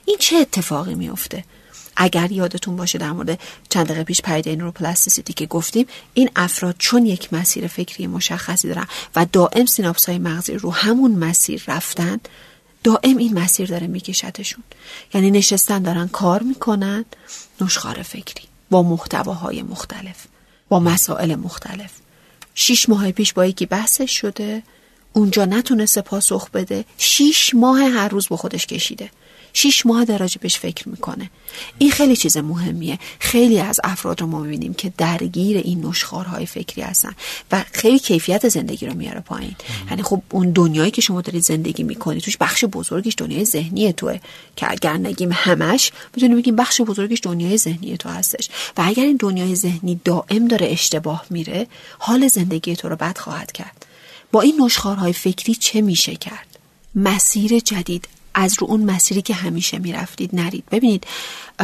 این 0.05 0.17
چه 0.19 0.35
اتفاقی 0.35 0.95
میفته 0.95 1.43
اگر 1.97 2.31
یادتون 2.31 2.75
باشه 2.75 2.97
در 2.97 3.11
مورد 3.11 3.39
چند 3.69 3.85
دقیقه 3.85 4.03
پیش 4.03 4.21
پدیده 4.21 4.55
نوروپلاستیسیتی 4.55 5.33
که 5.33 5.45
گفتیم 5.45 5.85
این 6.13 6.29
افراد 6.35 6.75
چون 6.79 7.05
یک 7.05 7.33
مسیر 7.33 7.67
فکری 7.67 8.07
مشخصی 8.07 8.67
دارن 8.67 8.87
و 9.15 9.25
دائم 9.25 9.65
سیناپس 9.65 10.09
های 10.09 10.17
مغزی 10.17 10.53
رو 10.53 10.73
همون 10.73 11.11
مسیر 11.11 11.63
رفتن 11.67 12.19
دائم 12.83 13.17
این 13.17 13.39
مسیر 13.39 13.69
داره 13.69 13.87
میکشتشون. 13.87 14.63
یعنی 15.13 15.31
نشستن 15.31 15.81
دارن 15.81 16.07
کار 16.07 16.43
می‌کنن 16.43 17.05
نشخار 17.61 18.01
فکری 18.01 18.43
با 18.69 18.83
محتواهای 18.83 19.61
مختلف 19.61 20.25
با 20.69 20.79
مسائل 20.79 21.35
مختلف. 21.35 21.91
شیش 22.55 22.89
ماه 22.89 23.11
پیش 23.11 23.33
با 23.33 23.45
یکی 23.45 23.65
بحثش 23.65 24.19
شده 24.19 24.63
اونجا 25.13 25.45
نتونسته 25.45 26.01
پاسخ 26.01 26.49
بده 26.49 26.85
شیش 26.97 27.55
ماه 27.55 27.79
هر 27.79 28.07
روز 28.07 28.29
با 28.29 28.37
خودش 28.37 28.65
کشیده. 28.65 29.09
شیش 29.57 29.85
ماه 29.85 30.05
در 30.05 30.29
بهش 30.41 30.57
فکر 30.57 30.89
می‌کنه. 30.89 31.29
این 31.77 31.91
خیلی 31.91 32.15
چیز 32.15 32.37
مهمیه. 32.37 32.99
خیلی 33.19 33.59
از 33.59 33.79
افراد 33.83 34.21
رو 34.21 34.27
ما 34.27 34.39
می‌بینیم 34.39 34.73
که 34.73 34.93
درگیر 34.97 35.57
این 35.57 35.85
نشخارهای 35.85 36.45
فکری 36.45 36.81
هستن 36.81 37.15
و 37.51 37.65
خیلی 37.71 37.99
کیفیت 37.99 38.49
زندگی 38.49 38.85
رو 38.85 38.93
میاره 38.93 39.19
پایین. 39.19 39.55
یعنی 39.89 40.03
خب 40.03 40.21
اون 40.29 40.51
دنیایی 40.51 40.91
که 40.91 41.01
شما 41.01 41.21
دارید 41.21 41.43
زندگی 41.43 41.83
می‌کنید 41.83 42.23
توش 42.23 42.37
بخش 42.37 42.65
بزرگیش 42.65 43.13
دنیای 43.17 43.45
ذهنی 43.45 43.93
توه. 43.93 44.19
که 44.55 44.71
اگر 44.71 44.93
نگیم 44.93 45.29
همش 45.33 45.91
می‌تونیم 46.15 46.37
بگیم 46.37 46.55
بخش 46.55 46.81
بزرگیش 46.81 47.19
دنیای 47.23 47.57
ذهنی 47.57 47.97
تو 47.97 48.09
هستش. 48.09 48.49
و 48.77 48.83
اگر 48.85 49.03
این 49.03 49.17
دنیای 49.19 49.55
ذهنی 49.55 50.01
دائم 50.03 50.47
داره 50.47 50.67
اشتباه 50.67 51.25
میره 51.29 51.67
حال 51.99 52.27
زندگی 52.27 52.75
تو 52.75 52.89
رو 52.89 52.95
بد 52.95 53.17
خواهد 53.17 53.51
کرد. 53.51 53.85
با 54.31 54.41
این 54.41 54.61
نشخارهای 54.61 55.13
فکری 55.13 55.55
چه 55.55 55.81
میشه 55.81 56.15
کرد؟ 56.15 56.47
مسیر 56.95 57.59
جدید 57.59 58.07
از 58.39 58.55
رو 58.59 58.67
اون 58.67 58.81
مسیری 58.81 59.21
که 59.21 59.33
همیشه 59.33 59.79
می‌رفتید 59.79 60.29
نرید. 60.35 60.63
ببینید 60.71 61.07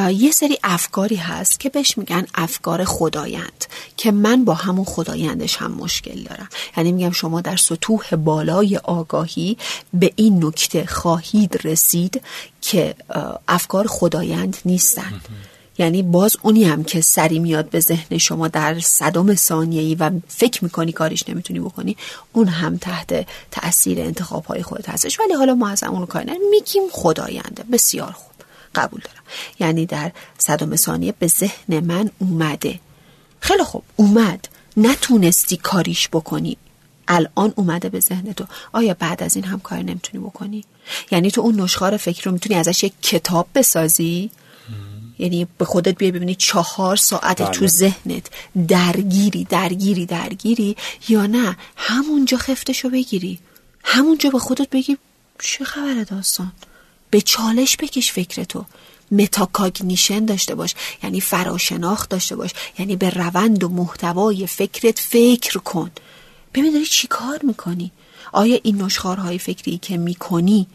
یه 0.10 0.32
سری 0.32 0.58
افکاری 0.64 1.16
هست 1.16 1.60
که 1.60 1.70
بهش 1.70 1.98
میگن 1.98 2.26
افکار 2.36 2.84
خدایند 2.84 3.66
که 3.98 4.12
من 4.12 4.46
با 4.46 4.54
همون 4.54 4.86
خدایندش 4.86 5.56
هم 5.56 5.72
مشکل 5.72 6.24
دارم. 6.24 6.50
یعنی 6.78 6.92
میگم 6.92 7.12
شما 7.12 7.42
در 7.42 7.58
سطوح 7.58 8.16
بالای 8.16 8.78
آگاهی 8.78 9.58
به 9.94 10.14
این 10.16 10.46
نکته 10.46 10.86
خواهید 10.86 11.68
رسید 11.68 12.22
که 12.62 12.96
افکار 13.48 13.88
خدایند 13.88 14.58
نیستند 14.66 15.22
یعنی 15.78 16.02
باز 16.02 16.38
اونی 16.42 16.64
هم 16.64 16.84
که 16.84 17.02
سری 17.02 17.40
میاد 17.40 17.70
به 17.70 17.80
ذهن 17.80 18.18
شما 18.18 18.48
در 18.48 18.80
صدم 18.80 19.36
ثانیه‌ای 19.36 19.96
و 19.96 20.12
فکر 20.28 20.64
می‌کنی 20.64 20.92
کاریش 20.92 21.30
نمی‌تونی 21.30 21.60
بکنی 21.60 21.98
اون 22.34 22.48
هم 22.48 22.78
تحت 22.78 23.28
تاثیر 23.52 24.02
انتخاب 24.02 24.46
های 24.46 24.64
خودت 24.64 24.90
هستش. 24.90 25.20
ولی 25.20 25.34
حالا 25.34 25.56
ما 25.56 25.70
از 25.70 25.84
اون 25.84 26.06
کاری 26.06 26.32
میگیم 26.52 26.84
خداینده 26.92 27.64
بسیار 27.72 28.12
خوب 28.12 28.34
قبول 28.76 29.02
دارم. 29.02 29.24
یعنی 29.60 29.86
در 29.86 30.12
صدم 30.38 30.76
ثانیه 30.76 31.14
به 31.20 31.28
ذهن 31.28 31.80
من 31.80 32.10
اومده. 32.20 32.80
خیلی 33.40 33.64
خوب 33.64 33.84
اومد. 33.96 34.48
نتونستی 34.78 35.58
کاریش 35.58 36.10
بکنی. 36.10 36.58
الان 37.08 37.54
اومده 37.56 37.90
به 37.90 38.00
ذهن 38.00 38.34
تو. 38.34 38.46
آیا 38.74 38.96
بعد 39.00 39.24
از 39.24 39.36
این 39.36 39.46
هم 39.46 39.60
کار 39.60 39.78
نمی‌تونی 39.78 40.24
بکنی؟ 40.24 40.64
یعنی 41.12 41.32
تو 41.32 41.42
اون 41.42 41.60
نشخار 41.60 41.98
فکر 41.98 42.24
رو 42.24 42.32
می‌تونی 42.32 42.56
ازش 42.56 42.84
یک 42.84 42.94
کتاب 43.02 43.48
بسازی؟ 43.56 44.32
یعنی 45.24 45.48
به 45.58 45.66
خودت 45.66 45.98
بیای 45.98 46.12
ببینی 46.12 46.36
چهار 46.36 46.96
ساعت 46.96 47.52
تو 47.52 47.60
بله. 47.60 47.68
ذهنت 47.68 48.26
درگیری 48.68 49.44
درگیری 49.44 50.06
درگیری 50.06 50.76
یا 51.08 51.26
نه. 51.26 51.58
همونجا 51.76 52.38
خفتشو 52.38 52.90
بگیری. 52.90 53.40
همونجا 53.84 54.30
به 54.30 54.40
خودت 54.40 54.70
بگی 54.70 54.98
چه 55.40 55.64
خبره 55.66 56.04
داستان. 56.04 56.52
به 57.10 57.22
چالش 57.22 57.78
بکش 57.78 58.12
فکرتو. 58.12 58.66
metacognition 59.12 60.26
داشته 60.26 60.56
باش. 60.56 60.76
یعنی 61.04 61.22
فراشناخت 61.22 62.10
داشته 62.10 62.36
باش. 62.36 62.52
یعنی 62.80 62.96
به 62.96 63.10
روند 63.10 63.64
و 63.64 63.70
محتوای 63.70 64.48
فکرت 64.48 65.00
فکر 65.00 65.60
کن. 65.60 65.92
ببین 66.54 66.74
داری 66.74 66.86
چی 66.86 67.08
کار 67.08 67.40
می‌کنی؟ 67.44 67.92
آیا 68.32 68.60
این 68.64 68.82
نشخوارهای 68.82 69.40
فکری 69.40 69.78
که 69.78 69.98
می‌کنی 69.98 70.68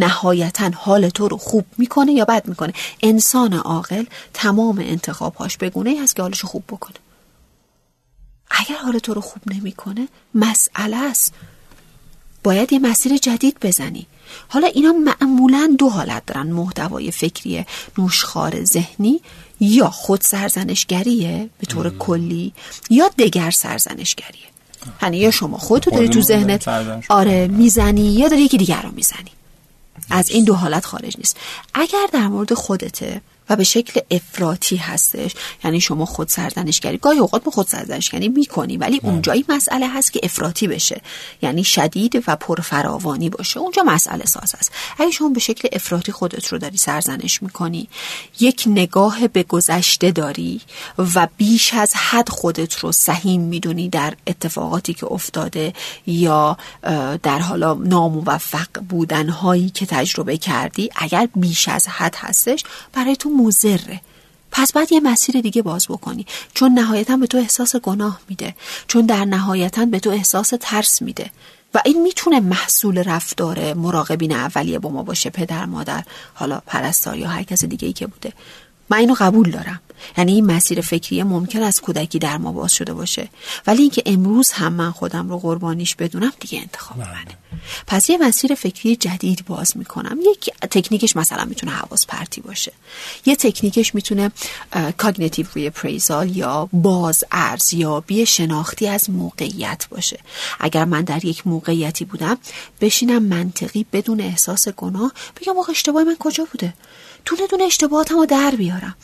نهایتا 0.00 0.70
حال 0.74 1.08
تو 1.08 1.28
رو 1.28 1.36
خوب 1.36 1.64
می‌کنه 1.78 2.12
یا 2.12 2.24
بد 2.24 2.48
می‌کنه. 2.48 2.72
انسان 3.02 3.52
عاقل 3.52 4.04
تمام 4.34 4.78
انتخابهاش 4.78 5.56
بگونه 5.56 5.90
ای 5.90 5.98
هست 5.98 6.16
که 6.16 6.22
حالش 6.22 6.44
خوب 6.44 6.64
بکنه. 6.68 6.96
اگر 8.50 8.76
حال 8.76 8.98
تو 8.98 9.14
رو 9.14 9.20
خوب 9.20 9.42
نمی‌کنه 9.46 10.08
مسئله 10.34 10.96
است. 10.96 11.34
باید 12.44 12.72
یه 12.72 12.78
مسیر 12.78 13.16
جدید 13.16 13.56
بزنی. 13.62 14.06
حالا 14.48 14.66
اینا 14.66 14.92
معمولا 14.92 15.74
دو 15.78 15.90
حالت 15.90 16.26
دارن 16.26 16.52
محتوای 16.52 17.10
فکری 17.10 17.66
نوشخار 17.98 18.64
ذهنی 18.64 19.20
یا 19.60 19.90
خود 19.90 20.20
سرزنشگریه 20.20 21.50
به 21.58 21.66
طور 21.66 21.90
کلی 21.98 22.52
یا 22.90 23.10
دگر 23.18 23.50
سرزنشگریه. 23.50 24.46
یعنی 25.02 25.18
یا 25.18 25.30
شما 25.30 25.58
خودتو 25.58 25.90
داری 25.90 26.08
تو 26.08 26.20
ذهنت 26.20 26.68
آره 27.08 27.46
می‌زنی 27.46 28.12
یا 28.12 28.28
داری 28.28 28.42
یکی 28.42 28.58
دیگر 28.58 28.82
رو 28.82 28.90
می‌زنی. 28.92 29.30
از 30.10 30.30
این 30.30 30.44
دو 30.44 30.54
حالت 30.54 30.84
خارج 30.84 31.16
نیست. 31.18 31.36
اگر 31.74 32.06
در 32.12 32.28
مورد 32.28 32.54
خودته 32.54 33.20
و 33.50 33.56
به 33.56 33.64
شکل 33.64 34.00
افراطی 34.10 34.76
هستش. 34.76 35.34
یعنی 35.64 35.80
شما 35.80 36.04
خود 36.06 36.28
سرزنشگری 36.28 36.98
گاهی 36.98 37.18
اوقات 37.18 37.42
ما 37.46 37.52
خود 37.52 37.66
سرزنشگری 37.66 38.28
می‌کنی 38.28 38.76
ولی 38.76 39.00
اونجایی 39.02 39.44
مسئله 39.48 39.88
هست 39.88 40.12
که 40.12 40.20
افراطی 40.22 40.66
بشه. 40.66 41.00
یعنی 41.42 41.64
شدید 41.64 42.24
و 42.26 42.36
پرفراوانی 42.36 43.28
باشه. 43.28 43.60
اونجا 43.60 43.82
مسئله 43.82 44.24
ساز 44.24 44.54
است 44.58 44.72
اگه 44.98 45.10
شما 45.10 45.28
به 45.28 45.40
شکل 45.40 45.68
افراطی 45.72 46.12
خودت 46.12 46.46
رو 46.46 46.58
داری 46.58 46.76
سرزنش 46.76 47.42
می‌کنی 47.42 47.88
یک 48.40 48.64
نگاه 48.66 49.28
به 49.28 49.42
گذشته 49.42 50.10
داری 50.10 50.60
و 51.14 51.28
بیش 51.36 51.74
از 51.74 51.92
حد 51.94 52.28
خودت 52.28 52.78
رو 52.78 52.92
سهیم 52.92 53.40
می‌دونی 53.40 53.88
در 53.88 54.14
اتفاقاتی 54.26 54.94
که 54.94 55.06
افتاده 55.06 55.72
یا 56.06 56.56
در 57.22 57.38
حالا 57.38 57.74
ناموفق 57.74 58.80
بودنهایی 58.88 59.70
که 59.70 59.86
تجربه 59.86 60.36
کردی 60.36 60.90
اگر 60.96 61.28
بیش 61.36 61.68
از 61.68 61.88
حد 61.88 62.14
هستش 62.18 62.64
برای 62.92 63.16
تو 63.16 63.30
مزره 63.40 64.00
پس 64.52 64.72
باید 64.72 64.92
یه 64.92 65.00
مسیر 65.00 65.40
دیگه 65.40 65.62
باز 65.62 65.86
بکنی. 65.88 66.26
چون 66.54 66.72
نهایتا 66.72 67.16
به 67.16 67.26
تو 67.26 67.38
احساس 67.38 67.76
گناه 67.76 68.20
میده. 68.28 68.54
چون 68.86 69.06
در 69.06 69.24
نهایتا 69.24 69.84
به 69.84 70.00
تو 70.00 70.10
احساس 70.10 70.52
ترس 70.60 71.02
میده. 71.02 71.30
و 71.74 71.82
این 71.84 72.02
می‌تونه 72.02 72.40
محصول 72.40 72.98
رفتار 72.98 73.74
مراقبین 73.74 74.32
اولیه 74.32 74.78
با 74.78 74.90
ما 74.90 75.02
باشه 75.02 75.30
پدر 75.30 75.66
مادر 75.66 76.04
حالا 76.34 76.60
پرستار 76.66 77.16
یا 77.16 77.28
هر 77.28 77.42
کس 77.42 77.64
دیگه 77.64 77.86
ای 77.86 77.92
که 77.92 78.06
بوده. 78.06 78.32
من 78.90 78.96
اینو 78.98 79.14
قبول 79.18 79.50
دارم. 79.50 79.80
یعنی 80.18 80.32
این 80.32 80.46
مسیر 80.46 80.80
فکری 80.80 81.22
ممکن 81.22 81.62
از 81.62 81.80
کودکی 81.80 82.18
در 82.18 82.36
ما 82.36 82.52
باز 82.52 82.72
شده 82.72 82.94
باشه. 82.94 83.28
ولی 83.66 83.82
اینکه 83.82 84.02
امروز 84.06 84.50
هم 84.50 84.72
من 84.72 84.90
خودم 84.90 85.28
رو 85.28 85.38
قربانیش 85.38 85.94
بدونم 85.94 86.32
دیگه 86.40 86.60
انتخاب. 86.60 86.98
منه. 86.98 87.36
پس 87.86 88.10
یه 88.10 88.18
مسیر 88.18 88.54
فکری 88.54 88.96
جدید 88.96 89.44
باز 89.46 89.76
می‌کنم. 89.76 90.18
یک 90.30 90.50
تکنیکش 90.70 91.16
مثلا 91.16 91.44
می‌تونه 91.44 91.72
حواس 91.72 92.06
پرتی 92.06 92.40
باشه. 92.40 92.72
یه 93.26 93.36
تکنیکش 93.36 93.94
می‌تونه 93.94 94.30
cognitive 94.98 95.46
reappraisal 95.54 96.36
یا 96.36 96.68
باز 96.72 97.24
ارزیابی 97.32 98.26
شناختی 98.26 98.88
از 98.88 99.10
موقعیت 99.10 99.86
باشه. 99.90 100.18
اگر 100.60 100.84
من 100.84 101.02
در 101.02 101.24
یک 101.24 101.46
موقعیتی 101.46 102.04
بودم 102.04 102.38
بشینم 102.80 103.22
منطقی 103.22 103.86
بدون 103.92 104.20
احساس 104.20 104.68
گناه 104.68 105.12
بگم 105.40 105.58
آخه 105.58 105.70
اشتباه 105.70 106.04
من 106.04 106.16
کجا 106.18 106.44
بوده؟ 106.52 106.74
دونه 107.24 107.46
دونه 107.46 107.64
اشتباهاتم 107.64 108.24
در 108.24 108.50
بیارم. 108.50 108.96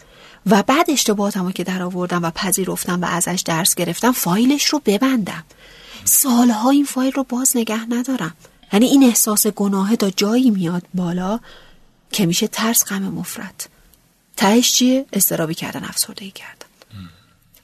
و 0.46 0.62
بعد 0.62 0.90
اشتباهاتم 0.90 1.52
که 1.52 1.64
در 1.64 1.82
آوردم 1.82 2.22
و 2.24 2.30
پذیرفتم 2.30 3.02
و 3.02 3.04
ازش 3.04 3.42
درس 3.44 3.74
گرفتم 3.74 4.12
فایلش 4.12 4.64
رو 4.64 4.82
ببندم. 4.84 5.44
سالها 6.06 6.70
این 6.70 6.84
فایل 6.84 7.12
رو 7.12 7.24
باز 7.24 7.56
نگه 7.56 7.92
ندارم. 7.92 8.34
یعنی 8.72 8.86
این 8.86 9.02
احساس 9.04 9.46
گناه 9.46 9.96
تا 9.96 10.10
جایی 10.10 10.50
میاد 10.50 10.82
بالا 10.94 11.40
که 12.12 12.26
میشه 12.26 12.46
ترس 12.46 12.84
غم 12.84 13.02
مفرد. 13.02 13.68
تهش 14.36 14.72
چیه؟ 14.72 15.06
استرابی 15.12 15.54
کردن 15.54 15.84
افسردگی 15.84 16.30
کردن. 16.30 16.66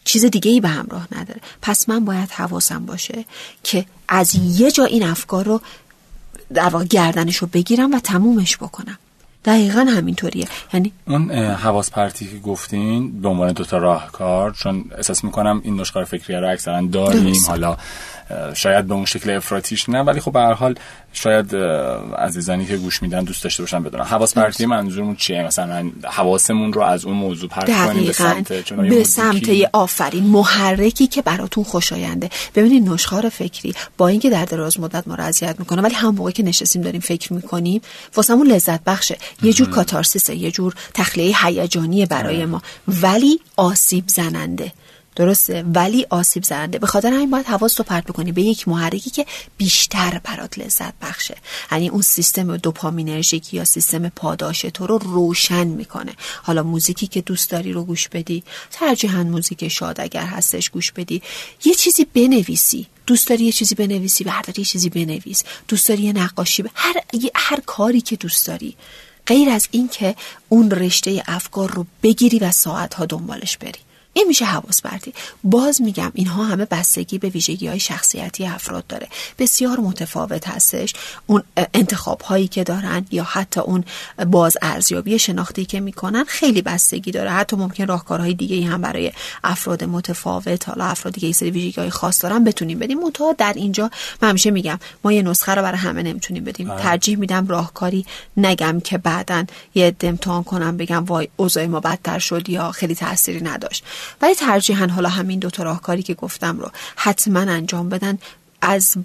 چیز 0.05 0.24
دیگه 0.24 0.51
ای 0.51 0.61
به 0.61 0.68
همراه 0.68 1.09
نداره. 1.12 1.40
پس 1.62 1.88
من 1.88 2.05
باید 2.05 2.30
حواسم 2.30 2.86
باشه 2.86 3.24
که 3.62 3.86
از 4.09 4.34
یه 4.34 4.70
جا 4.70 4.84
این 4.84 5.03
افکار 5.03 5.45
رو 5.45 5.61
در 6.55 6.68
واقع 6.68 6.84
گردنش 6.84 7.36
رو 7.36 7.47
بگیرم 7.53 7.95
و 7.95 8.01
تمومش 8.01 8.57
بکنم. 8.57 8.99
دقیقا 9.45 9.80
همینطوریه. 9.80 10.47
یعنی 10.74 10.93
اون 11.07 11.30
حواس 11.32 11.90
پرتی 11.90 12.30
که 12.30 12.38
گفتین 12.38 13.20
به 13.20 13.28
عنوان 13.28 13.53
دوتا 13.53 13.78
راهکار 13.78 14.53
چون 14.53 14.84
احساس 14.97 15.24
می‌کنم 15.24 15.61
این 15.64 15.80
نشکار 15.80 16.05
فکریه 16.05 16.40
رو 16.40 16.49
اکثرا 16.49 16.82
داریم. 16.82 17.43
حالا 17.49 17.76
شاید 18.55 18.86
به 18.86 18.95
اون 18.95 19.05
شکل 19.05 19.30
افراتیش 19.30 19.88
نه 19.88 20.01
ولی 20.01 20.20
خب 20.20 20.32
به 20.32 20.40
هر 20.40 20.53
حال 20.53 20.74
شاید 21.13 21.55
عزیزانی 22.19 22.67
که 22.67 22.77
گوش 22.77 23.03
میدن 23.03 23.25
دوست 23.25 23.45
داشته 23.45 23.63
باشن 23.63 23.83
بدونن. 23.83 24.05
حواس 24.05 24.35
پرتی 24.35 24.67
منظورمون 24.67 25.17
چیه؟ 25.17 25.43
مثلا 25.43 25.91
حواسمون 26.05 26.73
رو 26.73 26.83
از 26.83 27.05
اون 27.05 27.17
موضوع 27.17 27.49
پرت 27.49 27.87
کنیم 27.87 28.07
به 28.07 28.13
سمت 28.13 28.53
به 28.77 29.05
سمت 29.05 29.49
آفرین 29.73 30.25
محرکی 30.25 31.07
که 31.07 31.23
براتون 31.23 31.65
خوشاینده 31.65 32.31
ببینید 32.55 32.89
نشخار 32.89 33.29
فکری 33.29 33.75
با 33.99 34.09
اینکه 34.09 34.31
در 34.31 34.45
دراز 34.45 34.81
مدت 34.81 35.09
ما 35.09 35.17
می‌کنه 35.59 35.83
ولی 35.83 35.95
هم 35.95 36.15
موقعی 36.15 36.33
که 36.33 36.43
نشستیم 36.43 36.83
داریم 36.83 37.01
فکر 37.01 37.33
می‌کنیم 37.33 37.81
واسمون 38.17 38.47
لذت 38.47 38.85
بخشه. 38.85 39.19
یه 39.43 39.53
جور 39.53 39.71
کاتارسیسه 39.71 40.35
یه 40.35 40.51
جور 40.51 40.75
تخلیه 40.95 41.47
هیجانی 41.47 42.07
برای 42.07 42.37
آره. 42.37 42.47
ما. 42.47 42.63
ولی 42.89 43.41
آسیب 43.57 44.05
زننده. 44.07 44.73
درسته 45.17 45.65
ولی 45.75 46.07
آسیب 46.11 46.45
زننده. 46.45 46.79
به 46.79 46.87
خاطر 46.87 47.13
همین 47.13 47.31
باید 47.31 47.47
حواس 47.47 47.81
رو 47.81 47.85
پرت 47.85 48.05
بکنی 48.05 48.33
به 48.33 48.43
یک 48.43 48.69
محرکی 48.69 49.11
که 49.11 49.27
بیشتر 49.57 50.21
برات 50.25 50.59
لذت 50.59 50.95
بخشه. 51.03 51.37
یعنی 51.73 51.89
اون 51.89 52.03
سیستم 52.03 52.57
دوپامینرژیک 52.57 53.55
یا 53.55 53.65
سیستم 53.65 54.09
پاداش 54.09 54.61
تو 54.61 54.87
رو 54.87 54.99
روشن 54.99 55.67
می‌کنه. 55.67 56.13
حالا 56.43 56.63
موزیکی 56.63 57.07
که 57.07 57.21
دوست 57.21 57.51
داری 57.51 57.73
رو 57.73 57.85
گوش 57.85 58.09
بدی 58.09 58.43
ترجیحاً 58.71 59.23
موزیک 59.23 59.69
شاد 59.69 60.01
اگر 60.01 60.27
هستش 60.27 60.71
گوش 60.71 60.93
بدی. 60.93 61.23
یه 61.65 61.75
چیزی 61.75 62.05
بنویسی. 62.05 62.87
دوست 63.07 63.29
داری 63.29 63.45
یه 63.45 63.53
چیزی 63.53 63.75
بنویسی 63.75 64.25
برداری 64.25 64.63
یه 64.63 64.67
چیزی 64.67 64.89
بنویس. 64.89 65.43
دوست 65.69 65.89
داری 65.89 66.03
یه 66.03 66.13
نقاشی 66.13 66.65
هر 66.75 66.95
هر 67.35 67.61
کاری 67.67 68.01
که 68.01 68.17
دوست 68.17 68.47
داری. 68.47 68.77
غیر 69.27 69.51
از 69.51 69.69
اینکه 69.71 70.15
اون 70.49 70.71
رشته 70.71 71.23
افکار 71.27 71.71
رو 71.71 71.87
بگیری 72.03 72.39
و 72.39 72.53
ساعتها 72.53 73.07
دنبالش 73.07 73.57
بری. 73.57 73.79
این 74.13 74.25
میشه 74.29 74.45
حواس 74.45 74.83
پرتی 74.83 75.15
باز 75.45 75.83
میگم 75.83 76.13
اینها 76.15 76.45
همه 76.45 76.65
بستگی 76.65 77.19
به 77.19 77.29
ویژگی 77.29 77.69
های 77.69 77.81
شخصیتی 77.81 78.47
افراد 78.47 78.87
داره. 78.87 79.09
بسیار 79.39 79.81
متفاوت 79.81 80.49
هستش 80.49 80.95
اون 81.27 81.43
انتخاب 81.75 82.21
هایی 82.21 82.49
که 82.49 82.65
دارن 82.65 83.07
یا 83.11 83.25
حتی 83.25 83.61
اون 83.61 83.85
باز 84.27 84.57
ارزیابی 84.63 85.19
شناختی 85.19 85.65
که 85.65 85.81
می‌کنن 85.81 86.25
خیلی 86.25 86.63
بستگی 86.63 87.11
داره. 87.11 87.31
حتی 87.31 87.57
ممکن 87.57 87.87
راهکارهای 87.87 88.35
دیگه 88.35 88.67
هم 88.67 88.81
برای 88.81 89.13
افراد 89.45 89.85
متفاوت 89.85 90.69
حالا 90.69 90.85
افرادی 90.85 91.21
که 91.21 91.33
سری 91.33 91.51
ویژگی 91.51 91.81
های 91.81 91.91
خاص 91.91 92.23
دارن 92.23 92.45
بتونیم 92.45 92.79
بدیم. 92.79 93.01
منتها 93.01 93.33
در 93.39 93.53
اینجا 93.57 93.91
من 94.23 94.29
همیشه 94.29 94.51
میگم 94.51 94.79
ما 95.05 95.13
یه 95.13 95.23
نسخه 95.23 95.55
رو 95.55 95.63
برای 95.63 95.79
همه 95.79 96.03
نمی‌تونیم 96.03 96.45
بدیم. 96.45 96.71
آه. 96.71 96.83
ترجیح 96.83 97.19
میدم 97.19 97.47
راهکاری 97.47 98.07
نگم 98.37 98.81
که 98.81 98.99
بعدا 98.99 99.45
یه 99.75 99.95
امتحان 100.03 100.45
کنم 100.45 100.77
بگم 100.77 101.05
وای 101.05 101.29
اوضاع 101.37 101.67
ما 101.67 101.81
بدتر 101.81 102.19
شد 102.19 102.49
یا 102.49 102.73
خیلی 102.73 102.95
تاثیری 102.95 103.41
نداشت. 103.41 103.85
ولی 104.22 104.34
ترجیحاً 104.34 104.86
حالا 104.86 105.09
همین 105.09 105.38
دو 105.38 105.50
تا 105.50 105.62
راهکاری 105.62 106.03
که 106.03 106.14
گفتم 106.14 106.59
رو 106.59 106.70
حتما 106.96 107.40
انجام 107.40 107.88
بدن 107.88 108.18
از 108.62 108.96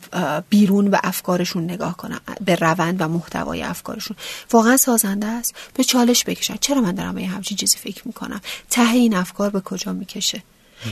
بیرون 0.49 0.89
به 0.89 0.99
افکارشون 1.03 1.63
نگاه 1.63 1.97
کنم 1.97 2.21
به 2.45 2.55
روند 2.55 3.01
و 3.01 3.07
محتوای 3.07 3.63
افکارشون. 3.63 4.17
واقعا 4.51 4.77
سازنده 4.77 5.27
است. 5.27 5.55
به 5.73 5.83
چالش 5.83 6.23
بکشن. 6.25 6.55
چرا 6.61 6.81
من 6.81 6.95
دارم 6.95 7.15
به 7.15 7.25
همچین 7.25 7.57
چیزی 7.57 7.77
فکر 7.77 8.01
می‌کنم؟ 8.05 8.41
ته 8.69 8.89
این 8.91 9.15
افکار 9.15 9.49
به 9.49 9.59
کجا 9.59 9.93
می‌کشه؟ 9.93 10.43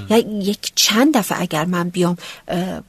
یا 0.10 0.18
یک 0.18 0.72
چند 0.76 1.18
دفعه 1.18 1.42
اگر 1.42 1.66
من 1.66 1.90
بیام 1.90 2.18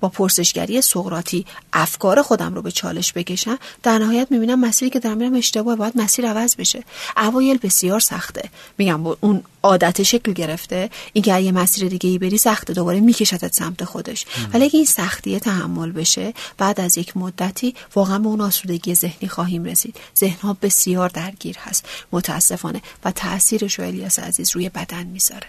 با 0.00 0.08
پرسشگری 0.08 0.80
سقراطی 0.80 1.46
افکار 1.72 2.22
خودم 2.22 2.54
رو 2.54 2.62
به 2.62 2.70
چالش 2.70 3.12
بکشم 3.12 3.58
در 3.82 3.98
نهایت 3.98 4.26
می‌بینم 4.30 4.60
مسیری 4.60 4.90
که 4.90 4.98
دارم 4.98 5.16
میرم 5.18 5.34
اشتباه 5.34 5.76
باید 5.76 5.92
مسیر 5.96 6.26
عوض 6.26 6.56
بشه. 6.56 6.84
اوایل 7.16 7.58
بسیار 7.58 8.00
سخته. 8.00 8.50
میگم 8.78 9.02
با 9.02 9.16
اون 9.20 9.42
عادت 9.62 10.02
شکل 10.02 10.32
گرفته 10.32 10.90
اینکه 11.12 11.38
یه 11.38 11.52
مسیر 11.52 11.88
دیگه 11.88 12.10
ای 12.10 12.18
بری 12.18 12.38
سخته. 12.38 12.72
دوباره 12.72 13.00
میکشتت 13.00 13.54
سمت 13.54 13.84
خودش. 13.84 14.26
ولی 14.52 14.64
اگه 14.64 14.76
این 14.76 14.84
سختیه 14.84 15.40
تحمل 15.40 15.92
بشه 15.92 16.34
بعد 16.58 16.80
از 16.80 16.98
یک 16.98 17.16
مدتی 17.16 17.74
واقعا 17.94 18.18
به 18.18 18.28
اون 18.28 18.40
آسودگی 18.40 18.94
ذهنی 18.94 19.28
خواهیم 19.28 19.64
رسید. 19.64 19.96
ذهنها 20.18 20.56
بسیار 20.62 21.08
درگیر 21.08 21.56
هست. 21.58 21.84
متاسفانه. 22.12 22.82
و 23.04 23.10
تاثیرش 23.10 23.78
رو 23.78 23.84
الیاس 23.84 24.18
عزیز 24.18 24.50
روی 24.54 24.68
بدن 24.68 25.06
می‌ذاره. 25.06 25.46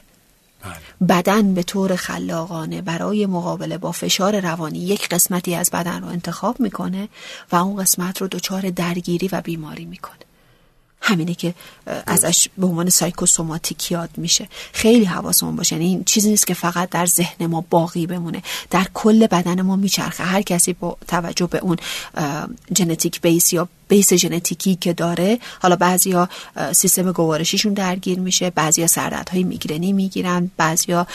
بدن 1.09 1.53
به 1.53 1.63
طور 1.63 1.95
خلاقانه 1.95 2.81
برای 2.81 3.25
مقابله 3.25 3.77
با 3.77 3.91
فشار 3.91 4.39
روانی 4.39 4.79
یک 4.79 5.09
قسمتی 5.09 5.55
از 5.55 5.69
بدن 5.73 6.01
رو 6.01 6.07
انتخاب 6.07 6.59
می‌کنه 6.59 7.09
و 7.51 7.55
اون 7.55 7.81
قسمت 7.81 8.21
رو 8.21 8.27
دچار 8.27 8.69
درگیری 8.69 9.27
و 9.27 9.41
بیماری 9.41 9.85
می‌کنه. 9.85 10.17
همینه 11.01 11.33
که 11.33 11.53
ازش 12.07 12.47
به 12.57 12.67
عنوان 12.67 12.89
سایکوسوماتیک 12.89 13.91
یاد 13.91 14.09
میشه. 14.17 14.47
خیلی 14.73 15.05
حواسمون 15.05 15.55
باشه. 15.55 15.75
یعنی 15.75 15.87
این 15.87 16.03
چیزی 16.03 16.29
نیست 16.29 16.47
که 16.47 16.53
فقط 16.53 16.89
در 16.89 17.05
ذهن 17.05 17.45
ما 17.45 17.65
باقی 17.69 18.07
بمونه. 18.07 18.43
در 18.69 18.87
کل 18.93 19.27
بدن 19.27 19.61
ما 19.61 19.75
میچرخه. 19.75 20.23
هر 20.23 20.41
کسی 20.41 20.73
با 20.73 20.97
توجه 21.07 21.47
به 21.47 21.57
اون 21.57 21.77
ژنتیک 22.77 23.21
بیس 23.21 23.53
یا 23.53 23.69
بیس 23.87 24.13
ژنتیکی 24.13 24.75
که 24.75 24.93
داره 24.93 25.39
حالا 25.61 25.75
بعضیا 25.75 26.29
سیستم 26.71 27.11
گوارشیشون 27.11 27.73
درگیر 27.73 28.19
میشه 28.19 28.49
بعضیا 28.49 28.87
سردردهای 28.87 29.43
میگرنی 29.43 29.93
می‌گیرن 29.93 30.51
بعضیا 30.57 31.07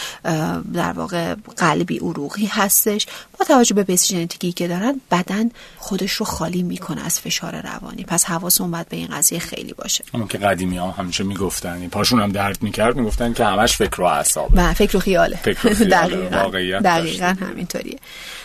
در 0.75 0.93
واقع 0.93 1.35
قلبی 1.57 1.99
عروقی 1.99 2.47
هستش. 2.47 3.07
با 3.39 3.45
توجه 3.45 3.75
به 3.75 3.83
بیس 3.83 4.07
ژنتیکی 4.07 4.53
که 4.53 4.69
دارن 4.69 5.01
بدن 5.11 5.51
خودش 5.79 6.13
رو 6.13 6.27
خالی 6.27 6.63
می‌کنه 6.63 7.07
از 7.07 7.21
فشار 7.21 7.61
روانی. 7.61 8.05
پس 8.05 8.25
حواسمون 8.25 8.71
باید 8.71 8.89
به 8.89 8.97
این 8.97 9.09
قضیه 9.09 9.39
خیلی 9.39 9.73
باشه. 9.73 10.05
اون 10.13 10.29
که 10.29 10.39
قدیمی 10.39 10.77
ها 10.77 10.91
همیشه 10.91 11.25
می‌گفتن 11.25 11.89
پاشون 11.89 12.21
هم 12.21 12.33
درد 12.33 12.63
می‌کرد 12.63 12.97
می‌گفتن 12.97 13.33
که 13.33 13.45
همش 13.45 13.77
فکر 13.77 14.01
و 14.01 14.05
اعصابه. 14.05 14.73
فکر 14.73 14.97
و 14.97 15.01
خیاله. 15.01 15.37
فکر 15.37 15.67
و 15.67 15.75
خیاله. 15.75 15.97
دقیقاً, 15.97 16.81
دقیقاً 16.85 17.37
همینطوریه. 17.41 17.99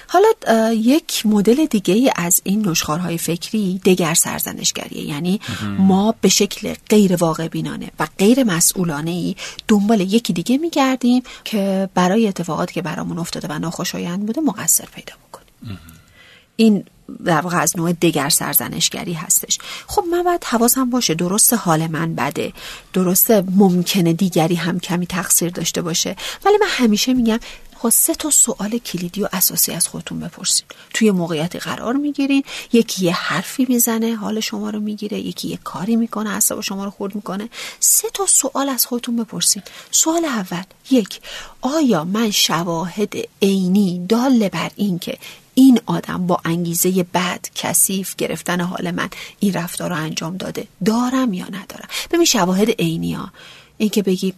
حالا 0.08 0.74
یک 0.74 1.26
مدل 1.26 1.66
دیگه 1.66 2.14
از 2.16 2.42
این 2.44 2.70
نشخارهای 2.70 3.18
فکری 3.18 3.82
دگر 3.86 4.14
سرزنشگریه. 4.14 5.04
یعنی 5.04 5.40
ما 5.80 6.16
به 6.22 6.30
شکل 6.30 6.76
غیر 6.90 7.16
واقع 7.16 7.48
بینانه 7.48 7.92
و 8.00 8.08
غیر 8.18 8.44
مسئولانه 8.44 9.12
ای 9.12 9.36
دنبال 9.68 10.02
یکی 10.02 10.34
دیگه 10.34 10.58
میگردیم 10.58 11.24
که 11.44 11.90
برای 11.94 12.28
اتفاقاتی 12.28 12.74
که 12.74 12.82
برامون 12.82 13.20
افتاده 13.20 13.48
و 13.48 13.60
ناخوشایند 13.60 14.26
بوده 14.26 14.42
مقصر 14.42 14.86
پیدا 14.96 15.14
بکنیم. 15.30 15.80
این 16.56 16.86
در 17.26 17.42
واقع 17.42 17.58
از 17.58 17.78
نوع 17.78 17.94
دگر 17.94 18.30
سرزنشگری 18.30 19.14
هستش. 19.14 19.60
خب 19.88 20.04
من 20.12 20.24
باید 20.24 20.44
حواسم 20.44 20.90
باشه 20.90 21.14
درست 21.14 21.54
حال 21.54 21.88
من 21.88 22.16
بده 22.16 22.54
درست 22.94 23.32
ممکنه 23.32 24.14
دیگری 24.14 24.56
هم 24.56 24.80
کمی 24.80 25.08
تقصیر 25.08 25.50
داشته 25.50 25.82
باشه 25.82 26.16
ولی 26.46 26.58
من 26.62 26.68
همیشه 26.70 27.14
میگم 27.14 27.40
خب 27.80 27.90
سه 27.90 28.16
تا 28.16 28.30
سوال 28.30 28.78
کلیدی 28.78 29.24
و 29.24 29.30
اساسی 29.34 29.72
از 29.72 29.88
خودتون 29.88 30.20
بپرسید. 30.20 30.66
توی 30.94 31.12
موقعیتی 31.12 31.60
قرار 31.60 31.94
می‌گیرین. 31.94 32.44
یکی 32.74 33.06
یه 33.06 33.14
حرفی 33.14 33.66
می‌زنه 33.70 34.16
حال 34.16 34.40
شما 34.40 34.70
رو 34.70 34.80
می‌گیره. 34.80 35.20
یکی 35.20 35.48
یه 35.48 35.60
کاری 35.64 35.96
می‌کنه 35.96 36.30
اعصاب 36.30 36.62
شما 36.62 36.86
رو 36.86 36.92
خورد 36.92 37.16
می‌کنه. 37.16 37.50
سه 37.80 38.10
تا 38.14 38.26
سوال 38.26 38.70
از 38.70 38.86
خودتون 38.86 39.16
بپرسید. 39.16 39.64
سوال 39.92 40.26
اول 40.26 40.64
یک 40.92 41.20
آیا 41.62 42.04
من 42.04 42.32
شواهد 42.32 43.14
عینی 43.42 44.06
دال 44.10 44.50
بر 44.50 44.72
این 44.76 45.00
که 45.00 45.18
این 45.54 45.80
آدم 45.86 46.28
با 46.28 46.42
انگیزه 46.46 47.06
بد 47.14 47.46
کثیف 47.56 48.16
گرفتن 48.16 48.62
حال 48.62 48.92
من 48.92 49.10
این 49.40 49.54
رفتار 49.54 49.90
رو 49.90 49.96
انجام 49.96 50.38
داده 50.38 50.68
دارم 50.86 51.34
یا 51.34 51.46
ندارم؟ 51.46 51.88
ببین 52.12 52.26
شواهد 52.26 52.70
عینی 52.70 53.14
ها 53.14 53.32
این 53.78 53.90
که 53.90 54.04
بگی 54.04 54.34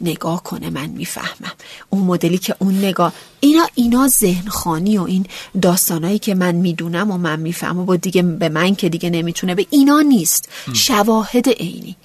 نگاه 0.00 0.42
کنه 0.42 0.70
من 0.70 0.86
می‌فهمم. 0.86 1.52
اون 1.90 2.02
مدلی 2.02 2.38
که 2.38 2.56
اون 2.58 2.78
نگاه 2.78 3.12
اینا 3.40 3.68
اینا 3.74 4.08
ذهن 4.08 4.48
خانی 4.48 4.98
و 4.98 5.02
این 5.02 5.26
داستانایی 5.62 6.18
که 6.18 6.34
من 6.34 6.54
می‌دونم 6.54 7.10
و 7.10 7.18
من 7.18 7.40
می‌فهمم 7.40 7.78
و 7.78 7.84
با 7.84 7.96
دیگه 7.96 8.22
به 8.22 8.48
من 8.48 8.74
که 8.74 8.88
دیگه 8.88 9.10
نمی‌تونه 9.10 9.54
به 9.54 9.66
اینا 9.70 10.00
نیست. 10.00 10.48
شواهد 10.74 11.48
عینی. 11.48 11.96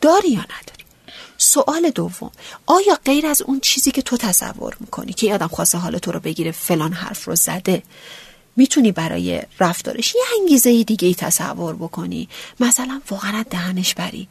داری 0.00 0.28
یا 0.28 0.40
نداری؟ 0.40 0.84
سوال 1.38 1.90
دوم. 1.90 2.30
آیا 2.66 2.98
غیر 3.04 3.26
از 3.26 3.42
اون 3.42 3.60
چیزی 3.60 3.90
که 3.90 4.02
تو 4.02 4.16
تصور 4.16 4.76
می‌کنی 4.80 5.12
که 5.12 5.26
یادم 5.26 5.46
خواسته 5.46 5.78
حال 5.78 5.98
تو 5.98 6.12
رو 6.12 6.20
بگیره 6.20 6.50
فلان 6.50 6.92
حرف 6.92 7.24
رو 7.24 7.36
زده 7.36 7.82
می‌تونی 8.56 8.92
برای 8.92 9.42
رفتارش 9.60 10.14
یه 10.14 10.22
انگیزه 10.40 10.82
دیگه 10.84 11.08
ای 11.08 11.14
تصور 11.14 11.74
بکنی؟ 11.74 12.28
مثلا 12.60 13.00
واقعا 13.10 13.44
دهنش 13.50 13.94
برید. 13.94 14.28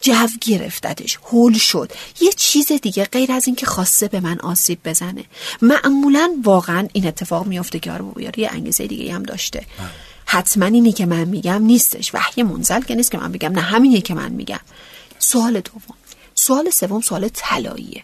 جو 0.00 0.26
گرفتتش 0.40 1.18
هول 1.30 1.58
شد. 1.58 1.92
یه 2.20 2.32
چیز 2.32 2.72
دیگه 2.72 3.04
غیر 3.04 3.32
از 3.32 3.46
اینکه 3.46 3.66
خواسته 3.66 4.08
به 4.08 4.20
من 4.20 4.40
آسیب 4.40 4.78
بزنه. 4.84 5.24
معمولا 5.62 6.36
واقعا 6.44 6.88
این 6.92 7.06
اتفاق 7.06 7.46
میفته 7.46 7.78
که 7.78 7.92
آره 7.92 8.04
یه 8.36 8.50
انگیزه 8.52 8.86
دیگه 8.86 9.14
هم 9.14 9.22
داشته. 9.22 9.58
بله. 9.58 9.88
حتما 10.26 10.66
اینی 10.66 10.92
که 10.92 11.06
من 11.06 11.24
میگم 11.24 11.62
نیستش. 11.62 12.14
وحی 12.14 12.42
منزل 12.42 12.80
که 12.80 12.94
نیست 12.94 13.10
که 13.10 13.18
من 13.18 13.32
بگم 13.32 13.52
نه 13.52 13.60
همینیه 13.60 14.00
که 14.00 14.14
من 14.14 14.32
میگم. 14.32 14.60
سوال 15.18 15.60
دوم. 15.60 15.96
سوال 16.34 16.70
سوم 16.70 17.00
سوال 17.00 17.28
طلاییه. 17.28 18.02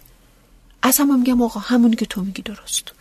از 0.82 0.98
همون 0.98 1.20
میگم 1.20 1.42
آقا 1.42 1.60
همونی 1.60 1.96
که 1.96 2.06
تو 2.06 2.20
میگی 2.20 2.42
درست. 2.42 2.92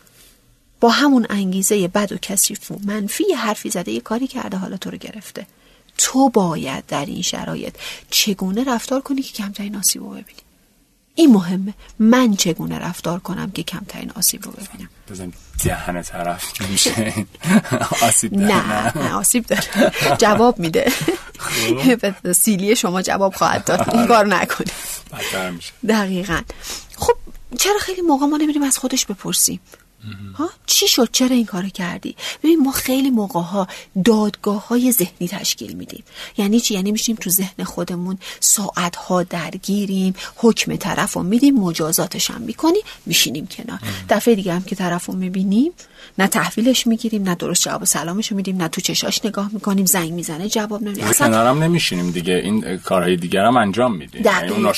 با 0.79 0.89
همون 0.89 1.25
انگیزه 1.29 1.87
بد 1.87 2.11
و 2.11 2.17
کثیف 2.17 2.71
و 2.71 2.79
منفی 2.83 3.23
حرفی 3.37 3.69
زده 3.69 3.91
یه 3.91 3.99
کاری 3.99 4.27
کرده 4.27 4.57
حالا 4.57 4.77
تو 4.77 4.91
رو 4.91 4.97
گرفته. 4.97 5.47
تو 5.97 6.29
باید 6.29 6.85
در 6.85 7.05
این 7.05 7.21
شرایط 7.21 7.75
چگونه 8.09 8.63
رفتار 8.63 9.01
کنی 9.01 9.21
که 9.21 9.33
کمترین 9.33 9.75
آسیب 9.75 10.03
رو 10.03 10.09
ببینی؟ 10.09 10.41
این 11.15 11.31
مهمه. 11.33 11.73
من 11.99 12.35
چگونه 12.35 12.79
رفتار 12.79 13.19
کنم 13.19 13.51
که 13.51 13.63
کمترین 13.63 14.11
آسیب 14.11 14.45
رو 14.45 14.51
ببینم؟ 14.51 14.89
بزن 15.09 15.33
دهن 15.63 16.01
طرف 16.01 16.61
میشه. 16.69 17.13
آسیب 18.07 18.33
نه 18.33 18.97
نه 18.97 19.13
آسیب 19.13 19.45
داره. 19.45 19.63
جواب 20.17 20.59
میده. 20.59 20.91
خب. 21.39 22.31
سیلی 22.31 22.75
شما 22.75 23.01
جواب 23.01 23.35
خواهد 23.35 23.65
داد. 23.65 23.95
این 23.95 24.07
کار 24.07 24.25
نکنی 24.25 24.71
میشه. 25.55 25.73
دقیقا. 25.87 26.41
خب 26.95 27.13
چرا 27.59 27.77
خیلی 27.79 28.01
موقع 28.01 28.25
ما 28.25 28.37
نمیریم 28.37 28.63
از 28.63 28.77
خودش 28.77 29.05
بپرسیم؟ 29.05 29.59
ها؟ 30.35 30.49
چی 30.65 30.87
شد؟ 30.87 31.09
چرا 31.11 31.35
این 31.35 31.45
کارو 31.45 31.69
کردی؟ 31.69 32.15
ببین 32.43 32.63
ما 32.63 32.71
خیلی 32.71 33.09
موقع 33.09 33.39
ها 33.39 33.67
دادگاه 34.05 34.67
های 34.67 34.91
ذهنی 34.91 35.27
تشکیل 35.27 35.73
میدیم. 35.73 36.03
یعنی 36.37 36.59
چی؟ 36.59 36.73
یعنی 36.73 36.91
میشیم 36.91 37.15
تو 37.15 37.29
ذهن 37.29 37.63
خودمون 37.63 38.17
ساعت 38.39 38.95
ها 38.95 39.23
درگیریم 39.23 40.13
حکم 40.35 40.75
طرف 40.75 41.13
رو 41.13 41.23
میدیم 41.23 41.55
مجازاتش 41.55 42.31
هم 42.31 42.41
می‌کنیم 42.41 42.81
میشینیم 43.05 43.47
کنار. 43.47 43.79
دفعه 44.09 44.35
دیگه 44.35 44.53
هم 44.53 44.63
که 44.63 44.75
طرف 44.75 45.05
رو 45.05 45.13
می‌بینیم 45.13 45.71
نه 46.17 46.27
تحویلش 46.27 46.87
می‌گیریم 46.87 47.23
نه 47.23 47.35
درست 47.35 47.63
جواب 47.63 47.85
سلامش 47.85 48.31
رو 48.31 48.37
میدیم 48.37 48.57
نه 48.57 48.67
تو 48.67 48.81
چشاش 48.81 49.25
نگاه 49.25 49.49
می‌کنیم 49.53 49.85
زنگ 49.85 50.13
می‌زنه 50.13 50.49
جواب 50.49 50.83
نمیدیم 50.83 51.03
اصلا 51.03 51.27
کنارم 51.27 51.63
نمیشینیم 51.63 52.11
دیگه. 52.11 52.33
این 52.33 52.77
کارهای 52.77 53.15
دیگر 53.15 53.45
هم 53.45 53.57
انجام 53.57 53.95
میدیم. 53.95 54.25
یعنی 54.25 54.49
اون 54.49 54.73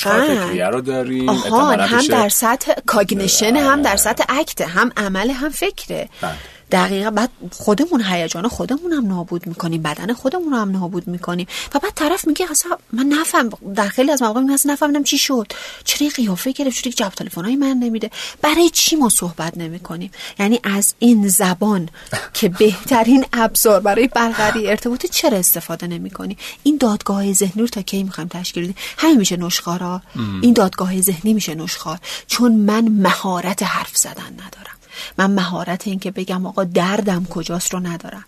رو 0.72 0.80
داریم. 0.80 1.28
هم 1.28 2.06
در 2.08 2.28
سطح 2.28 2.72
cognition 2.86 3.56
هم 3.56 3.82
در 3.82 3.96
سطح 3.96 4.24
act 4.28 4.60
هم 4.60 4.92
عمل 5.14 5.30
هم 5.30 5.48
فکره. 5.48 6.08
بله. 6.20 6.34
دقیقا 6.70 7.10
بعد 7.10 7.30
خودمون 7.52 8.04
هیجان 8.04 8.48
خودمون 8.48 8.92
هم 8.92 9.06
نابود 9.06 9.46
می‌کنیم 9.46 9.82
بدن 9.82 10.12
خودمون 10.12 10.52
رو 10.52 10.58
هم 10.58 10.70
نابود 10.70 11.08
می‌کنیم. 11.08 11.46
و 11.74 11.78
بعد 11.78 11.92
طرف 11.94 12.26
میگه 12.26 12.46
اصلا 12.50 12.76
من 12.92 13.06
نفهم 13.06 13.50
در 13.74 13.88
خیلی 13.88 14.10
از 14.10 14.22
مواقع 14.22 14.40
میگه 14.40 14.58
نفهمیدم 14.66 15.02
چی 15.02 15.18
شد. 15.18 15.52
چرا 15.84 16.08
قیافه 16.08 16.52
گرفت؟ 16.52 16.82
چرا 16.82 16.92
جواب 16.92 17.12
تلفنای 17.12 17.56
من 17.56 17.76
نمیده؟ 17.76 18.10
برای 18.42 18.70
چی 18.70 18.96
ما 18.96 19.08
صحبت 19.08 19.58
نمی‌کنیم؟ 19.58 20.10
یعنی 20.38 20.60
از 20.64 20.94
این 20.98 21.28
زبان 21.28 21.88
که 22.34 22.48
بهترین 22.48 23.26
ابزار 23.32 23.80
برای 23.80 24.08
برقراری 24.08 24.68
ارتباط 24.68 25.06
چرا 25.06 25.38
استفاده 25.38 25.86
نمی‌کنیم 25.86 26.36
این 26.62 26.76
دادگاه 26.76 27.32
ذهنی 27.32 27.62
رو 27.62 27.68
تا 27.68 27.82
کی 27.82 28.02
می‌خوایم 28.02 28.28
تشکیل 28.28 28.62
بدیم؟ 28.62 28.76
همین 28.98 29.16
میشه 29.16 29.36
نشخارا 29.36 30.02
این 30.42 30.52
دادگاه 30.52 31.00
ذهنی 31.00 31.34
میشه 31.34 31.54
نشخار 31.54 31.98
چون 32.26 32.52
من 32.52 32.88
مهارت 32.88 33.62
حرف 33.62 33.96
زدن 33.96 34.32
ندارم. 34.32 34.74
من 35.18 35.30
مهارت 35.30 35.86
این 35.86 35.98
که 35.98 36.10
بگم 36.10 36.46
آقا 36.46 36.64
دردم 36.64 37.24
کجاست 37.24 37.72
رو 37.72 37.80
ندارم. 37.80 38.24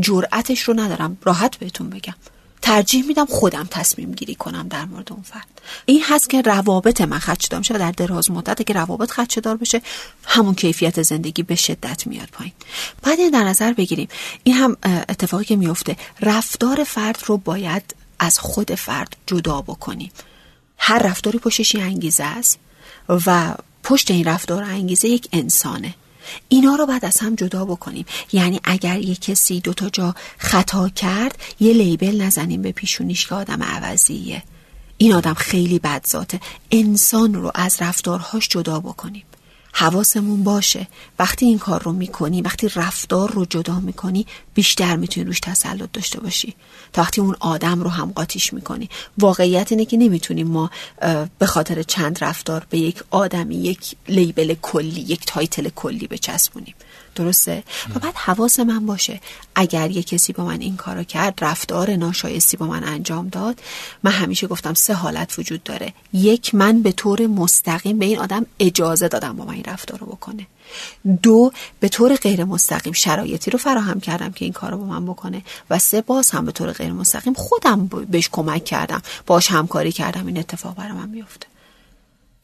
جرأتش 0.00 0.60
رو 0.60 0.74
ندارم. 0.74 1.18
راحت 1.24 1.56
بهتون 1.56 1.90
بگم. 1.90 2.14
ترجیح 2.62 3.06
میدم 3.06 3.26
خودم 3.26 3.68
تصمیم 3.70 4.12
گیری 4.12 4.34
کنم 4.34 4.68
در 4.68 4.84
مورد 4.84 5.12
اون 5.12 5.22
فرد. 5.22 5.60
این 5.86 6.02
هست 6.08 6.30
که 6.30 6.42
روابط 6.42 7.00
من 7.00 7.18
خدشدار 7.18 7.58
میشه 7.58 7.74
و 7.74 7.78
در 7.78 7.92
دراز 7.92 8.30
مدت 8.30 8.66
که 8.66 8.72
روابط 8.72 9.10
خدشدار 9.10 9.56
بشه 9.56 9.82
همون 10.24 10.54
کیفیت 10.54 11.02
زندگی 11.02 11.42
به 11.42 11.54
شدت 11.54 12.06
میاد 12.06 12.28
پایین. 12.32 12.52
بعد 13.02 13.20
این 13.20 13.30
در 13.30 13.44
نظر 13.44 13.72
بگیریم. 13.72 14.08
این 14.44 14.54
هم 14.54 14.76
اتفاقی 14.84 15.44
که 15.44 15.56
میفته. 15.56 15.96
رفتار 16.20 16.84
فرد 16.84 17.22
رو 17.26 17.36
باید 17.36 17.94
از 18.18 18.38
خود 18.38 18.74
فرد 18.74 19.16
جدا 19.26 19.60
بکنیم 19.60 20.10
هر 20.78 20.98
رفتاری 20.98 21.38
پشتش 21.38 21.76
انگیزه 21.76 22.24
است 22.24 22.58
و 23.08 23.54
پشت 23.82 24.10
این 24.10 24.24
رفتار 24.24 24.62
انگیزه 24.62 25.08
یک 25.08 25.28
انسانه. 25.32 25.94
اینا 26.48 26.74
رو 26.74 26.86
بعد 26.86 27.04
از 27.04 27.18
هم 27.18 27.34
جدا 27.34 27.64
بکنیم. 27.64 28.04
یعنی 28.32 28.60
اگر 28.64 28.98
یه 28.98 29.14
کسی 29.14 29.60
دوتا 29.60 29.88
جا 29.88 30.14
خطا 30.38 30.88
کرد 30.88 31.38
یه 31.60 31.72
label 31.72 32.22
نزنیم 32.22 32.62
به 32.62 32.72
پیشونیش 32.72 33.26
که 33.26 33.34
آدم 33.34 33.62
عوضیه. 33.62 34.42
این 34.98 35.12
آدم 35.12 35.34
خیلی 35.34 35.78
بدذاته. 35.78 36.40
انسان 36.70 37.34
رو 37.34 37.50
از 37.54 37.76
رفتارهاش 37.80 38.48
جدا 38.48 38.80
بکنیم. 38.80 39.24
حواسمون 39.72 40.44
باشه. 40.44 40.88
وقتی 41.18 41.46
این 41.46 41.58
کار 41.58 41.82
رو 41.82 41.92
می‌کنی 41.92 42.42
وقتی 42.42 42.68
رفتار 42.76 43.30
رو 43.30 43.44
جدا 43.44 43.80
می‌کنی 43.80 44.26
بیشتر 44.54 44.96
می‌تونی 44.96 45.26
روش 45.26 45.40
تسلط 45.40 45.88
داشته 45.92 46.20
باشی. 46.20 46.54
تا 46.92 47.02
وقتی 47.02 47.20
اون 47.20 47.36
آدم 47.40 47.82
رو 47.82 47.90
هم 47.90 48.12
قاطیش 48.12 48.52
می‌کنی. 48.52 48.88
واقعیت 49.18 49.72
اینه 49.72 49.84
که 49.84 49.96
نمی‌تونیم 49.96 50.46
ما 50.46 50.70
به 51.38 51.46
خاطر 51.46 51.82
چند 51.82 52.24
رفتار 52.24 52.66
به 52.70 52.78
یک 52.78 53.02
آدمی 53.10 53.56
یک 53.56 53.96
label 54.08 54.54
کلی 54.62 55.00
یک 55.00 55.26
title 55.26 55.68
کلی 55.68 56.06
بچسبونیم. 56.06 56.74
درسته؟ 57.14 57.62
و 57.94 57.98
بعد 57.98 58.14
حواس 58.14 58.60
من 58.60 58.86
باشه. 58.86 59.20
اگر 59.54 59.90
یه 59.90 60.02
کسی 60.02 60.32
با 60.32 60.44
من 60.44 60.60
این 60.60 60.76
کارو 60.76 61.04
کرد 61.04 61.44
رفتار 61.44 61.90
ناشایستی 61.90 62.56
با 62.56 62.66
من 62.66 62.84
انجام 62.84 63.28
داد 63.28 63.60
من 64.02 64.10
همیشه 64.10 64.46
گفتم 64.46 64.74
سه 64.74 64.94
حالت 64.94 65.38
وجود 65.38 65.62
داره. 65.62 65.92
یک 66.12 66.54
من 66.54 66.82
به 66.82 66.92
طور 66.92 67.26
مستقیم 67.26 67.98
به 67.98 68.04
این 68.04 68.18
آدم 68.18 68.46
اجازه 68.60 69.08
دادم 69.08 69.36
با 69.36 69.44
من 69.44 69.54
این 69.54 69.64
رفتار 69.64 69.98
رو 69.98 70.06
بکنه. 70.06 70.46
دو 71.22 71.52
به 71.80 71.88
طور 71.88 72.16
غیر 72.16 72.44
مستقیم 72.44 72.92
شرایطی 72.92 73.50
رو 73.50 73.58
فراهم 73.58 74.00
کردم 74.00 74.32
که 74.32 74.44
این 74.44 74.52
کار 74.52 74.76
با 74.76 74.84
من 74.84 75.06
بکنه. 75.06 75.42
و 75.70 75.78
سه 75.78 76.00
باز 76.00 76.30
هم 76.30 76.44
به 76.44 76.52
طور 76.52 76.72
غیر 76.72 76.92
مستقیم 76.92 77.34
خودم 77.34 77.86
بهش 77.86 78.28
کمک 78.32 78.64
کردم. 78.64 79.02
باش 79.26 79.50
همکاری 79.50 79.92
کردم. 79.92 80.26
این 80.26 80.38
اتفاق 80.38 80.74
برای 80.74 80.92
من 80.92 81.08
میفته 81.08 81.46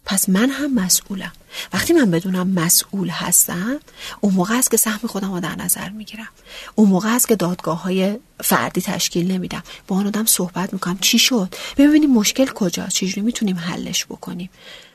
پس 0.06 0.28
من 0.28 0.50
هم 0.50 0.74
مسئولم. 0.74 1.32
وقتی 1.72 1.92
من 1.92 2.10
بدونم 2.10 2.48
مسئول 2.48 3.08
هستم 3.08 3.80
اون 4.20 4.34
موقع 4.34 4.54
است 4.54 4.70
که 4.70 4.76
سهم 4.76 5.08
خودم 5.08 5.34
رو 5.34 5.40
در 5.40 5.56
نظر 5.56 5.88
می‌گیرم. 5.88 6.28
اون 6.74 6.88
موقع 6.88 7.08
است 7.08 7.28
که 7.28 7.36
دادگاه 7.36 7.82
های 7.82 8.18
فردی 8.40 8.80
تشکیل 8.80 9.32
نمیدم. 9.32 9.62
با 9.88 9.96
آن 9.96 10.06
آدم 10.06 10.24
صحبت 10.24 10.72
می‌کنم. 10.72 10.98
چی 10.98 11.18
شد؟ 11.18 11.54
ببینیم 11.76 12.10
مشکل 12.10 12.46
کجاست 12.46 12.96
چجوری 12.96 13.20
می‌تونیم 13.20 13.58
حلش 13.58 14.06
بکنیم؟ 14.06 14.50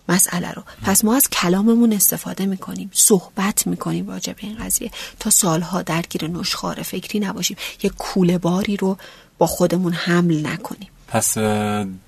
مسئله 0.09 0.51
رو. 0.51 0.63
پس 0.83 1.05
ما 1.05 1.15
از 1.15 1.29
کلاممون 1.29 1.93
استفاده 1.93 2.45
می‌کنیم. 2.45 2.89
صحبت 2.93 3.67
می‌کنیم 3.67 4.09
راجع 4.09 4.33
به 4.33 4.39
این 4.41 4.57
قضیه. 4.57 4.91
تا 5.19 5.29
سالها 5.29 5.81
درگیر 5.81 6.27
نشخار 6.27 6.81
فکری 6.81 7.19
نباشیم. 7.19 7.57
یه 7.83 7.89
کوله 7.89 8.37
باری 8.37 8.77
رو 8.77 8.97
با 9.37 9.47
خودمون 9.47 9.93
حمل 9.93 10.47
نکنیم. 10.47 10.89
پس 11.07 11.37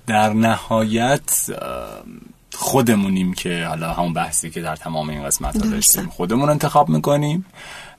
در 0.07 0.33
نهایت 0.33 1.51
خودمونیم 2.53 3.33
که 3.33 3.65
حالا 3.69 3.93
همون 3.93 4.13
بحثی 4.13 4.49
که 4.49 4.61
در 4.61 4.75
تمام 4.75 5.09
این 5.09 5.23
قسمت 5.23 5.63
ها 5.63 5.69
داشتیم. 5.69 6.07
خودمون 6.07 6.49
انتخاب 6.49 6.89
می‌کنیم. 6.89 7.45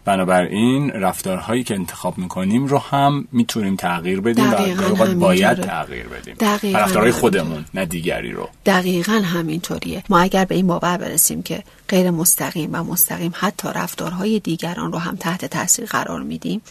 بنابراین 0.05 0.90
رفتارهایی 0.90 1.64
که 1.64 1.74
انتخاب 1.74 2.18
می‌کنیم 2.18 2.66
رو 2.66 2.78
هم 2.78 3.28
می‌تونیم 3.32 3.76
تغییر 3.76 4.20
بدیم 4.20 4.52
و 5.00 5.14
باید 5.14 5.61
تغییر 5.61 6.07
بدیم. 6.09 6.36
رفتارهای 6.76 7.12
خودمون 7.12 7.64
نه 7.74 7.86
دیگری 7.86 8.32
رو. 8.32 8.48
دقیقا 8.66 9.12
همینطوریه. 9.12 10.05
ما 10.09 10.18
اگر 10.18 10.44
به 10.44 10.55
این 10.55 10.66
باور 10.66 10.96
برسیم 10.96 11.42
که 11.42 11.64
غیر 11.88 12.11
مستقیم 12.11 12.70
و 12.72 12.82
مستقیم 12.82 13.32
حتی 13.34 13.68
رفتارهای 13.74 14.40
دیگران 14.40 14.92
رو 14.92 14.98
هم 14.98 15.16
تحت 15.16 15.44
تاثیر 15.44 15.84
قرار 15.84 16.22
میدیم 16.22 16.62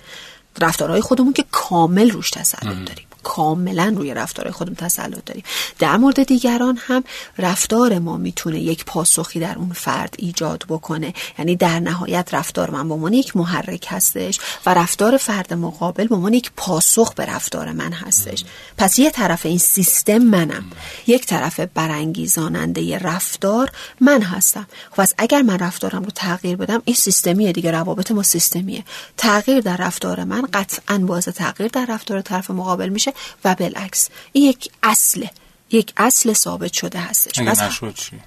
رفتارهای 0.61 1.01
خودمون 1.01 1.33
که 1.33 1.45
کامل 1.51 2.11
روش 2.11 2.29
تسلط 2.29 2.63
داریم. 2.63 3.05
کاملا 3.23 3.93
روی 3.97 4.13
رفتار 4.13 4.51
خودمون 4.51 4.75
تسلط 4.75 5.25
داریم. 5.25 5.43
در 5.79 5.97
مورد 5.97 6.23
دیگران 6.23 6.79
هم 6.81 7.03
رفتار 7.37 7.99
ما 7.99 8.17
می‌تونه 8.17 8.59
یک 8.59 8.85
پاسخی 8.85 9.39
در 9.39 9.57
اون 9.57 9.71
فرد 9.73 10.15
ایجاد 10.17 10.63
بکنه. 10.69 11.13
یعنی 11.39 11.55
در 11.55 11.79
نهایت 11.79 12.29
رفتار 12.33 12.69
من 12.69 12.87
به 12.87 12.93
عنوان 12.93 13.13
یک 13.13 13.37
محرک 13.37 13.87
هستش 13.89 14.39
و 14.65 14.73
رفتار 14.73 15.17
فرد 15.17 15.53
مقابل 15.53 16.07
به 16.07 16.15
عنوان 16.15 16.33
یک 16.33 16.51
پاسخ 16.57 17.13
به 17.13 17.25
رفتار 17.25 17.71
من 17.71 17.91
هستش. 17.91 18.43
پس 18.77 18.99
یه 18.99 19.11
طرف 19.11 19.45
این 19.45 19.57
سیستم 19.57 20.17
منم 20.17 20.63
یک 21.07 21.25
طرف 21.25 21.59
برانگیزاننده 21.59 22.97
رفتار 22.97 23.71
من 24.01 24.21
هستم. 24.21 24.67
خب 24.91 25.03
پس 25.03 25.13
اگر 25.17 25.41
من 25.41 25.59
رفتارم 25.59 26.03
رو 26.03 26.11
تغییر 26.15 26.55
بدم 26.55 26.81
این 26.85 26.95
سیستمیه 26.95 27.51
دیگه 27.51 27.71
روابط 27.71 28.11
ما 28.11 28.23
سیستمیه. 28.23 28.83
تغییر 29.17 29.59
در 29.59 29.77
رفتار 29.77 30.23
من 30.23 30.41
قطعا 30.53 30.97
باعث 30.97 31.27
تغییر 31.27 31.69
در 31.69 31.85
رفتار 31.89 32.21
طرف 32.21 32.51
مقابل 32.51 32.89
میشه 32.89 33.12
و 33.45 33.55
بالعکس. 33.55 34.09
این 34.31 34.49
یک 34.49 34.69
اصله 34.83 35.29
یک 35.71 35.93
اصل 35.97 36.33
ثابت 36.33 36.73
شده 36.73 36.99
هستش. 36.99 37.39
نشد 37.39 37.93
چی؟ 37.93 38.19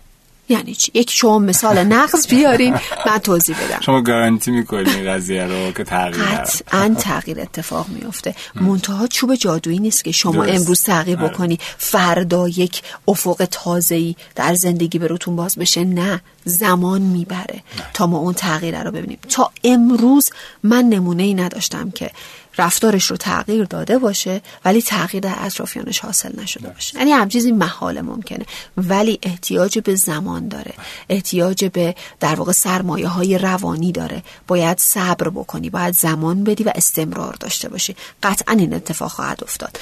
یعنی 0.49 0.75
چی؟ 0.75 0.93
یک 0.95 1.11
شما 1.11 1.39
مثال 1.39 1.85
نقص 1.85 2.29
بیارین 2.29 2.79
من 3.07 3.19
توضیح 3.19 3.57
بدم. 3.65 3.81
شما 3.81 4.03
گارانتی 4.03 4.51
می‌کنین 4.51 5.13
قضیه 5.13 5.45
رو 5.45 5.73
که 5.73 5.85
تغییر 5.85 6.25
قطعا 6.25 6.95
تغییر 6.99 7.41
اتفاق 7.41 7.89
میفته 7.89 8.35
منتها 8.55 9.07
چوب 9.07 9.35
جادویی 9.35 9.79
نیست 9.79 10.05
که 10.05 10.13
شما 10.13 10.45
امروز 10.45 10.83
تغییر 10.83 11.19
آره. 11.19 11.29
بکنی 11.29 11.59
فردا 11.79 12.49
یک 12.49 12.83
افق 13.09 13.49
تازه‌ای 13.51 14.17
در 14.35 14.55
زندگی 14.55 14.99
به 14.99 15.07
روتون 15.07 15.37
باز 15.37 15.57
بشه. 15.57 15.85
نه 15.85 16.21
زمان 16.45 17.03
می‌بره 17.03 17.63
تا 17.95 18.07
ما 18.07 18.19
اون 18.19 18.35
تغییر 18.35 18.83
رو 18.83 18.91
ببینیم. 18.91 19.19
تا 19.29 19.51
امروز 19.65 20.31
من 20.63 20.85
نمونه 20.85 21.23
ای 21.23 21.35
نداشتم 21.35 21.91
که 21.91 22.11
رفتارش 22.59 23.05
رو 23.05 23.17
تغییر 23.17 23.65
داده 23.65 23.99
باشه 23.99 24.41
ولی 24.65 24.83
تغییر 24.83 25.23
در 25.23 25.35
اطرافیانش 25.39 25.99
حاصل 25.99 26.41
نشده 26.41 26.69
باشه. 26.69 26.99
یعنی 26.99 27.13
هم 27.13 27.29
چیزی 27.29 27.53
محال 27.53 28.01
ممکنه. 28.01 28.47
ولی 28.77 29.19
احتیاج 29.23 29.79
به 29.79 29.95
زمان 29.95 30.49
داره. 30.49 30.75
احتیاج 31.09 31.65
به 31.65 31.95
در 32.21 32.35
واقع 32.35 32.53
سرمایه 32.53 33.09
های 33.09 33.39
روانی 33.39 33.93
داره. 33.93 34.23
باید 34.47 34.79
صبر 34.79 35.29
بکنی 35.29 35.71
باید 35.71 35.95
زمان 35.95 36.45
بدی 36.45 36.65
و 36.65 36.73
استمرار 36.75 37.37
داشته 37.41 37.69
باشی. 37.69 37.97
قطعا 38.23 38.55
این 38.55 38.75
اتفاق 38.75 39.11
خواهد 39.11 39.41
افتاد. 39.43 39.79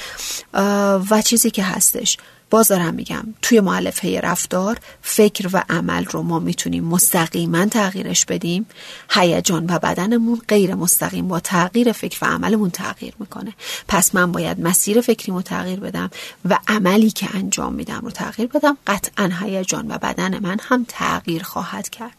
و 1.09 1.21
چیزی 1.21 1.51
که 1.51 1.63
هستش 1.63 2.17
باز 2.49 2.67
دارم 2.67 2.93
میگم 2.93 3.23
توی 3.41 3.59
معلفه 3.59 4.19
رفتار 4.19 4.77
فکر 5.01 5.49
و 5.53 5.63
عمل 5.69 6.05
رو 6.05 6.21
ما 6.21 6.39
می‌تونیم 6.39 6.83
مستقیما 6.83 7.65
تغییرش 7.65 8.25
بدیم. 8.25 8.65
هیجان 9.09 9.65
و 9.69 9.79
بدنمون 9.79 10.41
غیر 10.47 10.75
مستقیم 10.75 11.27
با 11.27 11.39
تغییر 11.39 11.91
فکر 11.91 12.17
و 12.21 12.25
عملمون 12.25 12.69
تغییر 12.69 13.13
می‌کنه. 13.19 13.53
پس 13.87 14.15
من 14.15 14.31
باید 14.31 14.59
مسیر 14.59 15.01
فکریمو 15.01 15.41
تغییر 15.41 15.79
بدم 15.79 16.09
و 16.49 16.59
عملی 16.67 17.11
که 17.11 17.27
انجام 17.33 17.73
میدم 17.73 18.01
رو 18.03 18.11
تغییر 18.11 18.47
بدم. 18.47 18.77
قطعا 18.87 19.31
هیجان 19.41 19.87
و 19.91 19.97
بدن 19.97 20.39
من 20.39 20.57
هم 20.61 20.85
تغییر 20.87 21.43
خواهد 21.43 21.89
کرد. 21.89 22.15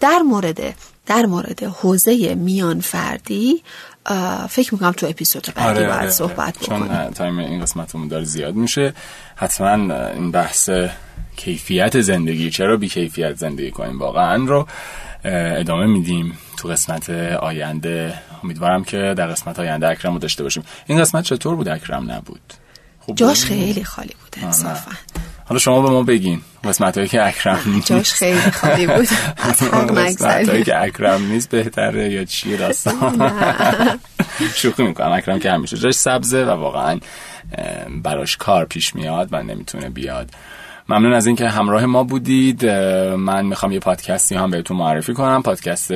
در 0.00 0.18
مورد 0.18 0.74
در 1.06 1.26
مورد 1.26 1.62
حوزه 1.64 2.34
میان 2.34 2.80
فردی 2.80 3.62
فکر 4.50 4.74
می‌کنم 4.74 4.92
تو 4.92 5.06
اپیزود 5.06 5.48
بعدی 5.54 5.68
آره 5.68 5.86
باید 5.86 6.00
آره 6.00 6.10
صحبت 6.10 6.58
بکنیم. 6.58 6.88
چون 6.88 7.10
تایم 7.10 7.38
این 7.38 7.62
قسمتمون 7.62 8.08
داره 8.08 8.24
زیاد 8.24 8.54
میشه. 8.54 8.94
حتما 9.36 9.94
این 9.94 10.30
بحث 10.30 10.70
کیفیت 11.36 12.00
زندگی 12.00 12.50
چرا 12.50 12.76
بی 12.76 12.88
کیفیت 12.88 13.34
زندگی 13.34 13.70
کنیم 13.70 13.98
واقعا 13.98 14.44
رو 14.44 14.66
ادامه 15.24 15.86
میدیم 15.86 16.38
تو 16.56 16.68
قسمت 16.68 17.10
آینده. 17.10 18.14
امیدوارم 18.44 18.84
که 18.84 19.14
در 19.16 19.26
قسمت 19.26 19.58
آینده 19.58 19.88
اکرم 19.88 20.12
رو 20.12 20.18
داشته 20.18 20.42
باشیم. 20.42 20.62
این 20.86 21.00
قسمت 21.00 21.24
چطور 21.24 21.56
بود؟ 21.56 21.68
اکرم 21.68 22.10
نبود. 22.10 22.54
جاش 23.14 23.44
خیلی 23.44 23.84
خالی 23.84 24.14
بود 24.22 24.44
انصافا. 24.44 24.90
حالا 25.48 25.58
شما 25.58 25.82
به 25.82 25.90
ما 25.90 26.02
بگین. 26.02 26.40
قسمت 26.64 26.96
هایی 26.96 27.08
که 27.08 27.26
اکرم 27.26 27.60
نیست. 27.74 27.86
جاش 27.86 28.12
خیلی 28.12 28.40
خالی 28.40 28.86
بود. 28.86 29.08
قسمت 29.98 30.48
هایی 30.48 30.64
که 30.64 30.82
اکرم 30.82 31.26
نیست 31.26 31.50
بهتره 31.50 32.12
یا 32.12 32.24
چیه 32.24 32.56
داستان. 32.56 33.32
شوخی 34.54 34.82
می‌کنم. 34.82 35.12
اکرم 35.12 35.38
که 35.38 35.50
همیشه 35.52 35.76
جاش 35.76 35.94
سبزه 35.94 36.44
و 36.44 36.50
واقعا 36.50 37.00
براش 38.02 38.36
کار 38.36 38.64
پیش 38.64 38.94
میاد 38.94 39.28
و 39.32 39.42
نمی‌تونه 39.42 39.88
بیاد. 39.88 40.30
ممنون 40.88 41.12
از 41.12 41.26
اینکه 41.26 41.48
همراه 41.48 41.86
ما 41.86 42.04
بودید. 42.04 42.66
من 43.16 43.46
می‌خوام 43.46 43.72
یه 43.72 43.80
پادکستی 43.80 44.34
هم 44.34 44.50
بهتون 44.50 44.76
معرفی 44.76 45.14
کنم. 45.14 45.42
پادکست 45.42 45.90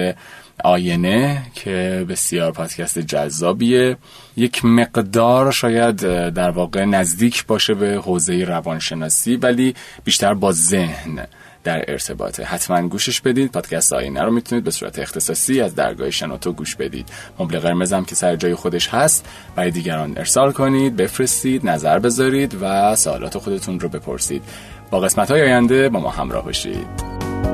آینه 0.65 1.43
که 1.55 2.07
بسیار 2.09 2.53
پادکست 2.53 2.99
جذابیه. 2.99 3.97
یک 4.37 4.65
مقدار 4.65 5.53
شاید 5.53 5.97
در 6.35 6.51
واقع 6.51 6.85
نزدیک 6.85 7.47
باشه 7.47 7.75
به 7.75 8.01
حوزه 8.05 8.45
روانشناسی 8.45 9.37
ولی 9.37 9.75
بیشتر 10.05 10.35
با 10.35 10.53
ذهن 10.53 11.27
در 11.65 11.85
ارتباطه. 11.89 12.45
حتما 12.45 12.89
گوشش 12.89 13.21
بدید. 13.21 13.53
پادکست 13.53 13.93
آینه 13.93 14.23
رو 14.23 14.33
می‌تونید 14.33 14.65
به 14.65 14.71
صورت 14.71 14.99
اختصاصی 14.99 15.61
از 15.61 15.75
درگاه 15.75 16.11
شنوتو 16.11 16.53
گوش 16.53 16.77
بدید. 16.77 17.09
مبل 17.39 17.59
قرمز 17.59 17.93
هم 17.93 18.05
که 18.05 18.15
سر 18.15 18.37
جای 18.37 18.55
خودش 18.55 18.89
هست 18.89 19.29
برای 19.57 19.71
دیگران 19.71 20.19
ارسال 20.19 20.53
کنید 20.53 20.97
بفرستید 20.97 21.69
نظر 21.69 21.99
بذارید 21.99 22.57
و 22.61 22.97
سوالات 22.97 23.39
خودتون 23.39 23.81
رو 23.81 23.89
بپرسید. 23.89 24.43
با 24.91 25.01
قسمت 25.01 25.31
های 25.31 25.43
آینده 25.43 25.89
با 25.89 26.01
ما 26.01 26.11
همراه 26.11 26.45
باشید. 26.45 27.52